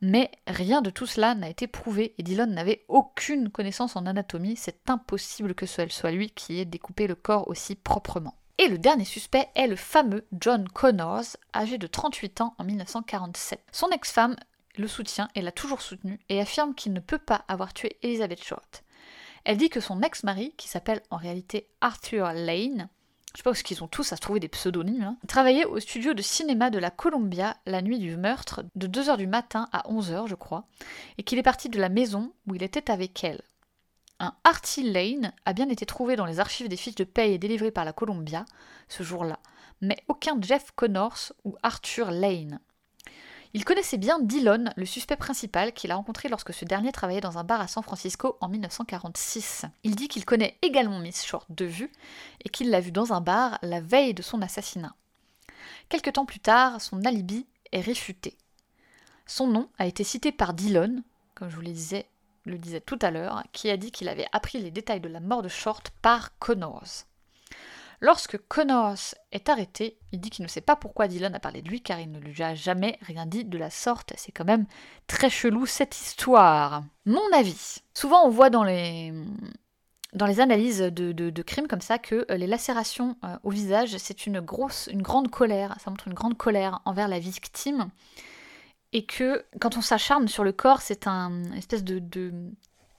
Mais 0.00 0.30
rien 0.46 0.82
de 0.82 0.90
tout 0.90 1.06
cela 1.06 1.34
n'a 1.34 1.48
été 1.48 1.66
prouvé 1.66 2.14
et 2.18 2.22
Dillon 2.22 2.46
n'avait 2.46 2.84
aucune 2.88 3.50
connaissance 3.50 3.96
en 3.96 4.06
anatomie, 4.06 4.56
c'est 4.56 4.90
impossible 4.90 5.54
que 5.54 5.66
ce 5.66 5.88
soit 5.88 6.10
lui 6.10 6.30
qui 6.30 6.60
ait 6.60 6.64
découpé 6.64 7.06
le 7.06 7.14
corps 7.14 7.48
aussi 7.48 7.74
proprement. 7.74 8.34
Et 8.58 8.68
le 8.68 8.78
dernier 8.78 9.04
suspect 9.04 9.48
est 9.54 9.66
le 9.66 9.76
fameux 9.76 10.26
John 10.38 10.68
Connors, 10.68 11.36
âgé 11.54 11.76
de 11.78 11.86
38 11.86 12.40
ans 12.40 12.54
en 12.58 12.64
1947. 12.64 13.60
Son 13.72 13.88
ex-femme 13.90 14.36
le 14.76 14.86
soutient 14.86 15.28
et 15.34 15.42
l'a 15.42 15.52
toujours 15.52 15.82
soutenu 15.82 16.20
et 16.28 16.40
affirme 16.40 16.74
qu'il 16.74 16.92
ne 16.92 17.00
peut 17.00 17.18
pas 17.18 17.44
avoir 17.48 17.74
tué 17.74 17.98
Elizabeth 18.02 18.44
Short. 18.44 18.84
Elle 19.44 19.58
dit 19.58 19.68
que 19.68 19.80
son 19.80 20.00
ex-mari, 20.02 20.54
qui 20.56 20.68
s'appelle 20.68 21.02
en 21.10 21.16
réalité 21.16 21.68
Arthur 21.80 22.32
Lane, 22.32 22.88
je 23.34 23.40
sais 23.40 23.42
pas 23.42 23.52
qu'ils 23.52 23.82
ont 23.82 23.88
tous 23.88 24.12
à 24.12 24.16
se 24.16 24.20
trouver 24.20 24.38
des 24.38 24.48
pseudonymes, 24.48 25.02
hein, 25.02 25.16
travaillait 25.26 25.64
au 25.64 25.80
studio 25.80 26.14
de 26.14 26.22
cinéma 26.22 26.70
de 26.70 26.78
la 26.78 26.90
Columbia 26.90 27.56
la 27.66 27.82
nuit 27.82 27.98
du 27.98 28.16
meurtre, 28.16 28.64
de 28.76 28.86
2h 28.86 29.16
du 29.16 29.26
matin 29.26 29.68
à 29.72 29.88
11h, 29.90 30.28
je 30.28 30.36
crois, 30.36 30.66
et 31.18 31.24
qu'il 31.24 31.38
est 31.38 31.42
parti 31.42 31.68
de 31.68 31.80
la 31.80 31.88
maison 31.88 32.32
où 32.46 32.54
il 32.54 32.62
était 32.62 32.92
avec 32.92 33.24
elle. 33.24 33.42
Un 34.20 34.34
Artie 34.44 34.88
Lane 34.88 35.32
a 35.44 35.52
bien 35.52 35.68
été 35.68 35.84
trouvé 35.84 36.14
dans 36.14 36.26
les 36.26 36.38
archives 36.38 36.68
des 36.68 36.76
fiches 36.76 36.94
de 36.94 37.02
paye 37.02 37.34
et 37.34 37.38
délivré 37.38 37.72
par 37.72 37.84
la 37.84 37.92
Columbia 37.92 38.44
ce 38.88 39.02
jour-là, 39.02 39.40
mais 39.80 39.96
aucun 40.06 40.40
Jeff 40.40 40.70
Connors 40.76 41.32
ou 41.44 41.56
Arthur 41.64 42.12
Lane. 42.12 42.60
Il 43.56 43.64
connaissait 43.64 43.98
bien 43.98 44.18
Dillon, 44.18 44.64
le 44.76 44.84
suspect 44.84 45.14
principal, 45.14 45.72
qu'il 45.72 45.92
a 45.92 45.94
rencontré 45.94 46.28
lorsque 46.28 46.52
ce 46.52 46.64
dernier 46.64 46.90
travaillait 46.90 47.20
dans 47.20 47.38
un 47.38 47.44
bar 47.44 47.60
à 47.60 47.68
San 47.68 47.84
Francisco 47.84 48.36
en 48.40 48.48
1946. 48.48 49.66
Il 49.84 49.94
dit 49.94 50.08
qu'il 50.08 50.24
connaît 50.24 50.58
également 50.60 50.98
Miss 50.98 51.24
Short 51.24 51.46
de 51.50 51.64
vue 51.64 51.92
et 52.44 52.48
qu'il 52.48 52.70
l'a 52.70 52.80
vue 52.80 52.90
dans 52.90 53.12
un 53.12 53.20
bar 53.20 53.60
la 53.62 53.80
veille 53.80 54.12
de 54.12 54.22
son 54.22 54.42
assassinat. 54.42 54.96
Quelque 55.88 56.10
temps 56.10 56.26
plus 56.26 56.40
tard, 56.40 56.80
son 56.80 57.04
alibi 57.04 57.46
est 57.70 57.80
réfuté. 57.80 58.36
Son 59.24 59.46
nom 59.46 59.68
a 59.78 59.86
été 59.86 60.02
cité 60.02 60.32
par 60.32 60.52
Dillon, 60.52 61.04
comme 61.36 61.48
je 61.48 61.54
vous 61.54 61.62
le 61.62 61.68
disais, 61.68 62.06
le 62.46 62.58
disais 62.58 62.80
tout 62.80 62.98
à 63.02 63.12
l'heure, 63.12 63.44
qui 63.52 63.70
a 63.70 63.76
dit 63.76 63.92
qu'il 63.92 64.08
avait 64.08 64.26
appris 64.32 64.60
les 64.60 64.72
détails 64.72 65.00
de 65.00 65.08
la 65.08 65.20
mort 65.20 65.42
de 65.42 65.48
Short 65.48 65.92
par 66.02 66.36
Connors. 66.40 67.04
Lorsque 68.00 68.38
Connors 68.48 69.14
est 69.32 69.48
arrêté, 69.48 69.98
il 70.12 70.20
dit 70.20 70.30
qu'il 70.30 70.44
ne 70.44 70.48
sait 70.48 70.60
pas 70.60 70.76
pourquoi 70.76 71.08
Dylan 71.08 71.34
a 71.34 71.40
parlé 71.40 71.62
de 71.62 71.68
lui 71.68 71.80
car 71.80 72.00
il 72.00 72.10
ne 72.10 72.18
lui 72.18 72.42
a 72.42 72.54
jamais 72.54 72.98
rien 73.02 73.26
dit 73.26 73.44
de 73.44 73.58
la 73.58 73.70
sorte. 73.70 74.12
C'est 74.16 74.32
quand 74.32 74.44
même 74.44 74.66
très 75.06 75.30
chelou 75.30 75.66
cette 75.66 75.98
histoire. 75.98 76.82
Mon 77.06 77.32
avis. 77.32 77.82
Souvent 77.94 78.24
on 78.24 78.30
voit 78.30 78.50
dans 78.50 78.64
les, 78.64 79.12
analyses 80.40 80.80
de, 80.80 81.42
crimes 81.42 81.68
comme 81.68 81.80
ça 81.80 81.98
que 81.98 82.26
euh, 82.30 82.36
les 82.36 82.46
lacérations 82.46 83.16
euh, 83.24 83.36
au 83.42 83.50
visage, 83.50 83.96
c'est 83.98 84.26
une 84.26 84.40
grosse, 84.40 84.88
une 84.92 85.02
grande 85.02 85.30
colère. 85.30 85.76
Ça 85.82 85.90
montre 85.90 86.08
une 86.08 86.14
grande 86.14 86.36
colère 86.36 86.80
envers 86.84 87.08
la 87.08 87.18
victime. 87.18 87.88
Et 88.92 89.06
que 89.06 89.44
quand 89.60 89.76
on 89.76 89.82
s'acharne 89.82 90.28
sur 90.28 90.44
le 90.44 90.52
corps, 90.52 90.80
c'est 90.80 91.08
un 91.08 91.52
espèce 91.54 91.82
de, 91.82 91.98
de 91.98 92.32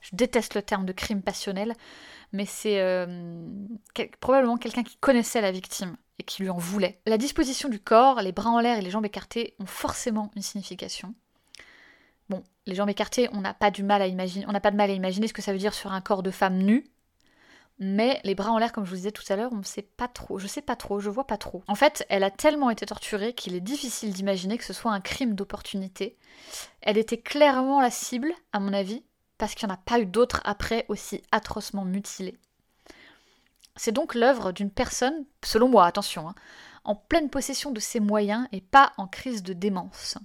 je 0.06 0.16
déteste 0.16 0.54
le 0.54 0.62
terme 0.62 0.86
de 0.86 0.94
crime 0.94 1.22
passionnel, 1.22 1.74
mais 2.32 2.46
c'est 2.46 2.80
euh, 2.80 3.40
probablement 4.20 4.58
quelqu'un 4.58 4.84
qui 4.84 4.98
connaissait 4.98 5.42
la 5.42 5.52
victime 5.52 5.96
et 6.20 6.24
qui 6.24 6.44
lui 6.44 6.50
en 6.50 6.58
voulait. 6.58 7.00
La 7.06 7.18
disposition 7.18 7.70
du 7.70 7.80
corps, 7.80 8.22
les 8.22 8.32
bras 8.32 8.50
en 8.50 8.60
l'air 8.60 8.78
et 8.78 8.82
les 8.82 8.90
jambes 8.90 9.06
écartées 9.06 9.56
ont 9.60 9.66
forcément 9.66 10.32
une 10.36 10.42
signification. 10.42 11.14
Bon, 12.30 12.44
les 12.66 12.76
jambes 12.76 12.90
écartées, 12.90 13.30
on 13.34 13.42
n'a 13.42 13.54
pas 13.54 13.72
du 13.72 13.84
mal 13.84 14.02
à 14.02 14.08
imaginer, 14.08 14.46
on 14.48 14.52
n'a 14.52 14.62
pas 14.62 14.72
de 14.72 14.78
mal 14.78 14.90
à 14.90 14.94
imaginer 14.94 15.28
ce 15.28 15.34
que 15.34 15.42
ça 15.42 15.52
veut 15.52 15.60
dire 15.60 15.74
sur 15.74 15.92
un 15.92 16.02
corps 16.02 16.24
de 16.24 16.32
femme 16.32 16.58
nue. 16.58 16.90
Mais 17.78 18.22
les 18.24 18.36
bras 18.36 18.52
en 18.52 18.58
l'air, 18.58 18.72
comme 18.72 18.86
je 18.86 18.90
vous 18.90 18.96
disais 18.96 19.12
tout 19.12 19.24
à 19.28 19.36
l'heure, 19.36 19.52
on 19.52 19.58
ne 19.58 19.64
sait 19.64 19.82
pas 19.82 20.08
trop. 20.08 20.40
Je 20.40 20.48
sais 20.48 20.62
pas 20.62 20.78
trop, 20.78 21.02
je 21.02 21.10
vois 21.10 21.28
pas 21.28 21.38
trop. 21.38 21.62
En 21.68 21.76
fait, 21.76 22.06
elle 22.08 22.24
a 22.24 22.32
tellement 22.32 22.70
été 22.70 22.86
torturée 22.86 23.34
qu'il 23.34 23.54
est 23.54 23.60
difficile 23.62 24.14
d'imaginer 24.14 24.58
que 24.58 24.64
ce 24.64 24.72
soit 24.72 24.94
un 24.94 25.02
crime 25.02 25.36
d'opportunité. 25.36 26.18
Elle 26.82 26.98
était 26.98 27.18
clairement 27.18 27.82
la 27.82 27.92
cible, 27.92 28.34
à 28.54 28.62
mon 28.62 28.72
avis, 28.72 29.04
parce 29.38 29.56
qu'il 29.56 29.68
n'y 29.68 29.74
en 29.74 29.76
a 29.76 29.80
pas 29.86 30.00
eu 30.00 30.06
d'autres 30.06 30.42
après 30.44 30.86
aussi 30.88 31.22
atrocement 31.32 31.86
mutilées. 31.86 32.38
C'est 33.76 33.92
donc 33.92 34.16
l'œuvre 34.16 34.52
d'une 34.52 34.72
personne, 34.72 35.26
selon 35.44 35.68
moi, 35.68 35.86
attention, 35.86 36.30
hein, 36.30 36.36
en 36.86 36.96
pleine 36.96 37.30
possession 37.30 37.72
de 37.72 37.80
ses 37.80 38.00
moyens 38.00 38.48
et 38.52 38.62
pas 38.62 38.94
en 38.98 39.08
crise 39.08 39.44
de 39.44 39.54
démence. 39.54 40.18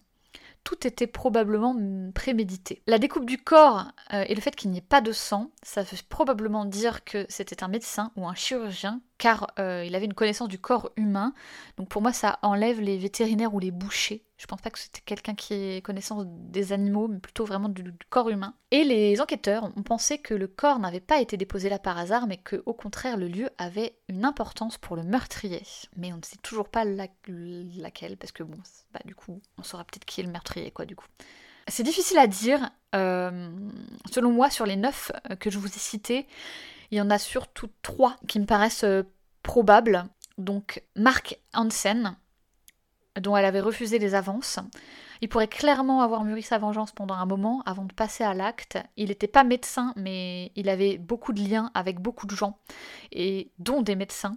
Tout 0.62 0.87
était 0.87 1.07
probablement 1.07 1.75
prémédité. 2.14 2.83
La 2.87 2.99
découpe 2.99 3.25
du 3.25 3.38
corps 3.38 3.87
euh, 4.12 4.25
et 4.29 4.35
le 4.35 4.42
fait 4.42 4.55
qu'il 4.55 4.70
n'y 4.70 4.79
ait 4.79 4.83
pas 4.83 5.01
de 5.01 5.11
sang, 5.11 5.51
ça 5.62 5.83
veut 5.83 5.96
probablement 6.09 6.66
dire 6.66 7.03
que 7.05 7.25
c'était 7.31 7.64
un 7.64 7.68
médecin 7.68 8.12
ou 8.14 8.29
un 8.29 8.35
chirurgien, 8.35 9.01
car 9.16 9.49
euh, 9.59 9.85
il 9.85 9.94
avait 9.94 10.05
une 10.05 10.14
connaissance 10.14 10.49
du 10.49 10.59
corps 10.59 10.90
humain. 10.96 11.33
Donc 11.79 11.88
pour 11.88 12.03
moi, 12.03 12.12
ça 12.12 12.38
enlève 12.42 12.81
les 12.81 12.99
vétérinaires 12.99 13.55
ou 13.55 13.59
les 13.59 13.70
bouchers 13.70 14.23
je 14.40 14.46
pense 14.46 14.62
pas 14.62 14.70
que 14.70 14.79
c'était 14.79 15.03
quelqu'un 15.03 15.35
qui 15.35 15.53
ait 15.53 15.83
connaissance 15.83 16.24
des 16.26 16.72
animaux, 16.72 17.09
mais 17.09 17.18
plutôt 17.18 17.44
vraiment 17.44 17.68
du, 17.68 17.92
corps 18.09 18.31
humain. 18.31 18.55
Et 18.70 18.85
les 18.85 19.20
enquêteurs 19.20 19.64
ont 19.76 19.83
pensé 19.83 20.16
que 20.16 20.33
le 20.33 20.46
corps 20.46 20.79
n'avait 20.79 21.00
pas 21.00 21.20
été 21.20 21.37
déposé 21.37 21.68
là 21.68 21.79
par 21.79 21.98
hasard, 21.98 22.26
mais 22.26 22.38
que 22.38 22.62
au 22.64 22.72
contraire 22.72 23.18
le 23.18 23.29
lieu 23.29 23.50
avait 23.59 23.98
une 24.09 24.24
importance 24.24 24.79
pour 24.79 24.96
le 24.96 25.03
meurtrier. 25.03 25.62
Mais 25.98 26.14
on 26.14 26.16
ne 26.16 26.22
sait 26.22 26.38
toujours 26.42 26.70
pas 26.70 26.87
laquelle, 26.87 28.16
parce 28.16 28.33
que 28.33 28.42
bon, 28.42 28.57
bah 28.94 29.00
du 29.05 29.14
coup, 29.14 29.42
on 29.59 29.62
saura 29.62 29.85
peut-être 29.85 30.07
qui 30.07 30.22
est 30.22 30.24
le 30.24 30.31
meurtrier, 30.33 30.70
quoi, 30.70 30.87
du 30.87 30.96
coup. 30.96 31.07
C'est 31.68 31.83
difficile 31.83 32.16
à 32.16 32.26
dire. 32.26 32.70
Euh, 32.94 33.50
selon 34.11 34.33
moi, 34.33 34.48
sur 34.48 34.64
les 34.64 34.76
neuf 34.76 35.12
euh, 35.31 35.37
que 35.37 35.50
je 35.50 35.59
vous 35.59 35.68
ai 35.68 35.79
cités, 35.79 36.26
il 36.90 36.96
y 36.96 37.00
en 37.03 37.11
a 37.11 37.18
surtout 37.18 37.68
trois 37.83 38.16
qui 38.27 38.40
me 38.40 38.46
paraissent 38.46 38.85
euh, 38.85 39.02
probables. 39.42 40.06
Donc 40.38 40.83
Mark 40.96 41.38
Hansen, 41.52 42.17
dont 43.19 43.37
elle 43.37 43.44
avait 43.44 43.61
refusé 43.61 43.98
les 43.98 44.15
avances. 44.15 44.58
Il 45.21 45.29
pourrait 45.29 45.48
clairement 45.48 46.00
avoir 46.00 46.25
mûri 46.25 46.42
sa 46.42 46.58
vengeance 46.58 46.92
pendant 46.92 47.15
un 47.15 47.27
moment 47.27 47.63
avant 47.67 47.85
de 47.85 47.92
passer 47.92 48.25
à 48.25 48.33
l'acte. 48.33 48.79
Il 48.96 49.08
n'était 49.08 49.29
pas 49.29 49.44
médecin, 49.44 49.92
mais 49.96 50.52
il 50.56 50.69
avait 50.69 50.96
beaucoup 50.96 51.33
de 51.33 51.40
liens 51.40 51.71
avec 51.75 52.00
beaucoup 52.00 52.27
de 52.27 52.35
gens, 52.35 52.58
et 53.13 53.50
dont 53.58 53.83
des 53.83 53.96
médecins. 53.96 54.37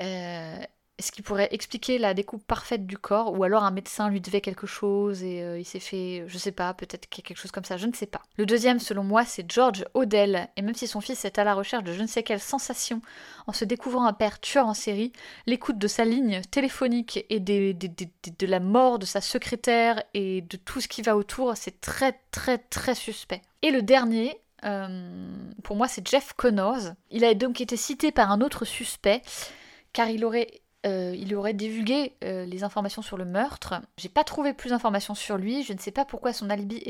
Euh, 0.00 0.58
ce 1.02 1.12
qui 1.12 1.22
pourrait 1.22 1.48
expliquer 1.50 1.98
la 1.98 2.14
découpe 2.14 2.46
parfaite 2.46 2.86
du 2.86 2.96
corps, 2.96 3.38
ou 3.38 3.44
alors 3.44 3.64
un 3.64 3.70
médecin 3.70 4.08
lui 4.08 4.20
devait 4.20 4.40
quelque 4.40 4.66
chose 4.66 5.22
et 5.22 5.42
euh, 5.42 5.58
il 5.58 5.64
s'est 5.64 5.80
fait, 5.80 6.24
je 6.26 6.38
sais 6.38 6.52
pas, 6.52 6.72
peut-être 6.74 7.08
quelque 7.08 7.36
chose 7.36 7.50
comme 7.50 7.64
ça, 7.64 7.76
je 7.76 7.86
ne 7.86 7.92
sais 7.92 8.06
pas. 8.06 8.22
Le 8.36 8.46
deuxième, 8.46 8.78
selon 8.78 9.04
moi, 9.04 9.24
c'est 9.24 9.50
George 9.50 9.84
Odell, 9.94 10.48
et 10.56 10.62
même 10.62 10.74
si 10.74 10.86
son 10.86 11.00
fils 11.00 11.24
est 11.24 11.38
à 11.38 11.44
la 11.44 11.54
recherche 11.54 11.84
de 11.84 11.92
je 11.92 12.02
ne 12.02 12.06
sais 12.06 12.22
quelle 12.22 12.40
sensation 12.40 13.00
en 13.46 13.52
se 13.52 13.64
découvrant 13.64 14.06
un 14.06 14.12
père 14.12 14.40
tueur 14.40 14.66
en 14.66 14.74
série, 14.74 15.12
l'écoute 15.46 15.78
de 15.78 15.88
sa 15.88 16.04
ligne 16.04 16.40
téléphonique 16.50 17.26
et 17.28 17.40
de 17.40 18.46
la 18.46 18.60
mort 18.60 18.98
de 18.98 19.06
sa 19.06 19.20
secrétaire 19.20 20.02
et 20.14 20.42
de 20.42 20.56
tout 20.56 20.80
ce 20.80 20.88
qui 20.88 21.02
va 21.02 21.16
autour, 21.16 21.56
c'est 21.56 21.80
très 21.80 22.20
très 22.30 22.58
très 22.58 22.94
suspect. 22.94 23.42
Et 23.62 23.70
le 23.70 23.82
dernier, 23.82 24.38
euh, 24.64 25.34
pour 25.62 25.76
moi, 25.76 25.88
c'est 25.88 26.06
Jeff 26.06 26.32
Connors. 26.34 26.94
Il 27.10 27.24
a 27.24 27.34
donc 27.34 27.60
été 27.60 27.76
cité 27.76 28.12
par 28.12 28.30
un 28.30 28.40
autre 28.40 28.64
suspect 28.64 29.22
car 29.92 30.08
il 30.08 30.24
aurait 30.24 30.61
euh, 30.84 31.14
il 31.16 31.34
aurait 31.36 31.54
divulgué 31.54 32.16
euh, 32.24 32.44
les 32.44 32.64
informations 32.64 33.02
sur 33.02 33.16
le 33.16 33.24
meurtre. 33.24 33.74
J'ai 33.96 34.08
pas 34.08 34.24
trouvé 34.24 34.52
plus 34.52 34.70
d'informations 34.70 35.14
sur 35.14 35.36
lui. 35.36 35.62
Je 35.62 35.72
ne 35.72 35.78
sais 35.78 35.92
pas 35.92 36.04
pourquoi 36.04 36.32
son 36.32 36.50
alibi 36.50 36.82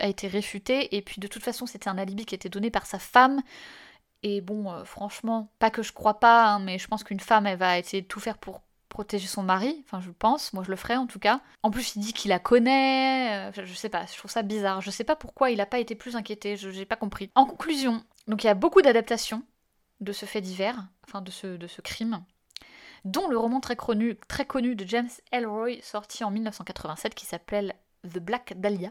a 0.00 0.08
été 0.08 0.28
réfuté. 0.28 0.96
Et 0.96 1.02
puis 1.02 1.20
de 1.20 1.28
toute 1.28 1.44
façon, 1.44 1.66
c'était 1.66 1.88
un 1.88 1.98
alibi 1.98 2.26
qui 2.26 2.34
était 2.34 2.48
donné 2.48 2.70
par 2.70 2.86
sa 2.86 2.98
femme. 2.98 3.40
Et 4.22 4.40
bon, 4.40 4.72
euh, 4.72 4.84
franchement, 4.84 5.48
pas 5.58 5.70
que 5.70 5.82
je 5.82 5.92
crois 5.92 6.18
pas, 6.18 6.46
hein, 6.46 6.58
mais 6.58 6.78
je 6.78 6.88
pense 6.88 7.04
qu'une 7.04 7.20
femme, 7.20 7.46
elle 7.46 7.58
va 7.58 7.78
essayer 7.78 8.02
de 8.02 8.08
tout 8.08 8.18
faire 8.18 8.38
pour 8.38 8.62
protéger 8.88 9.28
son 9.28 9.44
mari. 9.44 9.84
Enfin, 9.84 10.00
je 10.00 10.10
pense. 10.10 10.52
Moi, 10.52 10.64
je 10.64 10.70
le 10.70 10.76
ferais 10.76 10.96
en 10.96 11.06
tout 11.06 11.20
cas. 11.20 11.40
En 11.62 11.70
plus, 11.70 11.94
il 11.94 12.00
dit 12.00 12.12
qu'il 12.12 12.30
la 12.30 12.40
connaît. 12.40 13.52
je 13.52 13.74
sais 13.74 13.90
pas. 13.90 14.06
Je 14.06 14.18
trouve 14.18 14.30
ça 14.30 14.42
bizarre. 14.42 14.80
Je 14.80 14.90
sais 14.90 15.04
pas 15.04 15.16
pourquoi 15.16 15.50
il 15.50 15.60
a 15.60 15.66
pas 15.66 15.78
été 15.78 15.94
plus 15.94 16.16
inquiété. 16.16 16.56
Je 16.56 16.68
n'ai 16.68 16.86
pas 16.86 16.96
compris. 16.96 17.30
En 17.36 17.46
conclusion, 17.46 18.02
donc 18.26 18.42
il 18.42 18.48
y 18.48 18.50
a 18.50 18.54
beaucoup 18.54 18.82
d'adaptations 18.82 19.44
de 20.00 20.12
ce 20.12 20.26
fait 20.26 20.40
divers, 20.40 20.84
enfin 21.06 21.20
de 21.22 21.30
ce 21.30 21.80
crime 21.80 22.22
dont 23.06 23.28
le 23.28 23.38
roman 23.38 23.60
très 23.60 23.76
connu, 23.76 24.16
de 24.74 24.86
James 24.86 25.08
Elroy, 25.30 25.76
sorti 25.80 26.24
en 26.24 26.30
1987, 26.30 27.14
qui 27.14 27.24
s'appelle 27.24 27.74
The 28.02 28.18
Black 28.18 28.54
Dahlia, 28.56 28.90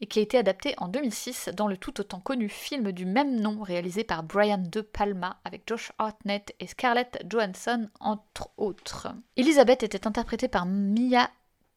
et 0.00 0.06
qui 0.06 0.18
a 0.18 0.22
été 0.22 0.38
adapté 0.38 0.74
en 0.78 0.88
2006 0.88 1.50
dans 1.54 1.66
le 1.66 1.76
tout 1.76 2.00
autant 2.00 2.20
connu 2.20 2.48
film 2.48 2.92
du 2.92 3.06
même 3.06 3.40
nom 3.40 3.62
réalisé 3.62 4.04
par 4.04 4.22
Brian 4.22 4.58
De 4.58 4.80
Palma 4.80 5.40
avec 5.44 5.62
Josh 5.66 5.92
Hartnett 5.98 6.54
et 6.60 6.66
Scarlett 6.66 7.24
Johansson 7.28 7.88
entre 8.00 8.50
autres. 8.56 9.08
Elizabeth 9.36 9.82
était 9.82 10.06
interprétée 10.06 10.48
par 10.48 10.66
Mia 10.66 11.30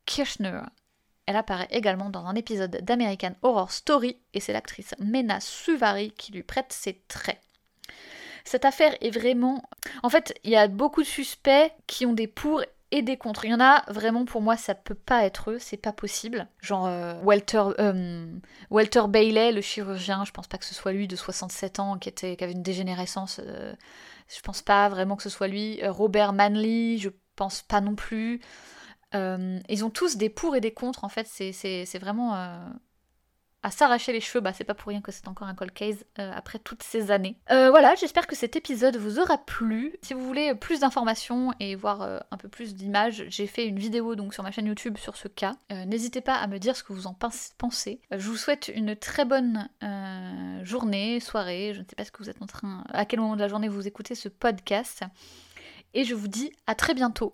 Kirchner. 0.05 0.61
Elle 1.26 1.36
apparaît 1.36 1.67
également 1.72 2.09
dans 2.09 2.26
un 2.26 2.36
épisode 2.36 2.82
d'American 2.84 3.36
Horror 3.41 3.72
Story 3.72 4.17
et 4.34 4.39
c'est 4.39 4.53
l'actrice 4.53 4.93
Mena 4.99 5.39
Suvari 5.39 6.11
qui 6.11 6.32
lui 6.32 6.43
prête 6.43 6.74
ses 6.74 7.01
traits. 7.07 7.39
Cette 8.43 8.65
affaire 8.65 8.95
est 9.01 9.11
vraiment... 9.11 9.63
En 10.03 10.09
fait, 10.09 10.33
il 10.43 10.51
y 10.51 10.55
a 10.55 10.67
beaucoup 10.67 11.01
de 11.01 11.07
suspects 11.07 11.71
qui 11.87 12.05
ont 12.05 12.13
des 12.13 12.27
pour 12.27 12.61
et 12.91 13.01
des 13.01 13.17
contre. 13.17 13.45
Il 13.45 13.51
y 13.51 13.53
en 13.53 13.61
a 13.61 13.83
vraiment 13.91 14.25
pour 14.25 14.41
moi 14.41 14.57
ça 14.57 14.75
peut 14.75 14.95
pas 14.95 15.25
être 15.25 15.51
eux, 15.51 15.59
c'est 15.59 15.77
pas 15.77 15.93
possible. 15.93 16.47
Genre 16.61 16.85
euh, 16.85 17.15
Walter, 17.23 17.63
euh, 17.79 18.25
Walter 18.69 19.03
Bailey, 19.07 19.51
le 19.51 19.61
chirurgien, 19.61 20.25
je 20.25 20.31
pense 20.31 20.47
pas 20.47 20.57
que 20.57 20.65
ce 20.65 20.75
soit 20.75 20.91
lui 20.91 21.07
de 21.07 21.15
67 21.15 21.79
ans 21.79 21.97
qui, 21.97 22.09
était, 22.09 22.35
qui 22.35 22.43
avait 22.43 22.53
une 22.53 22.63
dégénérescence. 22.63 23.39
Euh, 23.43 23.73
je 24.27 24.41
pense 24.41 24.61
pas 24.61 24.89
vraiment 24.89 25.15
que 25.15 25.23
ce 25.23 25.29
soit 25.29 25.47
lui. 25.47 25.79
Robert 25.85 26.33
Manley, 26.33 26.97
je 26.97 27.09
pense 27.35 27.61
pas 27.61 27.81
non 27.81 27.95
plus. 27.95 28.41
ils 29.13 29.83
ont 29.83 29.89
tous 29.89 30.17
des 30.17 30.29
pour 30.29 30.55
et 30.55 30.61
des 30.61 30.73
contre 30.73 31.03
en 31.03 31.09
fait, 31.09 31.27
c'est 31.27 31.99
vraiment 31.99 32.59
à 33.64 33.72
s'arracher 33.72 34.12
les 34.12 34.22
cheveux, 34.22 34.41
bah 34.41 34.53
c'est 34.53 34.64
pas 34.64 34.74
pour 34.74 34.89
rien 34.89 35.01
que 35.01 35.12
c'est 35.12 35.28
encore 35.28 35.47
un 35.47 35.53
cold 35.53 35.72
case 35.72 36.03
euh, 36.20 36.32
après 36.34 36.59
toutes 36.59 36.84
ces 36.84 37.12
années. 37.12 37.38
Euh, 37.51 37.70
voilà, 37.70 37.93
j'espère 37.95 38.28
que 38.28 38.36
cet 38.36 38.55
épisode 38.55 38.97
vous 38.97 39.20
aura 39.20 39.38
plu. 39.38 39.95
Si 40.01 40.14
vous 40.14 40.26
voulez 40.26 40.55
plus 40.55 40.80
d'informations 40.80 41.53
et 41.59 41.76
voir 41.76 42.01
euh, 42.01 42.20
un 42.32 42.38
peu 42.38 42.49
plus 42.49 42.74
d'images, 42.74 43.26
j'ai 43.28 43.47
fait 43.47 43.68
une 43.68 43.78
vidéo 43.78 44.16
donc 44.16 44.34
sur 44.34 44.43
ma 44.43 44.51
chaîne 44.51 44.66
YouTube 44.66 44.97
sur 44.97 45.16
ce 45.16 45.28
cas. 45.28 45.55
N'hésitez 45.70 46.22
pas 46.22 46.36
à 46.36 46.47
me 46.47 46.57
dire 46.57 46.76
ce 46.76 46.84
que 46.84 46.93
vous 46.93 47.07
en 47.07 47.16
pensez. 47.57 48.01
je 48.12 48.28
vous 48.28 48.38
souhaite 48.38 48.72
une 48.74 48.95
très 48.95 49.26
bonne 49.26 49.70
journée, 50.64 51.20
soirée, 51.20 51.74
je 51.74 51.80
ne 51.80 51.86
sais 51.86 51.95
pas 51.95 52.05
ce 52.05 52.12
que 52.12 52.24
vous 52.24 52.30
êtes 52.30 52.41
en 52.41 52.45
train, 52.45 52.84
à 52.89 53.05
quel 53.05 53.20
moment 53.20 53.36
de 53.36 53.41
la 53.41 53.47
journée 53.47 53.68
vous 53.68 53.88
écoutez 53.88 54.16
ce 54.16 54.30
podcast. 54.30 55.03
Et 55.93 56.03
je 56.05 56.16
vous 56.16 56.28
dis 56.28 56.51
à 56.68 56.76
très 56.76 56.93
bientôt 56.93 57.34